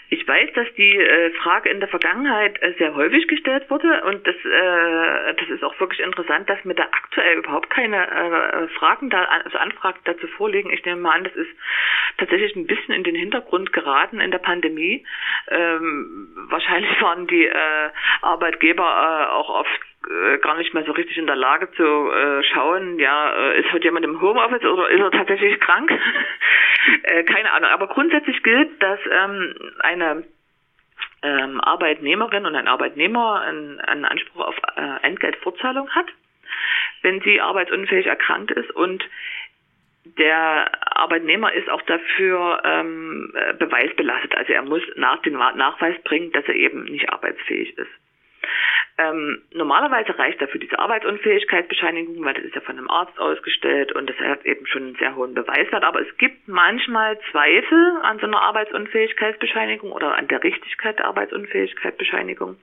Ich 0.09 0.27
weiß, 0.27 0.49
dass 0.53 0.67
die 0.75 0.97
äh, 0.97 1.31
Frage 1.31 1.69
in 1.69 1.79
der 1.79 1.89
Vergangenheit 1.89 2.61
äh, 2.61 2.73
sehr 2.77 2.93
häufig 2.95 3.27
gestellt 3.27 3.69
wurde 3.69 4.03
und 4.03 4.25
das, 4.27 4.35
äh, 4.35 5.33
das 5.33 5.49
ist 5.49 5.63
auch 5.63 5.79
wirklich 5.79 5.99
interessant, 5.99 6.49
dass 6.49 6.63
mir 6.63 6.75
da 6.75 6.83
aktuell 6.83 7.39
überhaupt 7.39 7.69
keine 7.71 8.07
äh, 8.07 8.67
Fragen 8.69 9.09
da, 9.09 9.23
also 9.23 9.57
Anfragen 9.57 9.99
dazu 10.03 10.27
vorliegen. 10.27 10.71
Ich 10.71 10.85
nehme 10.85 11.01
mal 11.01 11.13
an, 11.13 11.23
das 11.23 11.35
ist 11.35 11.49
tatsächlich 12.17 12.55
ein 12.55 12.67
bisschen 12.67 12.93
in 12.93 13.03
den 13.03 13.15
Hintergrund 13.15 13.73
geraten 13.73 14.19
in 14.19 14.31
der 14.31 14.39
Pandemie. 14.39 15.05
Ähm, 15.49 16.29
wahrscheinlich 16.49 17.01
waren 17.01 17.25
die 17.27 17.45
äh, 17.45 17.89
Arbeitgeber 18.21 18.83
äh, 18.83 19.31
auch 19.33 19.49
oft 19.49 19.81
äh, 20.09 20.37
gar 20.39 20.57
nicht 20.57 20.73
mehr 20.73 20.83
so 20.83 20.91
richtig 20.91 21.17
in 21.17 21.27
der 21.27 21.35
Lage 21.35 21.71
zu 21.71 21.83
äh, 22.11 22.43
schauen, 22.43 22.99
ja, 22.99 23.33
äh, 23.33 23.59
ist 23.59 23.71
heute 23.71 23.85
jemand 23.85 24.05
im 24.05 24.21
Homeoffice 24.21 24.63
oder 24.63 24.89
ist 24.89 24.99
er 24.99 25.11
tatsächlich 25.11 25.59
krank? 25.59 25.91
äh, 27.03 27.23
keine 27.23 27.51
Ahnung. 27.51 27.69
Aber 27.69 27.87
grundsätzlich 27.87 28.41
gilt, 28.43 28.81
dass 28.81 28.99
ähm, 29.09 29.55
eine 29.79 30.23
ähm, 31.21 31.61
Arbeitnehmerin 31.61 32.45
und 32.45 32.55
ein 32.55 32.67
Arbeitnehmer 32.67 33.41
einen, 33.41 33.79
einen 33.81 34.05
Anspruch 34.05 34.47
auf 34.47 34.55
äh, 34.75 35.05
Entgeltfortzahlung 35.05 35.89
hat, 35.89 36.07
wenn 37.01 37.21
sie 37.21 37.41
arbeitsunfähig 37.41 38.05
erkrankt 38.05 38.51
ist 38.51 38.71
und 38.71 39.03
der 40.19 40.71
Arbeitnehmer 40.97 41.51
ist 41.53 41.67
auch 41.67 41.81
dafür 41.81 42.61
ähm, 42.63 43.33
beweisbelastet. 43.57 44.35
Also 44.35 44.53
er 44.53 44.61
muss 44.61 44.83
nach 44.95 45.19
den 45.23 45.33
Nachweis 45.33 45.99
bringen, 46.03 46.31
dass 46.31 46.45
er 46.45 46.53
eben 46.53 46.83
nicht 46.83 47.09
arbeitsfähig 47.09 47.75
ist. 47.77 47.89
Ähm, 48.97 49.41
normalerweise 49.51 50.17
reicht 50.17 50.41
dafür 50.41 50.60
diese 50.60 50.79
Arbeitsunfähigkeitsbescheinigung, 50.79 52.23
weil 52.23 52.34
das 52.34 52.45
ist 52.45 52.55
ja 52.55 52.62
von 52.62 52.77
einem 52.77 52.89
Arzt 52.89 53.19
ausgestellt 53.19 53.91
und 53.91 54.10
das 54.10 54.17
hat 54.19 54.45
eben 54.45 54.65
schon 54.67 54.84
einen 54.84 54.95
sehr 54.95 55.15
hohen 55.15 55.34
Beweiswert. 55.34 55.84
Aber 55.84 55.99
es 56.01 56.17
gibt 56.17 56.47
manchmal 56.47 57.19
Zweifel 57.31 57.99
an 58.03 58.19
so 58.19 58.27
einer 58.27 58.41
Arbeitsunfähigkeitsbescheinigung 58.41 59.91
oder 59.91 60.15
an 60.15 60.29
der 60.29 60.41
Richtigkeit 60.43 60.97
der 60.97 61.08
Arbeitsunfähigkeitsbescheinigung. 61.08 62.58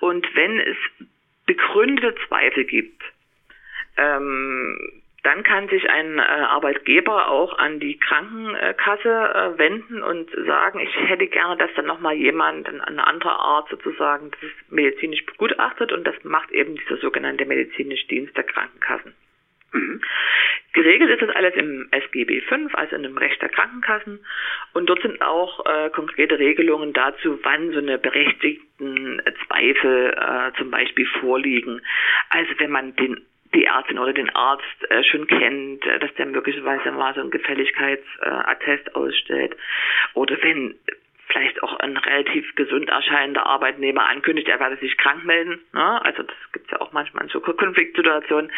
Und 0.00 0.26
wenn 0.34 0.58
es 0.58 0.76
begründete 1.46 2.16
Zweifel 2.26 2.64
gibt, 2.64 3.00
ähm, 3.96 5.02
dann 5.24 5.42
kann 5.42 5.68
sich 5.68 5.88
ein 5.90 6.18
äh, 6.18 6.22
Arbeitgeber 6.22 7.28
auch 7.28 7.58
an 7.58 7.80
die 7.80 7.98
Krankenkasse 7.98 9.08
äh, 9.08 9.58
wenden 9.58 10.02
und 10.02 10.30
sagen, 10.46 10.80
ich 10.80 10.94
hätte 11.08 11.26
gerne, 11.26 11.56
dass 11.56 11.70
dann 11.74 11.86
nochmal 11.86 12.14
jemand, 12.14 12.68
ein, 12.68 12.80
eine 12.80 13.06
andere 13.06 13.30
Art 13.30 13.68
sozusagen, 13.68 14.30
das 14.30 14.42
ist 14.42 14.72
medizinisch 14.72 15.24
begutachtet 15.26 15.92
und 15.92 16.06
das 16.06 16.14
macht 16.22 16.50
eben 16.52 16.76
dieser 16.76 16.98
sogenannte 16.98 17.46
medizinische 17.46 18.06
Dienst 18.06 18.36
der 18.36 18.44
Krankenkassen. 18.44 19.14
Mhm. 19.72 20.00
Geregelt 20.72 21.10
ist 21.10 21.22
das 21.22 21.34
alles 21.34 21.54
im 21.56 21.88
SGB 21.90 22.40
V, 22.42 22.56
also 22.74 22.96
in 22.96 23.02
dem 23.02 23.18
Recht 23.18 23.40
der 23.42 23.48
Krankenkassen. 23.48 24.24
Und 24.74 24.86
dort 24.86 25.02
sind 25.02 25.20
auch 25.20 25.66
äh, 25.66 25.90
konkrete 25.90 26.38
Regelungen 26.38 26.92
dazu, 26.92 27.38
wann 27.42 27.72
so 27.72 27.78
eine 27.78 27.98
berechtigten 27.98 29.20
Zweifel 29.46 30.14
äh, 30.16 30.56
zum 30.58 30.70
Beispiel 30.70 31.06
vorliegen. 31.20 31.82
Also 32.30 32.52
wenn 32.58 32.70
man 32.70 32.94
den 32.96 33.26
die 33.54 33.64
Ärztin 33.64 33.98
oder 33.98 34.12
den 34.12 34.34
Arzt 34.34 34.90
äh, 34.90 35.02
schon 35.04 35.26
kennt, 35.26 35.86
äh, 35.86 35.98
dass 35.98 36.14
der 36.14 36.26
möglicherweise 36.26 36.92
mal 36.92 37.14
so 37.14 37.20
ein 37.20 37.30
Gefälligkeitsattest 37.30 38.94
ausstellt. 38.94 39.56
Oder 40.14 40.40
wenn 40.42 40.74
vielleicht 41.28 41.62
auch 41.62 41.78
ein 41.80 41.96
relativ 41.96 42.54
gesund 42.54 42.88
erscheinender 42.88 43.46
Arbeitnehmer 43.46 44.08
ankündigt, 44.08 44.48
er 44.48 44.60
werde 44.60 44.76
sich 44.76 44.96
krank 44.96 45.24
melden, 45.24 45.60
ne? 45.72 46.04
also 46.04 46.22
das 46.22 46.36
gibt 46.52 46.66
es 46.66 46.72
ja 46.72 46.80
auch 46.80 46.92
manchmal 46.92 47.24
in 47.24 47.30
so 47.30 47.40
Konfliktsituationen, 47.40 48.50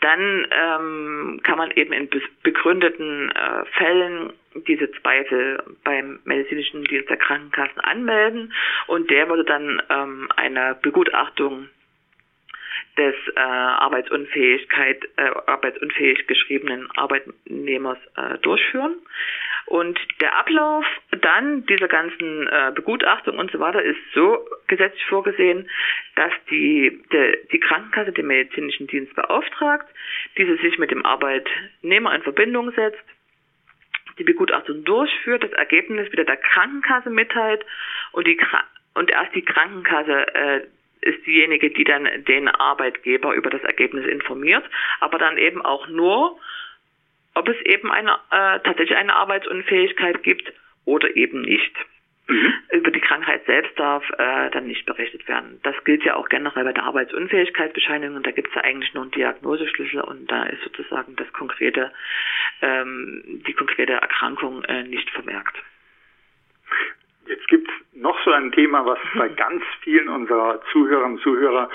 dann 0.00 0.46
ähm, 0.50 1.40
kann 1.42 1.58
man 1.58 1.70
eben 1.72 1.92
in 1.92 2.08
begründeten 2.42 3.30
äh, 3.30 3.64
Fällen 3.76 4.32
diese 4.66 4.90
Zweifel 4.92 5.62
beim 5.84 6.20
medizinischen 6.24 6.84
Dienst 6.84 7.08
der 7.08 7.16
Krankenkassen 7.16 7.80
anmelden 7.80 8.52
und 8.86 9.10
der 9.10 9.28
würde 9.28 9.44
dann 9.44 9.82
ähm, 9.88 10.28
eine 10.36 10.76
Begutachtung 10.82 11.68
des 12.96 13.14
äh, 13.34 13.40
Arbeitsunfähigkeit, 13.40 15.04
äh, 15.16 15.30
arbeitsunfähig 15.46 16.26
geschriebenen 16.26 16.90
Arbeitnehmers 16.96 17.98
äh, 18.16 18.38
durchführen. 18.38 18.96
Und 19.66 19.98
der 20.20 20.36
Ablauf 20.36 20.84
dann 21.20 21.64
dieser 21.66 21.88
ganzen 21.88 22.48
äh, 22.48 22.72
Begutachtung 22.74 23.38
und 23.38 23.50
so 23.52 23.60
weiter 23.60 23.82
ist 23.82 23.98
so 24.14 24.44
gesetzlich 24.66 25.04
vorgesehen, 25.06 25.70
dass 26.16 26.32
die, 26.50 27.02
de, 27.12 27.46
die 27.52 27.60
Krankenkasse 27.60 28.12
den 28.12 28.26
medizinischen 28.26 28.86
Dienst 28.88 29.14
beauftragt, 29.14 29.88
diese 30.36 30.56
sich 30.58 30.78
mit 30.78 30.90
dem 30.90 31.06
Arbeitnehmer 31.06 32.14
in 32.14 32.22
Verbindung 32.22 32.72
setzt, 32.72 33.02
die 34.18 34.24
Begutachtung 34.24 34.84
durchführt, 34.84 35.42
das 35.42 35.52
Ergebnis 35.52 36.10
wieder 36.12 36.24
der 36.24 36.36
Krankenkasse 36.36 37.10
mitteilt 37.10 37.64
und 38.12 38.26
die 38.26 38.38
und 38.94 39.10
erst 39.10 39.34
die 39.34 39.44
Krankenkasse 39.44 40.34
äh, 40.34 40.60
ist 41.02 41.26
diejenige, 41.26 41.70
die 41.70 41.84
dann 41.84 42.08
den 42.24 42.48
Arbeitgeber 42.48 43.34
über 43.34 43.50
das 43.50 43.62
Ergebnis 43.62 44.06
informiert, 44.06 44.64
aber 45.00 45.18
dann 45.18 45.36
eben 45.36 45.62
auch 45.62 45.88
nur, 45.88 46.38
ob 47.34 47.48
es 47.48 47.60
eben 47.62 47.90
eine, 47.90 48.12
äh, 48.30 48.60
tatsächlich 48.60 48.96
eine 48.96 49.14
Arbeitsunfähigkeit 49.14 50.22
gibt 50.22 50.52
oder 50.84 51.14
eben 51.16 51.42
nicht. 51.42 51.74
Mhm. 52.28 52.54
Über 52.72 52.90
die 52.92 53.00
Krankheit 53.00 53.44
selbst 53.46 53.76
darf 53.78 54.08
äh, 54.10 54.50
dann 54.50 54.66
nicht 54.66 54.86
berichtet 54.86 55.26
werden. 55.26 55.58
Das 55.64 55.74
gilt 55.84 56.04
ja 56.04 56.14
auch 56.14 56.28
generell 56.28 56.64
bei 56.64 56.72
der 56.72 56.84
Arbeitsunfähigkeitsbescheinigung. 56.84 58.16
Und 58.16 58.26
da 58.26 58.30
gibt 58.30 58.48
es 58.48 58.54
ja 58.54 58.62
eigentlich 58.62 58.94
nur 58.94 59.02
einen 59.02 59.10
Diagnoseschlüssel 59.10 60.00
und 60.02 60.30
da 60.30 60.44
ist 60.44 60.62
sozusagen 60.62 61.16
das 61.16 61.32
konkrete, 61.32 61.90
ähm, 62.60 63.42
die 63.46 63.54
konkrete 63.54 63.94
Erkrankung 63.94 64.62
äh, 64.64 64.84
nicht 64.84 65.10
vermerkt. 65.10 65.56
Jetzt 67.26 67.46
gibt 67.48 67.68
es 67.68 67.74
noch 67.94 68.18
so 68.24 68.32
ein 68.32 68.52
Thema, 68.52 68.84
was 68.84 68.98
bei 69.14 69.28
ganz 69.36 69.62
vielen 69.82 70.08
unserer 70.08 70.60
Zuhörerinnen 70.72 71.16
und 71.16 71.22
Zuhörer 71.22 71.68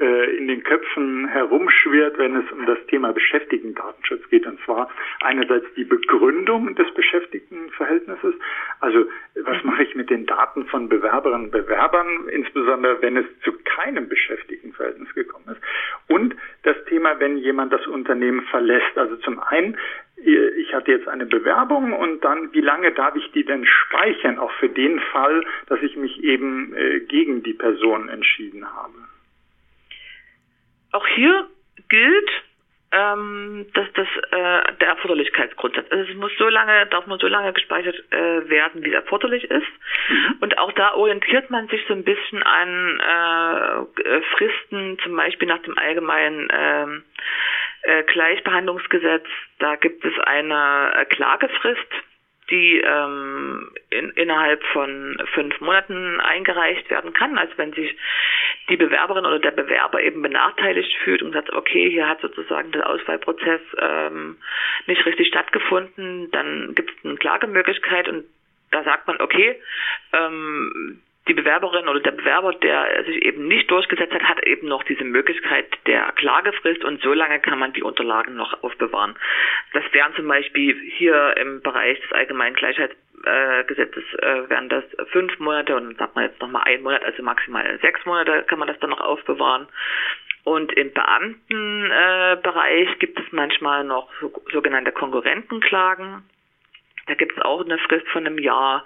äh, 0.00 0.36
in 0.36 0.48
den 0.48 0.62
Köpfen 0.64 1.28
herumschwirrt, 1.28 2.18
wenn 2.18 2.36
es 2.36 2.50
um 2.52 2.66
das 2.66 2.78
Thema 2.86 3.12
Beschäftigtendatenschutz 3.12 4.28
geht. 4.30 4.46
Und 4.46 4.58
zwar 4.64 4.90
einerseits 5.20 5.66
die 5.76 5.84
Begründung 5.84 6.74
des 6.74 6.92
Beschäftigtenverhältnisses. 6.94 8.34
Also 8.80 9.06
was 9.42 9.62
mache 9.62 9.84
ich 9.84 9.94
mit 9.94 10.10
den 10.10 10.26
Daten 10.26 10.66
von 10.66 10.88
Bewerberinnen 10.88 11.46
und 11.46 11.50
Bewerbern, 11.50 12.28
insbesondere 12.28 13.00
wenn 13.02 13.16
es 13.16 13.26
zu 13.44 13.52
keinem 13.64 14.08
Beschäftigtenverhältnis 14.08 15.12
gekommen 15.14 15.44
ist. 15.48 15.60
Und 16.08 16.34
das 16.62 16.76
Thema, 16.86 17.20
wenn 17.20 17.36
jemand 17.36 17.72
das 17.72 17.86
Unternehmen 17.86 18.42
verlässt. 18.42 18.96
Also 18.96 19.16
zum 19.16 19.38
einen 19.38 19.76
ich 20.16 20.72
hatte 20.72 20.92
jetzt 20.92 21.08
eine 21.08 21.26
Bewerbung 21.26 21.92
und 21.92 22.24
dann, 22.24 22.52
wie 22.52 22.60
lange 22.60 22.92
darf 22.92 23.14
ich 23.16 23.30
die 23.32 23.44
denn 23.44 23.66
speichern, 23.66 24.38
auch 24.38 24.52
für 24.52 24.68
den 24.68 25.00
Fall, 25.12 25.44
dass 25.66 25.82
ich 25.82 25.96
mich 25.96 26.22
eben 26.22 26.74
äh, 26.74 27.00
gegen 27.00 27.42
die 27.42 27.54
Person 27.54 28.08
entschieden 28.08 28.64
habe? 28.72 28.94
Auch 30.92 31.06
hier 31.08 31.48
gilt, 31.88 32.30
ähm, 32.94 33.66
dass 33.74 33.86
das 33.94 34.06
äh, 34.30 34.72
der 34.80 34.88
Erforderlichkeitsgrundsatz. 34.88 35.86
Also 35.90 36.10
es 36.10 36.16
muss 36.16 36.30
so 36.38 36.48
lange, 36.48 36.86
darf 36.86 37.06
man 37.06 37.18
so 37.18 37.26
lange 37.26 37.52
gespeichert 37.52 37.96
äh, 38.12 38.48
werden, 38.48 38.84
wie 38.84 38.90
es 38.90 38.94
erforderlich 38.94 39.44
ist. 39.44 39.66
Mhm. 40.08 40.36
Und 40.40 40.58
auch 40.58 40.70
da 40.72 40.94
orientiert 40.94 41.50
man 41.50 41.66
sich 41.68 41.84
so 41.88 41.94
ein 41.94 42.04
bisschen 42.04 42.42
an 42.44 43.00
äh, 43.00 44.20
Fristen, 44.36 44.98
zum 45.02 45.16
Beispiel 45.16 45.48
nach 45.48 45.62
dem 45.62 45.76
allgemeinen 45.76 46.48
ähm, 46.52 47.02
äh, 47.84 48.02
Gleichbehandlungsgesetz, 48.04 49.26
da 49.58 49.76
gibt 49.76 50.04
es 50.04 50.12
eine 50.20 50.92
äh, 50.96 51.04
Klagefrist, 51.06 51.88
die 52.50 52.80
ähm, 52.80 53.70
in, 53.90 54.10
innerhalb 54.10 54.62
von 54.72 55.18
fünf 55.32 55.60
Monaten 55.60 56.20
eingereicht 56.20 56.90
werden 56.90 57.12
kann. 57.12 57.38
Also 57.38 57.52
wenn 57.56 57.72
sich 57.72 57.96
die 58.68 58.76
Bewerberin 58.76 59.24
oder 59.24 59.38
der 59.38 59.50
Bewerber 59.50 60.02
eben 60.02 60.22
benachteiligt 60.22 60.94
fühlt 61.04 61.22
und 61.22 61.32
sagt, 61.32 61.52
okay, 61.52 61.90
hier 61.90 62.08
hat 62.08 62.20
sozusagen 62.20 62.72
der 62.72 62.88
Auswahlprozess 62.88 63.60
ähm, 63.78 64.36
nicht 64.86 65.04
richtig 65.06 65.28
stattgefunden, 65.28 66.30
dann 66.32 66.74
gibt 66.74 66.90
es 66.90 67.04
eine 67.04 67.16
Klagemöglichkeit 67.16 68.08
und 68.08 68.24
da 68.70 68.82
sagt 68.82 69.06
man, 69.06 69.20
okay, 69.20 69.60
ähm, 70.12 71.00
die 71.26 71.34
Bewerberin 71.34 71.88
oder 71.88 72.00
der 72.00 72.10
Bewerber, 72.10 72.52
der 72.52 73.04
sich 73.04 73.22
eben 73.24 73.48
nicht 73.48 73.70
durchgesetzt 73.70 74.12
hat, 74.12 74.22
hat 74.24 74.44
eben 74.44 74.68
noch 74.68 74.82
diese 74.84 75.04
Möglichkeit 75.04 75.66
der 75.86 76.12
Klagefrist 76.12 76.84
und 76.84 77.00
so 77.02 77.14
lange 77.14 77.40
kann 77.40 77.58
man 77.58 77.72
die 77.72 77.82
Unterlagen 77.82 78.34
noch 78.36 78.62
aufbewahren. 78.62 79.14
Das 79.72 79.84
wären 79.92 80.14
zum 80.14 80.28
Beispiel 80.28 80.78
hier 80.96 81.34
im 81.38 81.62
Bereich 81.62 81.98
des 82.00 82.12
allgemeinen 82.12 82.54
Gleichheitsgesetzes 82.54 84.04
äh, 84.18 84.50
wären 84.50 84.68
das 84.68 84.84
fünf 85.12 85.38
Monate 85.38 85.74
und 85.76 85.84
dann 85.84 85.96
sagt 85.96 86.14
man 86.14 86.24
jetzt 86.24 86.40
nochmal 86.42 86.64
ein 86.66 86.82
Monat, 86.82 87.04
also 87.04 87.22
maximal 87.22 87.78
sechs 87.80 88.04
Monate 88.04 88.44
kann 88.46 88.58
man 88.58 88.68
das 88.68 88.78
dann 88.80 88.90
noch 88.90 89.00
aufbewahren. 89.00 89.66
Und 90.44 90.74
im 90.74 90.92
Beamtenbereich 90.92 92.88
äh, 92.90 92.96
gibt 92.98 93.18
es 93.18 93.24
manchmal 93.32 93.82
noch 93.82 94.10
so, 94.20 94.30
sogenannte 94.52 94.92
Konkurrentenklagen. 94.92 96.22
Da 97.06 97.14
gibt 97.14 97.36
es 97.36 97.42
auch 97.42 97.64
eine 97.64 97.78
Frist 97.78 98.08
von 98.08 98.26
einem 98.26 98.38
Jahr. 98.38 98.84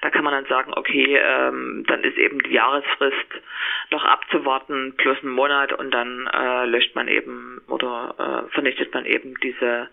Da 0.00 0.10
kann 0.10 0.24
man 0.24 0.32
dann 0.32 0.46
sagen, 0.46 0.72
okay, 0.74 1.16
ähm, 1.16 1.84
dann 1.86 2.02
ist 2.02 2.16
eben 2.16 2.40
die 2.42 2.52
Jahresfrist 2.52 3.42
noch 3.90 4.04
abzuwarten 4.04 4.94
plus 4.96 5.18
einen 5.22 5.32
Monat 5.32 5.72
und 5.72 5.90
dann 5.92 6.26
äh, 6.26 6.66
löscht 6.66 6.94
man 6.94 7.08
eben 7.08 7.60
oder 7.68 8.46
äh, 8.48 8.52
vernichtet 8.52 8.92
man 8.94 9.04
eben 9.04 9.34
diese 9.42 9.88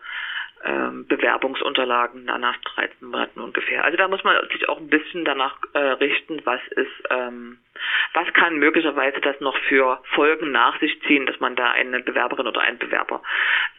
ähm, 0.65 1.05
Bewerbungsunterlagen 1.07 2.25
nach 2.25 2.57
13 2.75 3.07
Monaten 3.07 3.39
ungefähr. 3.39 3.83
Also 3.85 3.97
da 3.97 4.07
muss 4.07 4.23
man 4.23 4.35
sich 4.49 4.67
auch 4.67 4.79
ein 4.79 4.89
bisschen 4.89 5.23
danach 5.23 5.57
äh, 5.73 5.79
richten, 5.79 6.41
was 6.45 6.61
ist, 6.71 7.03
ähm, 7.09 7.59
was 8.13 8.31
kann 8.33 8.57
möglicherweise 8.57 9.19
das 9.21 9.39
noch 9.41 9.57
für 9.69 10.01
Folgen 10.15 10.51
nach 10.51 10.79
sich 10.79 10.99
ziehen, 11.03 11.25
dass 11.25 11.39
man 11.39 11.55
da 11.55 11.71
eine 11.71 11.99
Bewerberin 11.99 12.47
oder 12.47 12.61
einen 12.61 12.79
Bewerber 12.79 13.21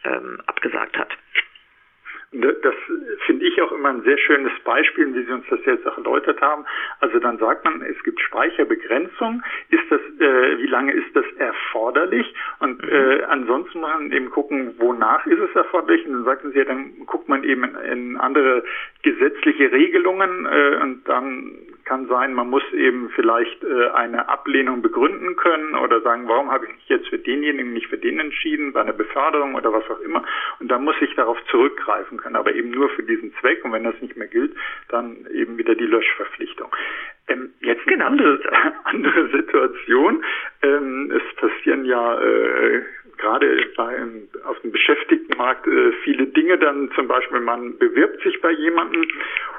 ähm, 0.05 0.41
abgesagt 0.45 0.97
hat. 0.97 1.09
Das 2.31 2.75
finde 3.25 3.45
ich 3.45 3.61
auch 3.61 3.71
immer 3.71 3.89
ein 3.89 4.01
sehr 4.03 4.17
schönes 4.17 4.51
Beispiel, 4.65 5.13
wie 5.15 5.23
Sie 5.23 5.31
uns 5.31 5.45
das 5.49 5.63
jetzt 5.65 5.87
auch 5.87 5.97
erläutert 5.97 6.41
haben. 6.41 6.65
Also 6.99 7.19
dann 7.19 7.37
sagt 7.37 7.63
man, 7.63 7.81
es 7.81 8.01
gibt 8.03 8.19
Speicherbegrenzung. 8.19 9.41
Ist 9.69 9.89
das, 9.89 10.01
äh, 10.19 10.57
wie 10.57 10.67
lange 10.67 10.91
ist 10.91 11.15
das 11.15 11.25
erforderlich? 11.37 12.33
Und 12.59 12.83
mhm. 12.83 12.89
äh, 12.89 13.23
ansonsten 13.23 13.79
muss 13.79 13.89
man 13.89 14.11
eben 14.11 14.29
gucken, 14.29 14.75
wonach 14.77 15.25
ist 15.25 15.39
es 15.39 15.55
erforderlich? 15.55 16.05
Und 16.05 16.13
dann 16.13 16.23
sagten 16.25 16.51
Sie 16.51 16.57
ja, 16.57 16.65
dann 16.65 17.05
guckt 17.05 17.29
man 17.29 17.45
eben 17.45 17.63
in, 17.63 17.75
in 17.91 18.17
andere 18.17 18.63
gesetzliche 19.03 19.71
Regelungen 19.71 20.45
äh, 20.45 20.79
und 20.81 21.07
dann 21.07 21.55
kann 21.87 22.07
sein, 22.07 22.33
man 22.33 22.49
muss 22.49 22.63
eben 22.73 23.09
vielleicht 23.15 23.63
äh, 23.63 23.89
eine 23.91 24.27
Ablehnung 24.27 24.81
begründen 24.81 25.35
können 25.37 25.75
oder 25.75 26.01
sagen, 26.01 26.27
warum 26.27 26.51
habe 26.51 26.65
ich 26.65 26.73
mich 26.73 26.89
jetzt 26.89 27.07
für 27.07 27.17
denjenigen, 27.17 27.73
nicht 27.73 27.87
für 27.87 27.97
den 27.97 28.19
entschieden, 28.19 28.73
bei 28.73 28.81
einer 28.81 28.93
Beförderung 28.93 29.55
oder 29.55 29.71
was 29.71 29.89
auch 29.89 30.01
immer. 30.01 30.23
Und 30.59 30.69
dann 30.69 30.83
muss 30.83 30.95
ich 31.01 31.15
darauf 31.15 31.37
zurückgreifen 31.45 32.17
können, 32.17 32.35
aber 32.35 32.53
eben 32.53 32.71
nur 32.71 32.89
für 32.89 33.03
diesen 33.03 33.33
Zweck. 33.39 33.63
Und 33.63 33.71
wenn 33.71 33.85
das 33.85 33.99
nicht 34.01 34.17
mehr 34.17 34.27
gilt, 34.27 34.53
dann 34.89 35.25
eben 35.33 35.57
wieder 35.57 35.75
die 35.75 35.85
Löschverpflichtung. 35.85 36.75
Ähm, 37.29 37.53
jetzt 37.61 37.87
eine 37.87 37.97
genau. 37.97 38.05
andere, 38.07 38.39
andere 38.83 39.29
Situation. 39.29 40.23
Ähm, 40.63 41.11
es 41.11 41.35
passieren 41.35 41.85
ja 41.85 42.19
äh, 42.19 42.83
gerade 43.17 43.59
beim, 43.75 44.27
auf 44.45 44.59
dem 44.61 44.71
Beschäftigtenmarkt 44.71 45.67
äh, 45.67 45.91
viele 46.03 46.27
Dinge 46.27 46.57
dann 46.57 46.91
zum 46.95 47.07
Beispiel 47.07 47.39
man 47.39 47.77
bewirbt 47.77 48.21
sich 48.23 48.39
bei 48.41 48.51
jemandem 48.51 49.05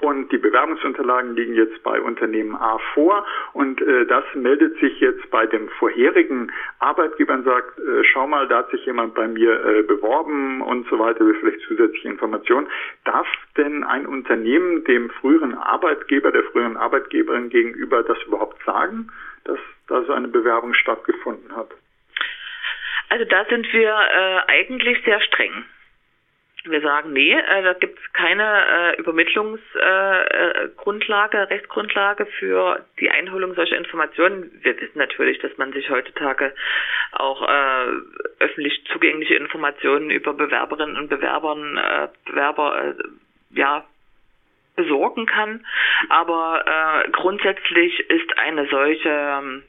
und 0.00 0.30
die 0.32 0.38
Bewerbungsunterlagen 0.38 1.34
liegen 1.34 1.54
jetzt 1.54 1.82
bei 1.82 2.00
Unternehmen 2.00 2.54
A 2.54 2.78
vor 2.94 3.26
und 3.52 3.80
äh, 3.82 4.06
das 4.06 4.24
meldet 4.34 4.78
sich 4.78 5.00
jetzt 5.00 5.30
bei 5.30 5.46
dem 5.46 5.68
vorherigen 5.78 6.52
Arbeitgeber 6.78 7.34
und 7.34 7.44
sagt, 7.44 7.78
äh, 7.78 8.04
schau 8.04 8.26
mal, 8.26 8.46
da 8.48 8.58
hat 8.58 8.70
sich 8.70 8.84
jemand 8.86 9.14
bei 9.14 9.26
mir 9.26 9.64
äh, 9.64 9.82
beworben 9.82 10.62
und 10.62 10.88
so 10.88 10.98
weiter, 10.98 11.24
vielleicht 11.40 11.60
zusätzliche 11.62 12.08
Informationen. 12.08 12.68
Darf 13.04 13.26
denn 13.56 13.84
ein 13.84 14.06
Unternehmen 14.06 14.84
dem 14.84 15.10
früheren 15.10 15.54
Arbeitgeber, 15.54 16.30
der 16.30 16.44
früheren 16.44 16.76
Arbeitgeberin 16.76 17.48
gegenüber 17.48 18.02
das 18.02 18.18
überhaupt 18.26 18.62
sagen, 18.64 19.08
dass 19.44 19.58
da 19.88 20.02
so 20.04 20.12
eine 20.12 20.28
Bewerbung 20.28 20.74
stattgefunden 20.74 21.54
hat? 21.56 21.70
Also 23.08 23.24
da 23.24 23.44
sind 23.46 23.72
wir 23.72 23.90
äh, 23.90 24.40
eigentlich 24.48 25.02
sehr 25.04 25.20
streng. 25.22 25.64
Wir 26.64 26.80
sagen, 26.80 27.12
nee, 27.12 27.32
äh, 27.32 27.62
da 27.62 27.74
gibt 27.74 27.96
es 27.98 28.12
keine 28.12 28.44
äh, 28.44 28.96
Übermittlungsgrundlage, 28.98 31.36
äh, 31.36 31.40
äh 31.40 31.44
Rechtsgrundlage 31.44 32.26
für 32.26 32.84
die 33.00 33.10
Einholung 33.10 33.54
solcher 33.54 33.78
Informationen. 33.78 34.50
Wir 34.62 34.78
wissen 34.78 34.98
natürlich, 34.98 35.38
dass 35.38 35.56
man 35.56 35.72
sich 35.72 35.88
heutzutage 35.88 36.52
auch 37.12 37.48
äh, 37.48 37.86
öffentlich 38.40 38.84
zugängliche 38.92 39.36
Informationen 39.36 40.10
über 40.10 40.34
Bewerberinnen 40.34 40.96
und 40.96 41.08
Bewerbern, 41.08 41.78
äh, 41.78 42.08
Bewerber, 42.26 42.88
äh, 42.88 42.94
ja, 43.50 43.84
besorgen 44.76 45.24
kann. 45.26 45.64
Aber 46.08 46.64
äh, 46.66 47.08
grundsätzlich 47.10 48.00
ist 48.10 48.38
eine 48.38 48.66
solche 48.68 49.08
ähm, 49.08 49.62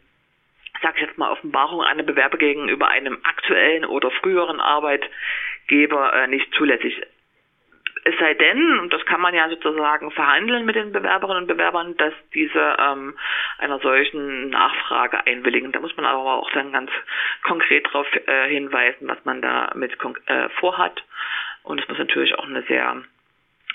sag 0.82 0.96
ich 0.96 1.02
jetzt 1.02 1.18
mal, 1.18 1.32
Offenbarung 1.32 1.82
einer 1.82 2.04
Bewerber 2.04 2.38
gegenüber 2.38 2.88
einem 2.88 3.20
aktuellen 3.24 3.86
oder 3.86 4.12
früheren 4.12 4.60
Arbeitgeber 4.60 6.14
äh, 6.14 6.28
nicht 6.28 6.54
zulässig. 6.54 7.02
Es 8.06 8.18
sei 8.18 8.34
denn, 8.34 8.80
und 8.80 8.94
das 8.94 9.06
kann 9.06 9.20
man 9.20 9.36
ja 9.36 9.50
sozusagen 9.50 10.10
verhandeln 10.12 10.66
mit 10.66 10.76
den 10.76 10.94
Bewerberinnen 10.94 11.44
und 11.44 11.48
Bewerbern, 11.48 11.98
dass 11.98 12.14
diese 12.34 12.78
ähm, 12.80 13.18
einer 13.58 13.80
solchen 13.80 14.50
Nachfrage 14.50 15.26
einwilligen. 15.28 15.74
Da 15.74 15.82
muss 15.82 15.96
man 15.98 16.06
aber 16.06 16.36
auch 16.36 16.50
dann 16.52 16.72
ganz 16.72 16.92
konkret 17.44 17.86
darauf 17.88 18.08
äh, 18.26 18.48
hinweisen, 18.48 19.08
was 19.08 19.24
man 19.26 19.42
damit 19.42 19.98
äh, 20.28 20.50
vorhat. 20.60 21.04
Und 21.64 21.82
es 21.82 21.88
muss 21.90 21.98
natürlich 21.98 22.36
auch 22.36 22.46
eine 22.46 22.64
sehr 22.64 23.04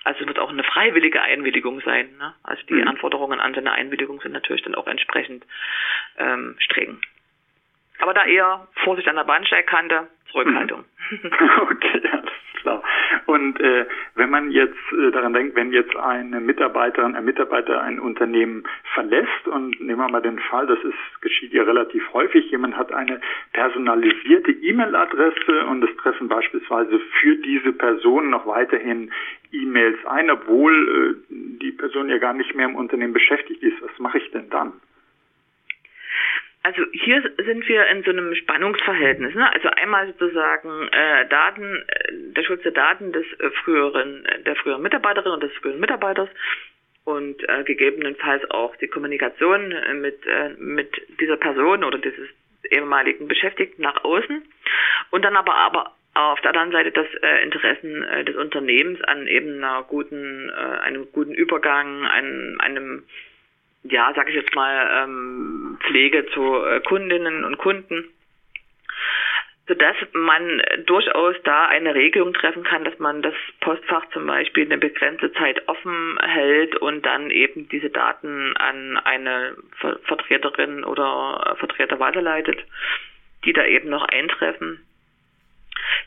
also 0.04 0.20
es 0.20 0.26
wird 0.26 0.38
auch 0.38 0.50
eine 0.50 0.62
freiwillige 0.62 1.20
Einwilligung 1.22 1.80
sein. 1.80 2.16
Ne? 2.18 2.34
Also 2.42 2.62
die 2.66 2.74
mhm. 2.74 2.88
Anforderungen 2.88 3.40
an 3.40 3.54
seine 3.54 3.72
Einwilligung 3.72 4.20
sind 4.20 4.32
natürlich 4.32 4.62
dann 4.62 4.74
auch 4.74 4.86
entsprechend 4.86 5.44
ähm, 6.18 6.56
streng. 6.58 7.00
Aber 7.98 8.12
da 8.12 8.24
eher 8.24 8.68
Vorsicht 8.84 9.08
an 9.08 9.16
der 9.16 9.24
Bahnsteigkante, 9.24 10.08
Zurückhaltung. 10.30 10.84
Mhm. 11.10 11.32
okay, 11.60 12.02
alles 12.12 12.23
klar. 12.64 12.82
Und 13.26 13.60
äh, 13.60 13.86
wenn 14.16 14.30
man 14.30 14.50
jetzt 14.50 14.92
äh, 14.92 15.10
daran 15.12 15.32
denkt, 15.32 15.54
wenn 15.54 15.72
jetzt 15.72 15.94
eine 15.96 16.40
Mitarbeiterin, 16.40 17.14
ein 17.14 17.24
Mitarbeiter 17.24 17.80
ein 17.80 18.00
Unternehmen 18.00 18.64
verlässt 18.94 19.46
und 19.46 19.80
nehmen 19.80 20.00
wir 20.00 20.08
mal 20.08 20.22
den 20.22 20.38
Fall, 20.38 20.66
das 20.66 20.78
ist, 20.82 21.22
geschieht 21.22 21.52
ja 21.52 21.62
relativ 21.62 22.02
häufig, 22.12 22.50
jemand 22.50 22.76
hat 22.76 22.92
eine 22.92 23.20
personalisierte 23.52 24.50
E-Mail-Adresse 24.50 25.66
und 25.66 25.84
es 25.84 25.96
treffen 25.98 26.28
beispielsweise 26.28 26.98
für 27.20 27.36
diese 27.36 27.72
Person 27.72 28.30
noch 28.30 28.46
weiterhin 28.46 29.12
E-Mails 29.52 30.04
ein, 30.06 30.30
obwohl 30.30 31.18
äh, 31.30 31.34
die 31.60 31.72
Person 31.72 32.08
ja 32.08 32.18
gar 32.18 32.32
nicht 32.32 32.54
mehr 32.54 32.66
im 32.66 32.76
Unternehmen 32.76 33.12
beschäftigt 33.12 33.62
ist. 33.62 33.80
Was 33.82 33.98
mache 33.98 34.18
ich 34.18 34.30
denn 34.32 34.50
dann? 34.50 34.72
Also 36.64 36.82
hier 36.92 37.22
sind 37.36 37.68
wir 37.68 37.86
in 37.88 38.02
so 38.04 38.10
einem 38.10 38.34
Spannungsverhältnis. 38.34 39.34
Ne? 39.34 39.52
Also 39.52 39.68
einmal 39.68 40.06
sozusagen 40.06 40.88
äh, 40.88 41.28
Daten, 41.28 41.84
äh, 41.86 42.12
der 42.34 42.42
Schutz 42.42 42.62
der 42.62 42.72
Daten 42.72 43.12
des 43.12 43.26
äh, 43.38 43.50
früheren, 43.62 44.26
der 44.46 44.56
früheren 44.56 44.82
Mitarbeiterin 44.82 45.32
und 45.32 45.42
des 45.42 45.52
früheren 45.52 45.78
Mitarbeiters 45.78 46.30
und 47.04 47.46
äh, 47.46 47.64
gegebenenfalls 47.64 48.50
auch 48.50 48.74
die 48.76 48.88
Kommunikation 48.88 49.72
äh, 49.72 49.92
mit 49.92 50.26
äh, 50.26 50.54
mit 50.56 50.90
dieser 51.20 51.36
Person 51.36 51.84
oder 51.84 51.98
dieses 51.98 52.30
ehemaligen 52.70 53.28
Beschäftigten 53.28 53.82
nach 53.82 54.02
außen 54.02 54.42
und 55.10 55.22
dann 55.22 55.36
aber 55.36 55.54
aber 55.54 55.94
auf 56.14 56.40
der 56.40 56.52
anderen 56.52 56.72
Seite 56.72 56.92
das 56.92 57.06
äh, 57.22 57.42
Interessen 57.42 58.04
äh, 58.04 58.24
des 58.24 58.36
Unternehmens 58.36 59.02
an 59.02 59.26
eben 59.26 59.62
einer 59.62 59.82
guten, 59.82 60.48
äh, 60.48 60.52
einem 60.52 61.08
guten 61.12 61.34
Übergang, 61.34 62.06
einem, 62.06 62.58
einem 62.60 63.02
ja, 63.84 64.12
sag 64.16 64.28
ich 64.28 64.34
jetzt 64.34 64.54
mal, 64.54 65.04
ähm, 65.04 65.78
Pflege 65.86 66.26
zu 66.32 66.64
äh, 66.64 66.80
Kundinnen 66.80 67.44
und 67.44 67.58
Kunden, 67.58 68.08
sodass 69.68 69.96
man 70.12 70.62
durchaus 70.86 71.36
da 71.44 71.66
eine 71.66 71.94
Regelung 71.94 72.32
treffen 72.34 72.64
kann, 72.64 72.84
dass 72.84 72.98
man 72.98 73.22
das 73.22 73.34
Postfach 73.60 74.08
zum 74.10 74.26
Beispiel 74.26 74.64
eine 74.64 74.78
begrenzte 74.78 75.32
Zeit 75.32 75.68
offen 75.68 76.18
hält 76.20 76.76
und 76.76 77.04
dann 77.04 77.30
eben 77.30 77.68
diese 77.68 77.90
Daten 77.90 78.56
an 78.56 78.98
eine 78.98 79.56
Ver 79.78 79.98
Vertreterin 80.04 80.84
oder 80.84 81.56
Vertreter 81.58 81.98
weiterleitet, 81.98 82.64
die 83.44 83.52
da 83.52 83.64
eben 83.64 83.90
noch 83.90 84.06
eintreffen. 84.08 84.80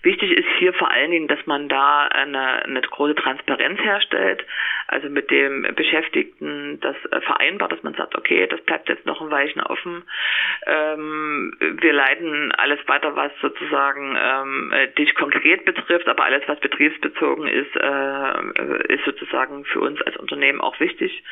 Wichtig 0.03 0.31
ist 0.31 0.47
hier 0.59 0.73
vor 0.73 0.91
allen 0.91 1.11
Dingen, 1.11 1.27
dass 1.27 1.45
man 1.45 1.69
da 1.69 2.07
eine, 2.07 2.63
eine 2.63 2.81
große 2.81 3.15
Transparenz 3.15 3.79
herstellt, 3.79 4.45
also 4.87 5.09
mit 5.09 5.29
dem 5.31 5.67
Beschäftigten 5.75 6.79
das 6.79 6.95
äh, 7.11 7.21
vereinbart, 7.21 7.71
dass 7.71 7.83
man 7.83 7.93
sagt, 7.93 8.15
okay, 8.15 8.47
das 8.47 8.61
bleibt 8.61 8.89
jetzt 8.89 9.05
noch 9.05 9.21
ein 9.21 9.31
Weichen 9.31 9.61
offen. 9.61 10.03
Ähm, 10.65 11.53
wir 11.59 11.93
leiten 11.93 12.51
alles 12.53 12.79
weiter, 12.87 13.15
was 13.15 13.31
sozusagen 13.41 14.17
ähm, 14.19 14.73
dich 14.97 15.13
konkret 15.15 15.65
betrifft, 15.65 16.07
aber 16.07 16.23
alles, 16.25 16.43
was 16.47 16.59
betriebsbezogen 16.59 17.47
ist, 17.47 17.75
äh, 17.75 18.93
ist 18.93 19.05
sozusagen 19.05 19.65
für 19.65 19.79
uns 19.81 20.01
als 20.01 20.17
Unternehmen 20.17 20.61
auch 20.61 20.79
wichtig. 20.79 21.23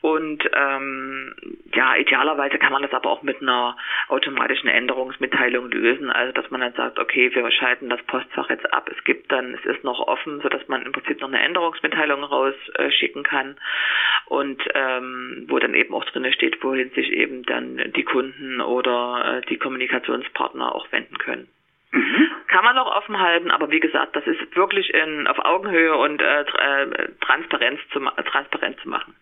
Und 0.00 0.48
ähm, 0.54 1.34
ja, 1.74 1.96
idealerweise 1.96 2.58
kann 2.58 2.72
man 2.72 2.82
das 2.82 2.92
aber 2.92 3.10
auch 3.10 3.22
mit 3.22 3.40
einer 3.40 3.76
automatischen 4.08 4.68
Änderungsmitteilung 4.68 5.70
lösen, 5.70 6.10
also 6.10 6.32
dass 6.32 6.50
man 6.50 6.60
dann 6.60 6.72
sagt, 6.74 6.98
okay, 6.98 7.32
wir 7.34 7.50
schalten 7.52 7.81
das 7.88 8.02
Postfach 8.04 8.50
jetzt 8.50 8.72
ab. 8.72 8.90
Es 8.90 9.04
gibt 9.04 9.30
dann, 9.32 9.54
es 9.54 9.64
ist 9.64 9.84
noch 9.84 10.00
offen, 10.00 10.40
sodass 10.40 10.66
man 10.68 10.82
im 10.82 10.92
Prinzip 10.92 11.20
noch 11.20 11.28
eine 11.28 11.42
Änderungsmitteilung 11.42 12.24
rausschicken 12.24 13.22
kann 13.22 13.56
und 14.26 14.62
ähm, 14.74 15.46
wo 15.48 15.58
dann 15.58 15.74
eben 15.74 15.94
auch 15.94 16.04
drin 16.06 16.32
steht, 16.32 16.62
wohin 16.62 16.90
sich 16.90 17.10
eben 17.12 17.42
dann 17.44 17.92
die 17.94 18.04
Kunden 18.04 18.60
oder 18.60 19.38
äh, 19.38 19.46
die 19.48 19.58
Kommunikationspartner 19.58 20.74
auch 20.74 20.90
wenden 20.92 21.18
können. 21.18 21.48
Mhm. 21.92 22.30
Kann 22.48 22.64
man 22.64 22.76
noch 22.76 22.94
offen 22.96 23.20
halten, 23.20 23.50
aber 23.50 23.70
wie 23.70 23.80
gesagt, 23.80 24.16
das 24.16 24.26
ist 24.26 24.56
wirklich 24.56 24.92
in, 24.94 25.26
auf 25.26 25.38
Augenhöhe 25.44 25.94
und 25.94 26.22
äh, 26.22 26.42
äh 26.42 27.08
Transparenz 27.20 27.80
zu, 27.92 28.00
transparent 28.00 28.80
zu 28.80 28.88
machen. 28.88 29.14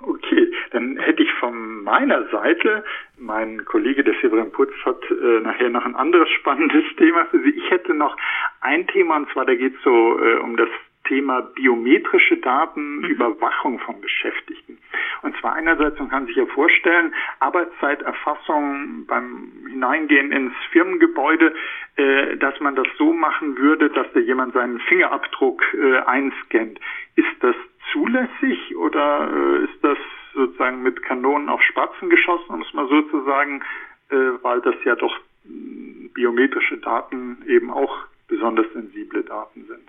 Okay, 0.00 0.51
dann 0.72 0.96
hätte 0.98 1.22
ich 1.22 1.32
von 1.34 1.84
meiner 1.84 2.28
Seite, 2.28 2.84
mein 3.18 3.64
Kollege 3.64 4.02
der 4.02 4.14
Severin 4.20 4.52
Putz 4.52 4.72
hat 4.84 5.02
äh, 5.10 5.40
nachher 5.40 5.68
noch 5.68 5.84
ein 5.84 5.94
anderes 5.96 6.28
spannendes 6.30 6.84
Thema 6.96 7.26
für 7.26 7.40
Sie. 7.40 7.50
Ich 7.50 7.70
hätte 7.70 7.94
noch 7.94 8.16
ein 8.60 8.86
Thema 8.86 9.16
und 9.16 9.30
zwar 9.30 9.44
da 9.44 9.54
geht 9.54 9.76
es 9.76 9.82
so 9.82 10.18
äh, 10.18 10.36
um 10.38 10.56
das 10.56 10.68
Thema 11.04 11.42
biometrische 11.42 12.36
Daten, 12.38 12.98
mhm. 12.98 13.04
Überwachung 13.04 13.78
von 13.80 14.00
Beschäftigten. 14.00 14.78
Und 15.22 15.36
zwar 15.38 15.54
einerseits, 15.54 15.98
man 15.98 16.08
kann 16.08 16.26
sich 16.26 16.36
ja 16.36 16.46
vorstellen, 16.46 17.14
Arbeitszeiterfassung 17.40 19.06
beim 19.06 19.52
Hineingehen 19.68 20.32
ins 20.32 20.54
Firmengebäude, 20.70 21.54
äh, 21.96 22.36
dass 22.36 22.58
man 22.60 22.76
das 22.76 22.86
so 22.96 23.12
machen 23.12 23.58
würde, 23.58 23.90
dass 23.90 24.06
da 24.14 24.20
jemand 24.20 24.54
seinen 24.54 24.80
Fingerabdruck 24.80 25.62
äh, 25.74 25.98
einscannt. 25.98 26.80
Ist 27.16 27.36
das 27.40 27.56
zulässig 27.92 28.76
oder 28.76 29.30
äh, 29.30 29.64
ist 29.64 29.82
das 29.82 29.98
sozusagen 30.34 30.82
mit 30.82 31.02
Kanonen 31.02 31.48
auf 31.48 31.62
Spatzen 31.62 32.10
geschossen, 32.10 32.54
um 32.54 32.62
es 32.62 32.72
mal 32.72 32.88
so 32.88 33.02
zu 33.02 33.24
sagen, 33.24 33.62
äh, 34.10 34.16
weil 34.42 34.60
das 34.60 34.74
ja 34.84 34.94
doch 34.96 35.16
äh, 35.44 36.08
biometrische 36.14 36.78
Daten 36.78 37.42
eben 37.46 37.70
auch 37.70 38.06
besonders 38.28 38.66
sensible 38.72 39.22
Daten 39.22 39.64
sind? 39.66 39.88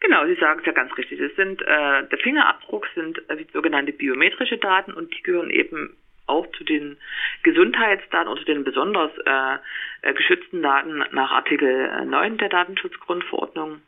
Genau, 0.00 0.26
Sie 0.26 0.34
sagen 0.34 0.60
es 0.60 0.66
ja 0.66 0.72
ganz 0.72 0.96
richtig. 0.96 1.20
Es 1.20 1.34
sind 1.36 1.62
äh, 1.62 2.06
der 2.08 2.18
Fingerabdruck 2.18 2.86
sind 2.94 3.18
äh, 3.30 3.44
sogenannte 3.52 3.92
biometrische 3.92 4.58
Daten 4.58 4.92
und 4.92 5.16
die 5.16 5.22
gehören 5.22 5.50
eben 5.50 5.96
auch 6.26 6.46
zu 6.52 6.64
den 6.64 6.96
Gesundheitsdaten 7.44 8.28
oder 8.28 8.40
zu 8.40 8.46
den 8.46 8.64
besonders 8.64 9.10
äh, 9.26 9.58
äh 10.02 10.14
geschützten 10.14 10.62
Daten 10.62 11.04
nach 11.12 11.30
Artikel 11.30 12.04
9 12.04 12.38
der 12.38 12.48
Datenschutzgrundverordnung. 12.48 13.80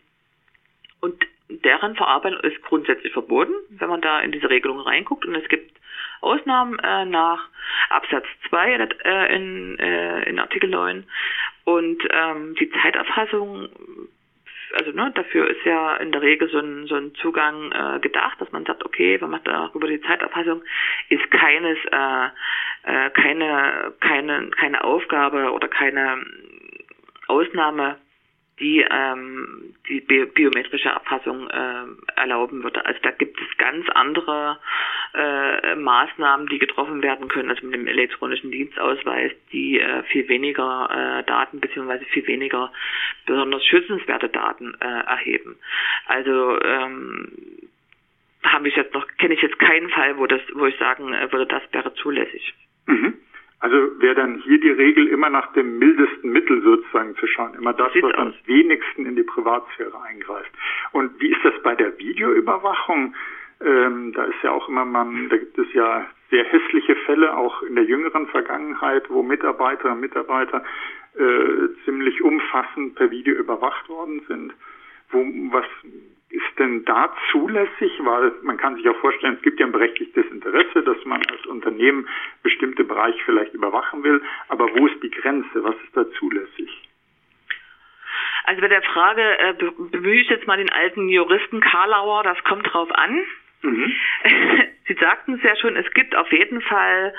Und 1.00 1.24
deren 1.48 1.94
Verarbeitung 1.96 2.40
ist 2.40 2.62
grundsätzlich 2.62 3.12
verboten, 3.12 3.52
wenn 3.70 3.88
man 3.88 4.00
da 4.00 4.20
in 4.20 4.32
diese 4.32 4.48
Regelung 4.48 4.80
reinguckt. 4.80 5.26
Und 5.26 5.34
es 5.34 5.48
gibt 5.48 5.78
Ausnahmen 6.20 6.78
äh, 6.78 7.04
nach 7.04 7.48
Absatz 7.90 8.24
2 8.48 8.74
äh, 9.04 9.36
in, 9.36 9.78
äh, 9.78 10.22
in 10.28 10.38
Artikel 10.38 10.70
9. 10.70 11.04
Und 11.64 12.02
ähm, 12.10 12.54
die 12.58 12.70
Zeiterfassung, 12.70 13.68
also 14.74 14.90
ne, 14.92 15.12
dafür 15.14 15.48
ist 15.48 15.64
ja 15.64 15.96
in 15.96 16.12
der 16.12 16.22
Regel 16.22 16.48
so 16.48 16.58
ein, 16.58 16.86
so 16.86 16.94
ein 16.94 17.14
Zugang 17.16 17.72
äh, 17.72 18.00
gedacht, 18.00 18.40
dass 18.40 18.50
man 18.52 18.64
sagt, 18.64 18.84
okay, 18.84 19.18
man 19.20 19.30
macht 19.30 19.46
darüber 19.46 19.86
die 19.86 20.00
Zeiterfassung, 20.00 20.62
ist 21.10 21.30
keines, 21.30 21.78
äh, 21.90 22.26
äh, 22.84 23.10
keine, 23.10 23.92
keine, 24.00 24.50
keine 24.50 24.84
Aufgabe 24.84 25.52
oder 25.52 25.68
keine 25.68 26.24
Ausnahme 27.28 27.96
die 28.60 28.86
ähm, 28.88 29.74
die 29.88 30.00
bi 30.00 30.26
biometrische 30.26 30.88
Erfassung 30.88 31.48
äh, 31.48 31.84
erlauben 32.16 32.62
würde. 32.62 32.84
Also 32.86 33.00
da 33.02 33.10
gibt 33.10 33.40
es 33.40 33.58
ganz 33.58 33.88
andere 33.90 34.58
äh, 35.14 35.74
Maßnahmen, 35.74 36.46
die 36.46 36.58
getroffen 36.58 37.02
werden 37.02 37.28
können, 37.28 37.50
also 37.50 37.66
mit 37.66 37.74
dem 37.74 37.86
elektronischen 37.86 38.50
Dienstausweis, 38.50 39.32
die 39.52 39.80
äh, 39.80 40.02
viel 40.04 40.28
weniger 40.28 40.88
äh, 40.90 41.24
Daten 41.24 41.60
beziehungsweise 41.60 42.04
viel 42.06 42.26
weniger 42.26 42.72
besonders 43.26 43.64
schützenswerte 43.64 44.28
Daten 44.28 44.74
äh, 44.80 44.84
erheben. 44.84 45.56
Also 46.06 46.60
ähm, 46.62 47.32
habe 48.44 48.68
ich 48.68 48.76
jetzt 48.76 48.94
noch 48.94 49.06
kenne 49.18 49.34
ich 49.34 49.42
jetzt 49.42 49.58
keinen 49.58 49.88
Fall, 49.90 50.16
wo 50.18 50.26
das, 50.26 50.40
wo 50.54 50.66
ich 50.66 50.76
sagen 50.78 51.12
äh, 51.12 51.32
würde, 51.32 51.46
das 51.46 51.62
wäre 51.72 51.92
zulässig. 51.94 52.54
Mhm. 52.86 53.14
Also 53.64 53.98
wäre 53.98 54.14
dann 54.14 54.42
hier 54.44 54.60
die 54.60 54.72
Regel 54.72 55.06
immer 55.06 55.30
nach 55.30 55.50
dem 55.54 55.78
mildesten 55.78 56.30
Mittel 56.30 56.60
sozusagen 56.60 57.16
zu 57.16 57.26
schauen, 57.26 57.54
immer 57.54 57.72
das, 57.72 57.90
was 57.94 58.12
am 58.12 58.34
wenigsten 58.44 59.06
in 59.06 59.16
die 59.16 59.22
Privatsphäre 59.22 60.02
eingreift. 60.02 60.52
Und 60.92 61.18
wie 61.18 61.28
ist 61.28 61.42
das 61.42 61.54
bei 61.62 61.74
der 61.74 61.98
Videoüberwachung? 61.98 63.14
Ähm, 63.64 64.12
da 64.12 64.24
ist 64.24 64.42
ja 64.42 64.50
auch 64.50 64.68
immer 64.68 64.84
man, 64.84 65.30
da 65.30 65.38
gibt 65.38 65.56
es 65.56 65.72
ja 65.72 66.04
sehr 66.28 66.44
hässliche 66.44 66.94
Fälle, 67.06 67.34
auch 67.34 67.62
in 67.62 67.74
der 67.74 67.84
jüngeren 67.84 68.26
Vergangenheit, 68.26 69.08
wo 69.08 69.22
Mitarbeiterinnen 69.22 69.96
und 69.96 70.00
Mitarbeiter 70.02 70.62
äh, 71.14 71.84
ziemlich 71.86 72.20
umfassend 72.20 72.96
per 72.96 73.10
Video 73.10 73.34
überwacht 73.34 73.88
worden 73.88 74.20
sind. 74.28 74.52
Wo, 75.08 75.20
was 75.52 75.64
ist 76.34 76.58
denn 76.58 76.84
da 76.84 77.14
zulässig? 77.30 77.92
Weil 78.00 78.32
man 78.42 78.56
kann 78.56 78.76
sich 78.76 78.88
auch 78.88 78.96
vorstellen, 78.96 79.34
es 79.36 79.42
gibt 79.42 79.60
ja 79.60 79.66
ein 79.66 79.72
berechtigtes 79.72 80.26
Interesse, 80.30 80.82
dass 80.82 81.04
man 81.04 81.22
als 81.26 81.46
Unternehmen 81.46 82.08
bestimmte 82.42 82.84
Bereiche 82.84 83.18
vielleicht 83.24 83.54
überwachen 83.54 84.02
will. 84.02 84.22
Aber 84.48 84.68
wo 84.74 84.86
ist 84.86 85.02
die 85.02 85.10
Grenze? 85.10 85.62
Was 85.62 85.76
ist 85.76 85.96
da 85.96 86.10
zulässig? 86.18 86.70
Also 88.44 88.60
bei 88.60 88.68
der 88.68 88.82
Frage 88.82 89.22
äh, 89.38 89.54
bemühe 89.90 90.20
ich 90.20 90.28
jetzt 90.28 90.46
mal 90.46 90.58
den 90.58 90.70
alten 90.70 91.08
Juristen 91.08 91.60
Karlauer, 91.60 92.22
das 92.24 92.42
kommt 92.44 92.70
drauf 92.72 92.90
an. 92.92 93.24
Mhm. 93.62 93.92
Sie 94.86 94.94
sagten 94.94 95.34
es 95.34 95.42
ja 95.42 95.56
schon, 95.56 95.76
es 95.76 95.90
gibt 95.94 96.14
auf 96.14 96.30
jeden 96.30 96.60
Fall 96.60 97.14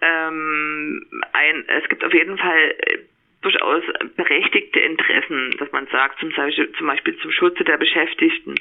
ähm, 0.00 1.04
ein, 1.32 1.64
es 1.66 1.88
gibt 1.88 2.04
auf 2.04 2.14
jeden 2.14 2.38
Fall 2.38 2.74
äh, 2.78 2.98
durchaus 3.42 3.82
berechtigte 4.16 4.80
Interessen, 4.80 5.56
dass 5.58 5.72
man 5.72 5.86
sagt, 5.86 6.20
zum 6.20 6.30
Beispiel, 6.30 6.72
zum, 6.72 6.86
Beispiel 6.86 7.16
zum 7.18 7.32
Schutze 7.32 7.64
der 7.64 7.78
Beschäftigten 7.78 8.54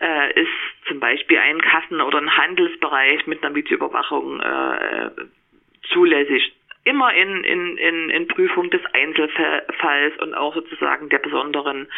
äh, 0.00 0.40
ist 0.40 0.50
zum 0.86 1.00
Beispiel 1.00 1.38
ein 1.38 1.60
Kassen- 1.60 2.00
oder 2.00 2.18
ein 2.18 2.36
Handelsbereich 2.36 3.26
mit 3.26 3.44
einer 3.44 3.54
Videoüberwachung 3.54 4.40
äh, 4.40 5.10
zulässig. 5.92 6.52
immer 6.84 7.12
in, 7.14 7.44
in, 7.44 7.76
in, 7.76 8.10
in 8.10 8.28
Prüfung 8.28 8.70
des 8.70 8.82
Einzelfalls 8.92 10.16
und 10.20 10.34
auch 10.34 10.54
sozusagen 10.54 11.08
der 11.08 11.18
besonderen 11.18 11.88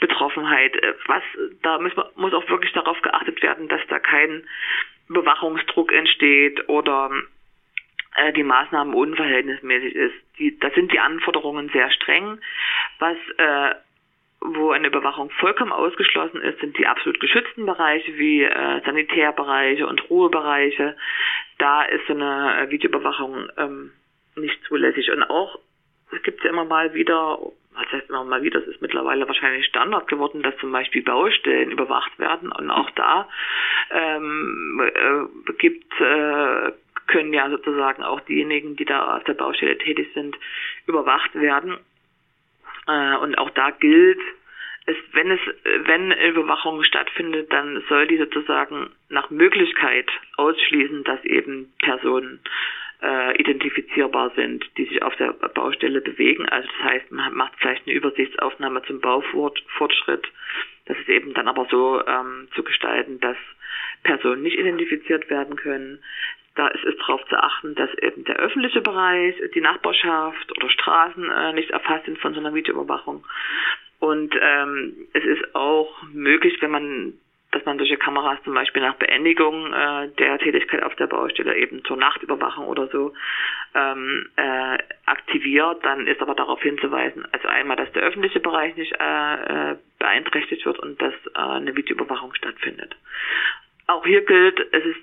Betroffenheit. 0.00 0.76
Äh, 0.76 0.94
was, 1.06 1.22
da 1.62 1.78
muss, 1.78 1.92
muss 2.16 2.34
auch 2.34 2.48
wirklich 2.50 2.72
darauf 2.72 3.00
geachtet 3.00 3.42
werden, 3.42 3.68
dass 3.68 3.80
da 3.88 3.98
kein 3.98 4.44
Bewachungsdruck 5.08 5.92
entsteht 5.92 6.68
oder 6.68 7.10
äh, 8.16 8.32
die 8.32 8.42
Maßnahmen 8.42 8.94
unverhältnismäßig 8.94 9.94
ist. 9.94 10.14
Die, 10.38 10.58
da 10.58 10.70
sind 10.70 10.92
die 10.92 11.00
Anforderungen 11.00 11.68
sehr 11.70 11.90
streng. 11.90 12.38
Was 12.98 13.16
äh, 13.38 13.74
wo 14.44 14.72
eine 14.72 14.88
Überwachung 14.88 15.30
vollkommen 15.30 15.72
ausgeschlossen 15.72 16.42
ist, 16.42 16.60
sind 16.60 16.76
die 16.78 16.86
absolut 16.86 17.18
geschützten 17.18 17.64
Bereiche 17.64 18.16
wie 18.18 18.42
äh, 18.42 18.80
Sanitärbereiche 18.84 19.86
und 19.86 20.10
Ruhebereiche. 20.10 20.96
Da 21.58 21.82
ist 21.84 22.06
so 22.06 22.12
eine 22.12 22.60
äh, 22.60 22.70
Videoüberwachung 22.70 23.48
ähm, 23.56 23.92
nicht 24.36 24.62
zulässig. 24.64 25.10
Und 25.10 25.22
auch, 25.22 25.58
es 26.12 26.22
gibt 26.22 26.44
ja 26.44 26.50
immer 26.50 26.66
mal 26.66 26.92
wieder, 26.92 27.38
was 27.72 27.90
heißt 27.90 28.10
immer 28.10 28.24
mal 28.24 28.42
wieder, 28.42 28.60
es 28.60 28.66
ist 28.66 28.82
mittlerweile 28.82 29.26
wahrscheinlich 29.26 29.64
Standard 29.64 30.08
geworden, 30.08 30.42
dass 30.42 30.56
zum 30.58 30.72
Beispiel 30.72 31.02
Baustellen 31.02 31.70
überwacht 31.70 32.18
werden. 32.18 32.52
Und 32.52 32.70
auch 32.70 32.90
da 32.90 33.26
ähm, 33.90 34.82
äh, 34.94 35.52
gibt 35.54 35.90
äh, 36.00 36.72
können 37.06 37.32
ja 37.32 37.48
sozusagen 37.50 38.02
auch 38.02 38.20
diejenigen, 38.20 38.76
die 38.76 38.84
da 38.84 39.16
auf 39.16 39.24
der 39.24 39.34
Baustelle 39.34 39.78
tätig 39.78 40.08
sind, 40.14 40.36
überwacht 40.86 41.34
werden. 41.34 41.78
Äh, 42.86 43.16
und 43.16 43.36
auch 43.38 43.50
da 43.50 43.70
gilt, 43.70 44.20
es, 44.86 44.96
wenn 45.12 45.30
es, 45.30 45.40
wenn 45.86 46.12
Überwachung 46.12 46.82
stattfindet, 46.84 47.52
dann 47.52 47.82
soll 47.88 48.06
die 48.06 48.18
sozusagen 48.18 48.90
nach 49.08 49.30
Möglichkeit 49.30 50.10
ausschließen, 50.36 51.04
dass 51.04 51.24
eben 51.24 51.72
Personen 51.78 52.40
äh, 53.02 53.36
identifizierbar 53.40 54.32
sind, 54.36 54.64
die 54.76 54.84
sich 54.84 55.02
auf 55.02 55.16
der 55.16 55.32
Baustelle 55.32 56.00
bewegen. 56.00 56.48
Also 56.48 56.68
das 56.78 56.90
heißt, 56.90 57.12
man 57.12 57.34
macht 57.34 57.54
vielleicht 57.58 57.86
eine 57.86 57.96
Übersichtsaufnahme 57.96 58.82
zum 58.82 59.00
Baufortschritt. 59.00 60.26
Das 60.86 60.98
ist 60.98 61.08
eben 61.08 61.32
dann 61.32 61.48
aber 61.48 61.66
so 61.70 62.04
ähm, 62.06 62.48
zu 62.54 62.62
gestalten, 62.62 63.20
dass 63.20 63.36
Personen 64.02 64.42
nicht 64.42 64.58
identifiziert 64.58 65.30
werden 65.30 65.56
können. 65.56 66.02
Da 66.54 66.68
ist 66.68 66.84
es 66.84 66.96
darauf 66.98 67.24
zu 67.28 67.36
achten, 67.36 67.74
dass 67.74 67.92
eben 67.94 68.24
der 68.24 68.36
öffentliche 68.36 68.80
Bereich, 68.80 69.34
die 69.54 69.60
Nachbarschaft 69.60 70.56
oder 70.56 70.70
Straßen 70.70 71.30
äh, 71.30 71.52
nicht 71.52 71.70
erfasst 71.70 72.04
sind 72.04 72.18
von 72.18 72.34
so 72.34 72.40
einer 72.40 72.54
Videoüberwachung. 72.54 73.24
Und 73.98 74.34
ähm, 74.40 74.94
es 75.14 75.24
ist 75.24 75.54
auch 75.54 76.02
möglich, 76.12 76.56
wenn 76.60 76.70
man 76.70 77.14
dass 77.54 77.64
man 77.64 77.78
solche 77.78 77.96
Kameras 77.96 78.42
zum 78.42 78.52
Beispiel 78.54 78.82
nach 78.82 78.96
Beendigung 78.96 79.72
äh, 79.72 80.08
der 80.18 80.38
Tätigkeit 80.38 80.82
auf 80.82 80.96
der 80.96 81.06
Baustelle 81.06 81.56
eben 81.56 81.84
zur 81.84 81.96
Nachtüberwachung 81.96 82.66
oder 82.66 82.88
so 82.88 83.14
ähm, 83.74 84.28
äh, 84.34 84.78
aktiviert, 85.06 85.84
dann 85.84 86.08
ist 86.08 86.20
aber 86.20 86.34
darauf 86.34 86.60
hinzuweisen, 86.62 87.24
also 87.30 87.46
einmal, 87.46 87.76
dass 87.76 87.92
der 87.92 88.02
öffentliche 88.02 88.40
Bereich 88.40 88.76
nicht 88.76 88.92
äh, 88.98 89.70
äh, 89.70 89.76
beeinträchtigt 90.00 90.66
wird 90.66 90.80
und 90.80 91.00
dass 91.00 91.14
äh, 91.34 91.38
eine 91.38 91.76
Videoüberwachung 91.76 92.34
stattfindet. 92.34 92.96
Auch 93.86 94.04
hier 94.04 94.22
gilt, 94.22 94.58
es 94.72 94.84
ist 94.84 95.00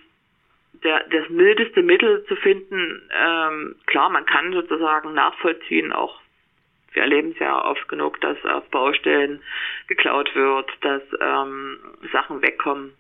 der, 0.84 1.04
das 1.10 1.30
mildeste 1.30 1.82
Mittel 1.82 2.26
zu 2.26 2.36
finden. 2.36 3.10
Ähm, 3.12 3.76
klar, 3.86 4.10
man 4.10 4.26
kann 4.26 4.54
sozusagen 4.54 5.14
nachvollziehen, 5.14 5.92
auch 5.92 6.20
wir 6.94 7.04
erleben 7.04 7.32
es 7.32 7.40
ja 7.40 7.64
oft 7.64 7.88
genug, 7.88 8.20
dass 8.22 8.44
auf 8.46 8.68
Baustellen 8.70 9.42
geklaut 9.88 10.34
wird, 10.36 10.70
dass 10.82 11.02
ähm, 11.22 11.80
Sachen 12.12 12.42
wegkommen, 12.42 12.94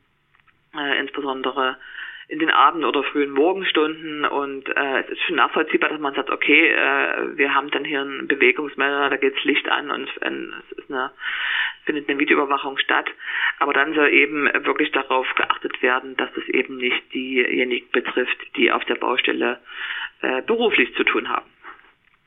äh, 0.73 0.99
insbesondere 0.99 1.77
in 2.31 2.39
den 2.39 2.49
Abend- 2.49 2.85
oder 2.85 3.03
frühen 3.03 3.31
Morgenstunden 3.31 4.23
und 4.23 4.69
äh, 4.69 5.01
es 5.01 5.09
ist 5.09 5.21
schon 5.23 5.35
nachvollziehbar, 5.35 5.89
dass 5.89 5.99
man 5.99 6.13
sagt, 6.13 6.29
okay, 6.29 6.69
äh, 6.69 7.37
wir 7.37 7.53
haben 7.53 7.69
dann 7.71 7.83
hier 7.83 7.99
einen 7.99 8.25
Bewegungsmelder, 8.25 9.09
da 9.09 9.17
geht's 9.17 9.43
Licht 9.43 9.67
an 9.67 9.91
und 9.91 10.09
es 10.09 10.77
ist 10.77 10.89
eine, 10.89 11.11
findet 11.83 12.07
eine 12.07 12.19
Videoüberwachung 12.19 12.77
statt. 12.77 13.09
Aber 13.59 13.73
dann 13.73 13.93
soll 13.93 14.13
eben 14.13 14.45
wirklich 14.63 14.93
darauf 14.93 15.27
geachtet 15.35 15.81
werden, 15.81 16.15
dass 16.15 16.29
es 16.37 16.47
eben 16.47 16.77
nicht 16.77 17.13
diejenigen 17.13 17.91
betrifft, 17.91 18.37
die 18.55 18.71
auf 18.71 18.85
der 18.85 18.95
Baustelle 18.95 19.59
äh, 20.21 20.41
beruflich 20.41 20.95
zu 20.95 21.03
tun 21.03 21.27
haben. 21.27 21.49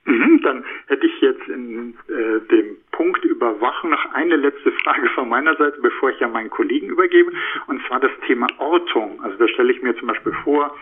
Mhm, 0.07 0.43
dann 0.43 0.65
hätte 0.87 1.07
ich 1.07 1.21
jetzt 1.21 1.49
in 1.49 1.95
äh, 2.09 2.41
dem 2.51 2.77
Punkt 2.93 3.25
Überwachen 3.25 3.91
noch 3.91 4.13
eine 4.13 4.37
letzte 4.37 4.71
Frage 4.73 5.09
von 5.11 5.29
meiner 5.29 5.57
Seite, 5.57 5.81
bevor 5.81 6.11
ich 6.11 6.21
ja 6.21 6.29
meinen 6.29 6.51
Kollegen 6.51 6.89
übergebe, 6.89 7.33
und 7.69 7.81
zwar 7.87 8.01
das 8.01 8.13
Thema 8.27 8.47
Ortung. 8.59 9.21
Also 9.23 9.39
da 9.39 9.49
stelle 9.49 9.73
ich 9.73 9.83
mir 9.83 9.97
zum 9.97 10.09
Beispiel 10.09 10.35
vor, 10.45 10.77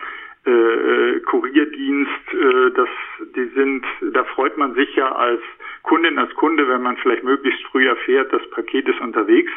äh, 0.45 0.51
äh, 0.51 1.19
Kurierdienst, 1.21 2.33
äh, 2.33 2.71
das, 2.71 2.89
die 3.33 3.45
sind, 3.55 3.85
da 4.11 4.25
freut 4.25 4.57
man 4.57 4.73
sich 4.75 4.93
ja 4.93 5.09
als 5.09 5.41
Kundin, 5.83 6.19
als 6.19 6.33
Kunde, 6.35 6.67
wenn 6.67 6.81
man 6.81 6.97
vielleicht 6.97 7.23
möglichst 7.23 7.63
früh 7.67 7.87
erfährt, 7.87 8.33
das 8.33 8.45
Paket 8.49 8.89
ist 8.89 8.99
unterwegs, 8.99 9.51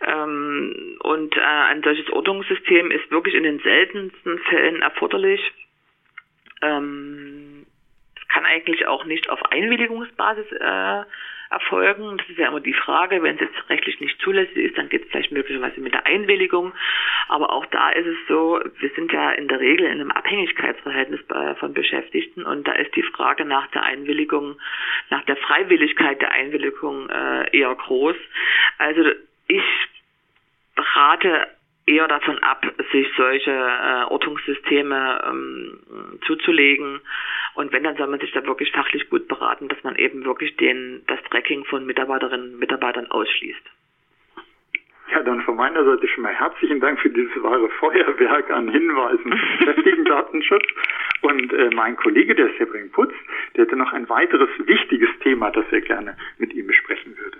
Ähm, 0.05 0.97
und 1.03 1.37
äh, 1.37 1.39
ein 1.39 1.81
solches 1.83 2.09
Ortungssystem 2.11 2.91
ist 2.91 3.09
wirklich 3.11 3.35
in 3.35 3.43
den 3.43 3.59
seltensten 3.59 4.39
Fällen 4.39 4.81
erforderlich. 4.81 5.53
Ähm, 6.61 7.52
kann 8.33 8.45
eigentlich 8.45 8.87
auch 8.87 9.05
nicht 9.05 9.29
auf 9.29 9.39
Einwilligungsbasis 9.51 10.51
äh, 10.51 11.03
erfolgen. 11.53 12.17
Das 12.17 12.27
ist 12.27 12.39
ja 12.39 12.47
immer 12.47 12.59
die 12.59 12.73
Frage, 12.73 13.21
wenn 13.21 13.35
es 13.35 13.41
jetzt 13.41 13.69
rechtlich 13.69 13.99
nicht 13.99 14.19
zulässig 14.21 14.57
ist, 14.57 14.77
dann 14.77 14.89
geht 14.89 15.03
es 15.03 15.11
vielleicht 15.11 15.31
möglicherweise 15.31 15.79
mit 15.79 15.93
der 15.93 16.05
Einwilligung. 16.07 16.73
Aber 17.27 17.53
auch 17.53 17.65
da 17.67 17.89
ist 17.91 18.07
es 18.07 18.17
so, 18.27 18.59
wir 18.79 18.89
sind 18.95 19.13
ja 19.13 19.31
in 19.31 19.47
der 19.47 19.59
Regel 19.59 19.85
in 19.85 19.93
einem 19.93 20.11
Abhängigkeitsverhältnis 20.11 21.21
von 21.59 21.73
Beschäftigten 21.73 22.43
und 22.43 22.67
da 22.67 22.73
ist 22.73 22.95
die 22.95 23.03
Frage 23.03 23.45
nach 23.45 23.67
der 23.67 23.83
Einwilligung, 23.83 24.57
nach 25.11 25.23
der 25.25 25.37
Freiwilligkeit 25.37 26.19
der 26.21 26.31
Einwilligung 26.31 27.09
äh, 27.09 27.55
eher 27.55 27.75
groß. 27.75 28.15
Also 28.79 29.11
ich 29.47 29.63
rate 30.75 31.47
eher 31.85 32.07
davon 32.07 32.39
ab, 32.39 32.65
sich 32.91 33.07
solche 33.17 33.51
äh, 33.51 34.03
Ortungssysteme 34.09 35.21
ähm, 35.27 35.79
zuzulegen. 36.25 37.01
Und 37.55 37.71
wenn, 37.71 37.83
dann 37.83 37.97
soll 37.97 38.07
man 38.07 38.19
sich 38.19 38.31
da 38.31 38.45
wirklich 38.45 38.71
fachlich 38.71 39.09
gut 39.09 39.27
beraten, 39.27 39.67
dass 39.67 39.83
man 39.83 39.95
eben 39.95 40.25
wirklich 40.25 40.55
den, 40.57 41.03
das 41.07 41.19
Tracking 41.29 41.65
von 41.65 41.85
Mitarbeiterinnen 41.85 42.53
und 42.53 42.59
Mitarbeitern 42.59 43.07
ausschließt. 43.11 43.61
Ja, 45.11 45.21
dann 45.21 45.41
von 45.41 45.55
meiner 45.57 45.83
Seite 45.83 46.07
schon 46.07 46.23
mal 46.23 46.33
herzlichen 46.33 46.79
Dank 46.79 46.99
für 46.99 47.09
dieses 47.09 47.31
wahre 47.43 47.69
Feuerwerk 47.79 48.49
an 48.49 48.69
Hinweisen 48.71 49.23
zum 49.23 49.31
beschäftigten 49.59 50.05
Datenschutz. 50.05 50.65
Und 51.21 51.53
äh, 51.53 51.69
mein 51.75 51.95
Kollege, 51.97 52.33
der 52.33 52.49
Sebring 52.57 52.91
Putz, 52.91 53.13
der 53.55 53.65
hätte 53.65 53.75
noch 53.75 53.93
ein 53.93 54.09
weiteres 54.09 54.49
wichtiges 54.65 55.09
Thema, 55.21 55.51
das 55.51 55.65
er 55.71 55.81
gerne 55.81 56.17
mit 56.39 56.53
ihm 56.53 56.65
besprechen 56.65 57.15
würde. 57.17 57.37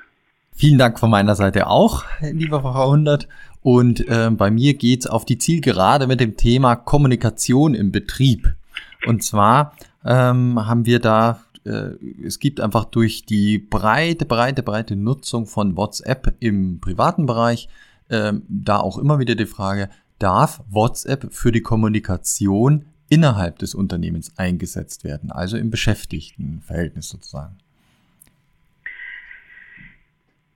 Vielen 0.56 0.78
Dank 0.78 1.00
von 1.00 1.10
meiner 1.10 1.34
Seite 1.34 1.66
auch, 1.66 2.04
lieber 2.22 2.62
Frau 2.62 2.92
Hundert. 2.92 3.28
Und 3.64 4.08
äh, 4.08 4.30
bei 4.30 4.52
mir 4.52 4.76
geht's 4.76 5.08
auf 5.08 5.26
die 5.26 5.38
Zielgerade 5.38 6.06
mit 6.06 6.20
dem 6.20 6.38
Thema 6.38 6.76
Kommunikation 6.76 7.74
im 7.74 7.92
Betrieb. 7.92 8.54
Und 9.06 9.24
zwar 9.24 9.76
ähm, 10.06 10.66
haben 10.66 10.86
wir 10.86 11.00
da 11.00 11.44
äh, 11.66 11.96
es 12.24 12.40
gibt 12.40 12.60
einfach 12.60 12.86
durch 12.86 13.26
die 13.26 13.58
breite, 13.58 14.26
breite, 14.26 14.64
breite 14.64 14.96
Nutzung 14.96 15.46
von 15.46 15.78
WhatsApp 15.78 16.36
im 16.40 16.80
privaten 16.80 17.26
Bereich 17.26 17.70
äh, 18.10 18.34
da 18.48 18.78
auch 18.78 18.98
immer 18.98 19.20
wieder 19.20 19.36
die 19.36 19.46
Frage, 19.46 19.90
darf 20.20 20.62
WhatsApp 20.70 21.34
für 21.34 21.52
die 21.52 21.62
Kommunikation 21.62 22.86
innerhalb 23.10 23.60
des 23.60 23.76
Unternehmens 23.76 24.38
eingesetzt 24.38 25.04
werden, 25.04 25.32
also 25.32 25.58
im 25.58 25.70
Beschäftigtenverhältnis 25.70 27.10
sozusagen? 27.10 27.58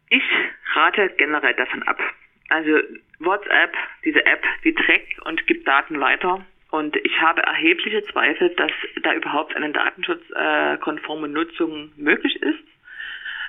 Ich 0.09 0.23
rate 0.75 1.09
generell 1.17 1.53
davon 1.55 1.83
ab. 1.83 1.97
Also 2.49 2.79
WhatsApp, 3.19 3.75
diese 4.05 4.25
App, 4.25 4.43
die 4.63 4.73
trägt 4.73 5.19
und 5.25 5.45
gibt 5.47 5.67
Daten 5.67 5.99
weiter. 5.99 6.45
Und 6.69 6.95
ich 6.97 7.21
habe 7.21 7.41
erhebliche 7.41 8.03
Zweifel, 8.05 8.49
dass 8.55 8.71
da 9.03 9.13
überhaupt 9.13 9.55
eine 9.55 9.71
datenschutzkonforme 9.71 11.27
Nutzung 11.27 11.91
möglich 11.95 12.41
ist. 12.41 12.59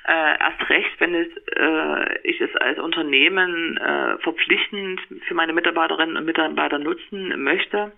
Äh, 0.06 0.38
erst 0.40 0.70
recht, 0.70 1.00
wenn 1.00 1.14
es, 1.14 1.28
äh, 1.56 2.18
ich 2.22 2.40
es 2.40 2.54
als 2.56 2.78
Unternehmen 2.78 3.76
äh, 3.76 4.18
verpflichtend 4.18 5.00
für 5.26 5.34
meine 5.34 5.52
Mitarbeiterinnen 5.52 6.16
und 6.16 6.24
Mitarbeiter 6.24 6.78
nutzen 6.78 7.42
möchte. 7.42 7.92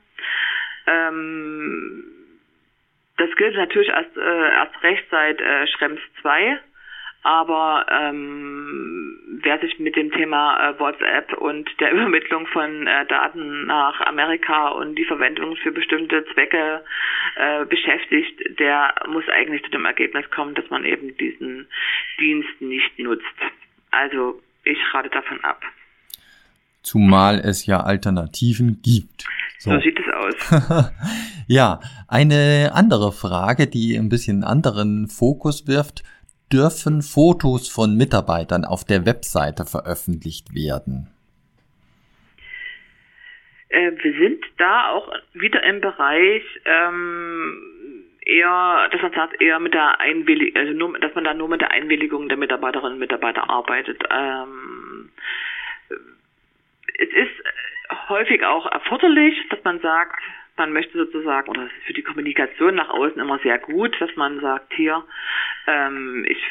Ähm, 0.87 2.05
das 3.17 3.31
gilt 3.37 3.55
natürlich 3.55 3.91
erst, 3.91 4.17
äh, 4.17 4.51
erst 4.51 4.83
recht 4.83 5.05
seit 5.11 5.41
äh, 5.41 5.67
Schrems 5.69 6.01
2 6.23 6.59
aber 7.23 7.87
ähm, 7.91 9.19
wer 9.43 9.59
sich 9.61 9.79
mit 9.79 9.95
dem 9.97 10.11
Thema 10.11 10.71
äh, 10.71 10.81
WhatsApp 10.81 11.35
und 11.39 11.69
der 11.79 11.93
Übermittlung 11.93 12.47
von 12.47 12.87
äh, 12.87 13.07
Daten 13.07 13.67
nach 13.67 14.01
Amerika 14.01 14.69
und 14.69 14.97
die 14.97 15.05
Verwendung 15.05 15.57
für 15.57 15.71
bestimmte 15.71 16.25
Zwecke 16.33 16.83
äh, 17.37 17.65
beschäftigt, 17.67 18.59
der 18.59 18.95
muss 19.09 19.25
eigentlich 19.29 19.63
zu 19.65 19.71
dem 19.71 19.85
Ergebnis 19.85 20.31
kommen, 20.31 20.55
dass 20.55 20.69
man 20.71 20.85
eben 20.85 21.17
diesen 21.19 21.67
Dienst 22.19 22.61
nicht 22.61 22.99
nutzt. 22.99 23.25
Also 23.91 24.41
ich 24.65 24.79
rate 24.93 25.11
davon 25.11 25.43
ab. 25.45 25.63
Zumal 26.83 27.41
es 27.41 27.67
ja 27.67 27.81
Alternativen 27.81 28.81
gibt. 28.83 29.27
So, 29.59 29.73
so 29.73 29.81
sieht 29.81 30.01
es 30.01 30.07
aus. 30.15 30.91
ja, 31.47 31.81
eine 32.09 32.71
andere 32.73 33.13
Frage, 33.13 33.67
die 33.67 33.97
ein 33.97 34.09
bisschen 34.09 34.43
anderen 34.43 35.09
Fokus 35.09 35.69
wirft 35.69 36.03
dürfen 36.53 37.03
Fotos 37.03 37.69
von 37.69 37.97
Mitarbeitern 37.97 38.65
auf 38.65 38.85
der 38.85 39.07
Webseite 39.07 39.65
veröffentlicht 39.65 40.55
werden? 40.55 41.09
Äh, 43.69 43.93
wir 44.03 44.13
sind 44.19 44.45
da 44.59 44.91
auch 44.91 45.09
wieder 45.33 45.63
im 45.63 45.81
Bereich 45.81 46.43
ähm, 46.65 48.05
eher, 48.27 48.89
dass 48.91 49.03
man 49.03 49.13
sagt, 49.13 49.41
eher 49.41 49.61
mit 49.61 49.75
der 49.75 50.01
Einwilligung, 50.01 50.61
also 50.61 50.73
nur, 50.73 50.99
dass 50.99 51.15
man 51.15 51.25
da 51.25 51.35
nur 51.35 51.49
mit 51.49 51.61
der 51.61 51.71
Einwilligung 51.71 52.29
der 52.29 52.37
Mitarbeiterinnen 52.37 52.95
und 52.95 52.99
Mitarbeiter 52.99 53.49
arbeitet. 53.49 54.03
Ähm, 54.11 55.11
es 56.99 57.09
ist 57.09 58.09
häufig 58.09 58.45
auch 58.45 58.67
erforderlich, 58.71 59.35
dass 59.51 59.63
man 59.65 59.81
sagt, 59.81 60.21
man 60.57 60.73
möchte 60.73 60.99
sozusagen, 60.99 61.49
oder 61.49 61.63
es 61.63 61.73
ist 61.79 61.87
für 61.87 61.93
die 61.93 62.03
Kommunikation 62.03 62.75
nach 62.75 62.91
außen 62.91 63.21
immer 63.21 63.39
sehr 63.39 63.59
gut, 63.59 63.97
dass 64.01 64.15
man 64.17 64.41
sagt, 64.41 64.73
hier, 64.75 65.05
ähm, 65.67 66.25
ich 66.29 66.43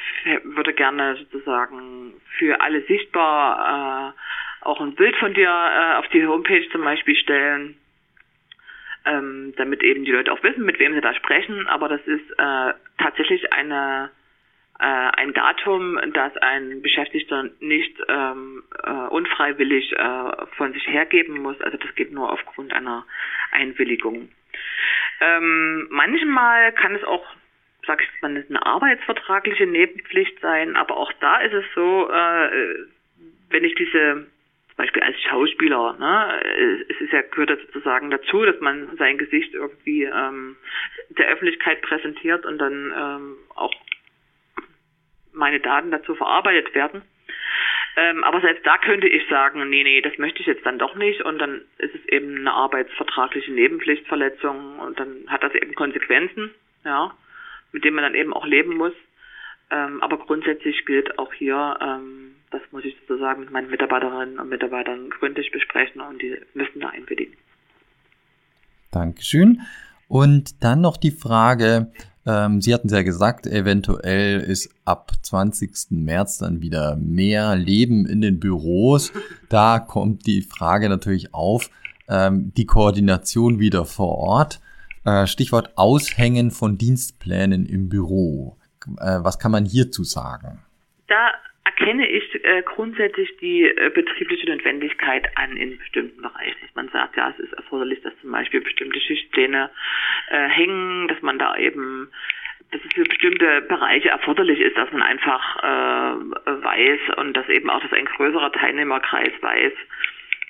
würde 0.43 0.73
gerne 0.73 1.15
sozusagen 1.15 2.13
für 2.37 2.61
alle 2.61 2.81
sichtbar 2.83 4.13
äh, 4.15 4.65
auch 4.65 4.81
ein 4.81 4.95
Bild 4.95 5.15
von 5.17 5.33
dir 5.33 5.49
äh, 5.49 5.95
auf 5.95 6.07
die 6.09 6.25
Homepage 6.25 6.67
zum 6.71 6.83
Beispiel 6.83 7.15
stellen, 7.15 7.77
ähm, 9.05 9.53
damit 9.57 9.83
eben 9.83 10.03
die 10.05 10.11
Leute 10.11 10.31
auch 10.31 10.43
wissen, 10.43 10.65
mit 10.65 10.79
wem 10.79 10.93
sie 10.93 11.01
da 11.01 11.13
sprechen. 11.13 11.67
Aber 11.67 11.87
das 11.87 12.01
ist 12.05 12.29
äh, 12.37 12.73
tatsächlich 12.97 13.53
eine 13.53 14.11
äh, 14.79 14.83
ein 14.83 15.33
Datum, 15.33 15.99
das 16.13 16.35
ein 16.37 16.81
Beschäftigter 16.81 17.49
nicht 17.59 17.95
ähm, 18.07 18.63
äh, 18.83 18.91
unfreiwillig 18.91 19.91
äh, 19.93 20.45
von 20.55 20.73
sich 20.73 20.87
hergeben 20.87 21.39
muss. 21.39 21.59
Also 21.61 21.77
das 21.77 21.93
geht 21.95 22.11
nur 22.11 22.31
aufgrund 22.31 22.73
einer 22.73 23.05
Einwilligung. 23.51 24.29
Ähm, 25.21 25.87
manchmal 25.89 26.71
kann 26.73 26.95
es 26.95 27.03
auch, 27.03 27.25
sag 27.85 28.01
ich 28.01 28.21
mal, 28.21 28.45
eine 28.47 28.65
arbeitsvertragliche 28.65 29.67
Nebenpflicht 29.67 30.39
sein, 30.39 30.77
aber 30.77 30.95
auch 30.95 31.11
da 31.19 31.41
ist 31.41 31.53
es 31.53 31.65
so, 31.75 32.09
äh, 32.09 32.85
wenn 33.49 33.65
ich 33.65 33.75
diese 33.75 34.27
zum 34.69 34.77
Beispiel 34.77 35.03
als 35.03 35.21
Schauspieler, 35.23 35.97
ne, 35.99 36.41
es 36.87 37.01
ist 37.01 37.11
ja 37.11 37.21
gehört 37.21 37.59
sozusagen 37.65 38.11
dazu, 38.11 38.45
dass 38.45 38.61
man 38.61 38.95
sein 38.95 39.17
Gesicht 39.17 39.53
irgendwie 39.53 40.03
ähm, 40.03 40.55
der 41.09 41.27
Öffentlichkeit 41.27 41.81
präsentiert 41.81 42.45
und 42.45 42.59
dann 42.59 42.93
ähm, 42.97 43.35
auch 43.55 43.73
meine 45.33 45.59
Daten 45.59 45.91
dazu 45.91 46.15
verarbeitet 46.15 46.73
werden. 46.75 47.01
Ähm, 47.95 48.23
aber 48.23 48.39
selbst 48.41 48.65
da 48.65 48.77
könnte 48.77 49.07
ich 49.07 49.27
sagen, 49.29 49.69
nee, 49.69 49.83
nee, 49.83 50.01
das 50.01 50.17
möchte 50.17 50.39
ich 50.39 50.47
jetzt 50.47 50.65
dann 50.65 50.79
doch 50.79 50.95
nicht 50.95 51.21
und 51.21 51.39
dann 51.39 51.61
ist 51.79 51.95
es 51.95 52.05
eben 52.07 52.37
eine 52.37 52.53
arbeitsvertragliche 52.53 53.51
Nebenpflichtverletzung 53.51 54.79
und 54.79 54.99
dann 54.99 55.25
hat 55.27 55.43
das 55.43 55.53
eben 55.53 55.75
Konsequenzen, 55.75 56.51
ja, 56.85 57.11
mit 57.71 57.83
denen 57.83 57.95
man 57.95 58.03
dann 58.03 58.15
eben 58.15 58.33
auch 58.33 58.45
leben 58.45 58.77
muss. 58.77 58.93
Ähm, 59.71 60.01
aber 60.01 60.17
grundsätzlich 60.17 60.85
gilt 60.85 61.19
auch 61.19 61.33
hier, 61.33 61.77
ähm, 61.81 62.35
das 62.51 62.61
muss 62.71 62.85
ich 62.85 62.95
sozusagen 63.01 63.41
mit 63.41 63.51
meinen 63.51 63.69
Mitarbeiterinnen 63.69 64.39
und 64.39 64.49
Mitarbeitern 64.49 65.09
gründlich 65.09 65.51
besprechen 65.51 66.01
und 66.01 66.21
die 66.21 66.37
müssen 66.53 66.79
da 66.79 66.89
einwilligen. 66.89 67.35
Dankeschön. 68.91 69.61
Und 70.07 70.63
dann 70.63 70.81
noch 70.81 70.97
die 70.97 71.11
Frage, 71.11 71.91
ähm, 72.29 72.61
Sie 72.61 72.73
hatten 72.73 72.87
es 72.87 72.93
ja 72.93 73.01
gesagt, 73.01 73.47
eventuell 73.47 74.39
ist 74.39 74.69
ab 74.85 75.11
20. 75.23 75.71
März 75.89 76.37
dann 76.37 76.61
wieder 76.61 76.95
mehr 76.95 77.55
Leben 77.55 78.05
in 78.05 78.21
den 78.21 78.39
Büros. 78.39 79.11
Da 79.49 79.79
kommt 79.79 80.27
die 80.27 80.43
Frage 80.43 80.89
natürlich 80.89 81.33
auf, 81.33 81.71
ähm, 82.07 82.53
die 82.55 82.67
Koordination 82.67 83.59
wieder 83.59 83.83
vor 83.83 84.19
Ort. 84.19 84.61
Äh, 85.05 85.25
Stichwort 85.25 85.75
Aushängen 85.75 86.51
von 86.51 86.77
Dienstplänen 86.77 87.65
im 87.65 87.89
Büro. 87.89 88.57
Äh, 88.99 89.19
was 89.23 89.39
kann 89.39 89.51
man 89.51 89.65
hierzu 89.65 90.03
sagen? 90.03 90.59
Da 91.07 91.31
erkenne 91.63 92.07
ich 92.07 92.43
äh, 92.43 92.61
grundsätzlich 92.63 93.37
die 93.37 93.63
äh, 93.63 93.91
betriebliche 93.93 94.49
Notwendigkeit 94.49 95.27
an 95.37 95.55
in 95.57 95.77
bestimmten 95.77 96.21
Bereichen. 96.21 96.69
Man 96.75 96.89
sagt 96.89 97.15
ja, 97.17 97.29
es 97.29 97.39
ist 97.39 97.53
erforderlich, 97.53 98.01
dass 98.01 98.13
zum 98.21 98.31
Beispiel 98.31 98.61
bestimmte 98.61 98.99
Schichtpläne 98.99 99.69
äh, 100.29 100.47
hängen, 100.47 101.07
dass 101.07 101.21
man 101.21 101.39
da 101.39 101.55
eben 101.57 102.09
dass 102.71 102.81
es 102.85 102.93
für 102.93 103.03
bestimmte 103.03 103.61
Bereiche 103.61 104.09
erforderlich 104.09 104.59
ist, 104.59 104.77
dass 104.77 104.91
man 104.91 105.01
einfach 105.01 105.57
äh, 105.57 106.43
weiß 106.45 107.17
und 107.17 107.35
dass 107.35 107.49
eben 107.49 107.69
auch, 107.69 107.81
dass 107.81 107.93
ein 107.93 108.05
größerer 108.05 108.51
Teilnehmerkreis 108.51 109.31
weiß 109.41 109.73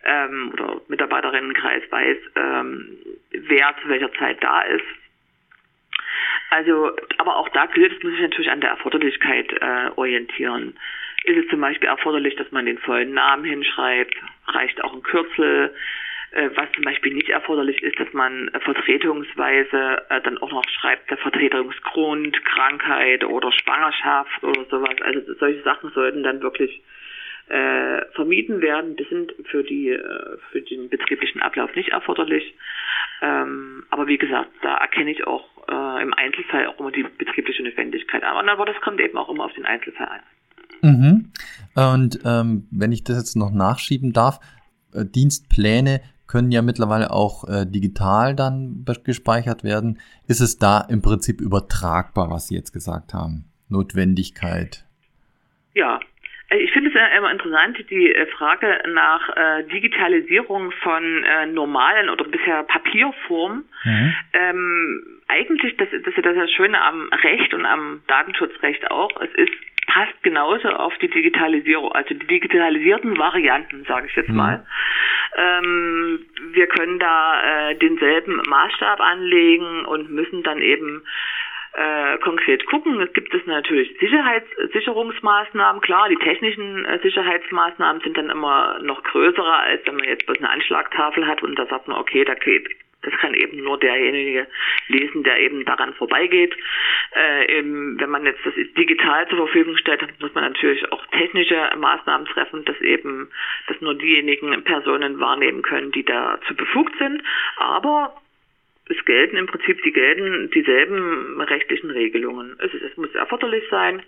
ähm, 0.03 0.49
oder 0.53 0.81
Mitarbeiterinnenkreis 0.89 1.83
weiß, 1.89 2.17
ähm, 2.35 2.97
wer 3.31 3.75
zu 3.81 3.89
welcher 3.89 4.11
Zeit 4.13 4.43
da 4.43 4.61
ist. 4.63 4.83
Also, 6.49 6.91
aber 7.19 7.37
auch 7.37 7.49
da 7.49 7.67
gilt, 7.67 8.03
muss 8.03 8.13
sich 8.13 8.21
natürlich 8.21 8.51
an 8.51 8.61
der 8.61 8.71
Erforderlichkeit 8.71 9.53
äh, 9.53 9.91
orientieren. 9.95 10.77
Ist 11.23 11.37
es 11.37 11.47
zum 11.49 11.61
Beispiel 11.61 11.89
erforderlich, 11.89 12.35
dass 12.35 12.51
man 12.51 12.65
den 12.65 12.77
vollen 12.77 13.13
Namen 13.13 13.43
hinschreibt? 13.45 14.15
Reicht 14.47 14.83
auch 14.83 14.93
ein 14.93 15.03
Kürzel? 15.03 15.73
Äh, 16.31 16.49
was 16.55 16.71
zum 16.73 16.83
Beispiel 16.83 17.13
nicht 17.13 17.29
erforderlich 17.29 17.81
ist, 17.81 17.99
dass 17.99 18.13
man 18.13 18.51
vertretungsweise 18.59 20.05
äh, 20.09 20.21
dann 20.21 20.37
auch 20.37 20.51
noch 20.51 20.63
schreibt, 20.69 21.09
der 21.09 21.17
Vertretungsgrund, 21.17 22.45
Krankheit 22.45 23.23
oder 23.23 23.51
Schwangerschaft 23.51 24.43
oder 24.43 24.63
sowas. 24.65 25.01
Also 25.01 25.33
solche 25.39 25.63
Sachen 25.63 25.89
sollten 25.91 26.21
dann 26.21 26.41
wirklich 26.41 26.83
äh, 27.47 28.05
vermieden 28.13 28.61
werden. 28.61 28.95
Die 28.95 29.05
sind 29.05 29.33
für 29.45 29.63
die 29.63 29.89
äh, 29.89 30.37
für 30.51 30.61
den 30.61 30.89
betrieblichen 30.89 31.41
Ablauf 31.41 31.75
nicht 31.75 31.89
erforderlich. 31.89 32.53
Ähm, 33.21 33.85
aber 33.89 34.07
wie 34.07 34.19
gesagt, 34.19 34.51
da 34.61 34.77
erkenne 34.77 35.11
ich 35.11 35.25
auch 35.25 35.49
äh, 35.67 36.03
im 36.03 36.13
Einzelfall 36.13 36.67
auch 36.67 36.79
immer 36.79 36.91
die 36.91 37.03
betriebliche 37.03 37.63
Notwendigkeit 37.63 38.23
an. 38.23 38.49
Aber 38.49 38.65
das 38.65 38.79
kommt 38.81 39.01
eben 39.01 39.17
auch 39.17 39.29
immer 39.29 39.45
auf 39.45 39.53
den 39.53 39.65
Einzelfall 39.65 40.07
ein. 40.07 40.38
Mhm. 40.81 41.31
Und 41.75 42.19
ähm, 42.25 42.67
wenn 42.71 42.91
ich 42.91 43.03
das 43.03 43.17
jetzt 43.17 43.35
noch 43.35 43.51
nachschieben 43.51 44.13
darf, 44.13 44.39
äh, 44.93 45.05
Dienstpläne 45.05 46.01
können 46.27 46.51
ja 46.51 46.61
mittlerweile 46.61 47.11
auch 47.11 47.47
äh, 47.49 47.65
digital 47.65 48.35
dann 48.35 48.85
gespeichert 49.03 49.63
werden. 49.63 49.99
Ist 50.27 50.41
es 50.41 50.59
da 50.59 50.85
im 50.87 51.01
Prinzip 51.01 51.41
übertragbar, 51.41 52.29
was 52.29 52.47
Sie 52.47 52.55
jetzt 52.55 52.71
gesagt 52.71 53.13
haben? 53.13 53.45
Notwendigkeit? 53.67 54.85
Ja, 55.73 55.99
äh, 56.49 56.57
ich 56.57 56.71
finde 56.71 56.89
es 56.89 56.95
ja 56.95 57.07
immer 57.17 57.31
interessant, 57.31 57.77
die 57.89 58.13
äh, 58.13 58.27
Frage 58.27 58.79
nach 58.93 59.29
äh, 59.35 59.63
Digitalisierung 59.63 60.71
von 60.83 61.23
äh, 61.23 61.47
normalen 61.47 62.09
oder 62.09 62.25
bisher 62.25 62.63
Papierform. 62.63 63.65
Mhm. 63.83 64.15
Ähm, 64.33 65.21
eigentlich, 65.27 65.77
das, 65.77 65.89
das 65.91 66.13
ist 66.15 66.25
das 66.25 66.51
Schöne 66.51 66.81
am 66.81 67.09
Recht 67.23 67.53
und 67.53 67.65
am 67.65 68.01
Datenschutzrecht 68.07 68.89
auch, 68.91 69.09
es 69.21 69.33
ist 69.35 69.53
passt 69.89 70.21
genauso 70.23 70.69
auf 70.69 70.95
die 70.99 71.09
Digitalisierung, 71.09 71.91
also 71.91 72.13
die 72.13 72.27
digitalisierten 72.27 73.17
Varianten, 73.17 73.83
sage 73.85 74.07
ich 74.07 74.15
jetzt 74.15 74.29
mhm. 74.29 74.35
mal. 74.35 74.65
Ähm, 75.35 76.25
wir 76.53 76.67
können 76.67 76.99
da 76.99 77.69
äh, 77.71 77.75
denselben 77.75 78.41
Maßstab 78.47 78.99
anlegen 78.99 79.85
und 79.85 80.11
müssen 80.11 80.43
dann 80.43 80.59
eben 80.59 81.03
äh, 81.73 82.17
konkret 82.19 82.65
gucken. 82.67 83.01
Es 83.01 83.13
gibt 83.13 83.33
es 83.33 83.45
natürlich 83.45 83.95
Sicherheitssicherungsmaßnahmen. 83.99 85.81
Klar, 85.81 86.09
die 86.09 86.17
technischen 86.17 86.85
äh, 86.85 86.99
Sicherheitsmaßnahmen 87.01 88.01
sind 88.01 88.17
dann 88.17 88.29
immer 88.29 88.79
noch 88.81 89.03
größere, 89.03 89.53
als 89.53 89.85
wenn 89.85 89.95
man 89.95 90.05
jetzt 90.05 90.25
bloß 90.25 90.37
eine 90.39 90.49
Anschlagtafel 90.49 91.25
hat 91.25 91.41
und 91.43 91.57
da 91.57 91.65
sagt 91.65 91.87
man, 91.87 91.97
okay, 91.97 92.23
da 92.25 92.35
geht 92.35 92.69
das 93.01 93.13
kann 93.19 93.33
eben 93.33 93.63
nur 93.63 93.79
derjenige 93.79 94.47
lesen, 94.87 95.23
der 95.23 95.39
eben 95.39 95.63
daran 95.65 95.93
vorbeigeht. 95.93 96.55
Äh, 97.15 97.59
eben, 97.59 97.99
wenn 97.99 98.09
man 98.09 98.25
jetzt 98.25 98.45
das 98.45 98.53
digital 98.77 99.27
zur 99.29 99.37
Verfügung 99.37 99.77
stellt, 99.77 100.01
muss 100.19 100.33
man 100.33 100.43
natürlich 100.43 100.91
auch 100.91 101.05
technische 101.07 101.69
Maßnahmen 101.77 102.27
treffen, 102.27 102.65
dass 102.65 102.79
eben, 102.81 103.29
dass 103.67 103.79
nur 103.81 103.95
diejenigen 103.95 104.63
Personen 104.63 105.19
wahrnehmen 105.19 105.61
können, 105.61 105.91
die 105.91 106.03
dazu 106.03 106.55
befugt 106.55 106.93
sind. 106.99 107.23
Aber 107.57 108.19
es 108.89 109.05
gelten 109.05 109.37
im 109.37 109.47
Prinzip 109.47 109.81
die 109.83 109.93
gelten 109.93 110.49
dieselben 110.51 111.39
rechtlichen 111.41 111.91
Regelungen. 111.91 112.57
Es, 112.59 112.73
ist, 112.73 112.83
es 112.83 112.97
muss 112.97 113.13
erforderlich 113.15 113.63
sein 113.69 114.03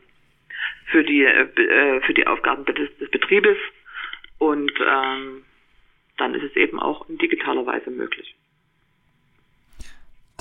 für 0.88 1.04
die 1.04 1.24
äh, 1.24 2.02
für 2.02 2.14
die 2.14 2.28
Aufgaben 2.28 2.66
des, 2.66 2.96
des 2.98 3.10
Betriebes 3.10 3.58
und 4.38 4.72
ähm, 4.80 5.44
dann 6.18 6.36
ist 6.36 6.44
es 6.44 6.56
eben 6.56 6.80
auch 6.80 7.08
in 7.10 7.18
digitaler 7.18 7.66
Weise 7.66 7.90
möglich. 7.90 8.36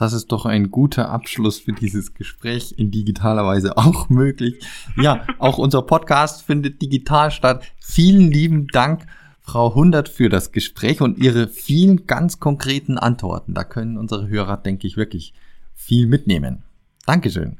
Das 0.00 0.14
ist 0.14 0.32
doch 0.32 0.46
ein 0.46 0.70
guter 0.70 1.10
Abschluss 1.10 1.60
für 1.60 1.72
dieses 1.72 2.14
Gespräch 2.14 2.74
in 2.78 2.90
digitaler 2.90 3.44
Weise 3.44 3.76
auch 3.76 4.08
möglich. 4.08 4.58
Ja, 4.96 5.26
auch 5.38 5.58
unser 5.58 5.82
Podcast 5.82 6.46
findet 6.46 6.80
digital 6.80 7.30
statt. 7.30 7.70
Vielen 7.82 8.30
lieben 8.32 8.66
Dank 8.68 9.02
Frau 9.42 9.74
Hundert 9.74 10.08
für 10.08 10.30
das 10.30 10.52
Gespräch 10.52 11.02
und 11.02 11.18
Ihre 11.18 11.48
vielen 11.48 12.06
ganz 12.06 12.40
konkreten 12.40 12.96
Antworten. 12.96 13.52
Da 13.52 13.62
können 13.62 13.98
unsere 13.98 14.28
Hörer, 14.28 14.56
denke 14.56 14.86
ich, 14.86 14.96
wirklich 14.96 15.34
viel 15.74 16.06
mitnehmen. 16.06 16.62
Dankeschön. 17.06 17.58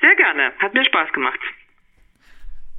Sehr 0.00 0.16
gerne. 0.16 0.50
Hat 0.58 0.74
mir 0.74 0.84
Spaß 0.84 1.12
gemacht. 1.12 1.38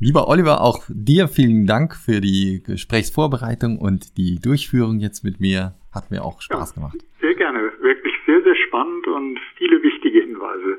Lieber 0.01 0.27
Oliver, 0.27 0.59
auch 0.59 0.83
dir 0.89 1.29
vielen 1.29 1.65
Dank 1.65 1.95
für 1.95 2.19
die 2.19 2.61
Gesprächsvorbereitung 2.61 3.77
und 3.77 4.17
die 4.17 4.39
Durchführung 4.41 4.99
jetzt 4.99 5.23
mit 5.23 5.39
mir. 5.39 5.75
Hat 5.93 6.11
mir 6.11 6.25
auch 6.25 6.41
Spaß 6.41 6.71
ja, 6.71 6.75
gemacht. 6.75 6.97
Sehr 7.21 7.35
gerne. 7.35 7.59
Wirklich 7.79 8.13
sehr, 8.25 8.41
sehr 8.41 8.55
spannend 8.75 9.07
und 9.07 9.39
viele 9.57 9.81
wichtige 9.81 10.19
Hinweise. 10.21 10.77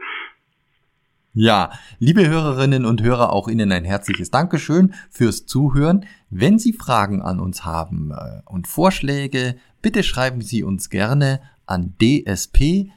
Ja, 1.33 1.73
liebe 1.99 2.27
Hörerinnen 2.27 2.87
und 2.87 3.03
Hörer, 3.03 3.33
auch 3.33 3.49
Ihnen 3.49 3.73
ein 3.73 3.85
herzliches 3.85 4.31
Dankeschön 4.31 4.95
fürs 5.11 5.45
Zuhören. 5.47 6.07
Wenn 6.31 6.59
Sie 6.59 6.73
Fragen 6.73 7.21
an 7.21 7.41
uns 7.41 7.65
haben 7.65 8.11
äh, 8.13 8.41
und 8.47 8.67
Vorschläge, 8.67 9.57
bitte 9.83 10.03
schreiben 10.03 10.41
Sie 10.41 10.63
uns 10.63 10.89
gerne 10.89 11.43
an 11.67 11.95
dsp.wk.de. 12.01 12.95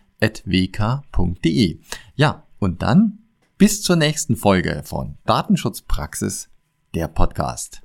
Ja, 2.16 2.48
und 2.60 2.82
dann 2.82 3.20
bis 3.58 3.82
zur 3.82 3.98
nächsten 3.98 4.38
Folge 4.38 4.84
von 4.86 5.18
Datenschutzpraxis, 5.26 6.50
der 6.96 7.10
Podcast. 7.10 7.82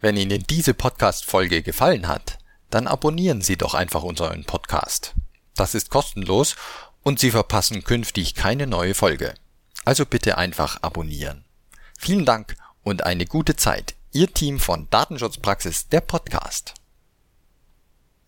Wenn 0.00 0.16
Ihnen 0.16 0.42
diese 0.48 0.72
Podcast-Folge 0.72 1.62
gefallen 1.62 2.08
hat, 2.08 2.38
dann 2.70 2.86
abonnieren 2.86 3.42
Sie 3.42 3.56
doch 3.56 3.74
einfach 3.74 4.04
unseren 4.04 4.44
Podcast. 4.44 5.14
Das 5.60 5.74
ist 5.74 5.90
kostenlos 5.90 6.56
und 7.02 7.20
Sie 7.20 7.30
verpassen 7.30 7.84
künftig 7.84 8.34
keine 8.34 8.66
neue 8.66 8.94
Folge. 8.94 9.34
Also 9.84 10.06
bitte 10.06 10.38
einfach 10.38 10.82
abonnieren. 10.82 11.44
Vielen 11.98 12.24
Dank 12.24 12.56
und 12.82 13.04
eine 13.04 13.26
gute 13.26 13.56
Zeit. 13.56 13.94
Ihr 14.10 14.32
Team 14.32 14.58
von 14.58 14.88
Datenschutzpraxis, 14.88 15.88
der 15.88 16.00
Podcast. 16.00 16.79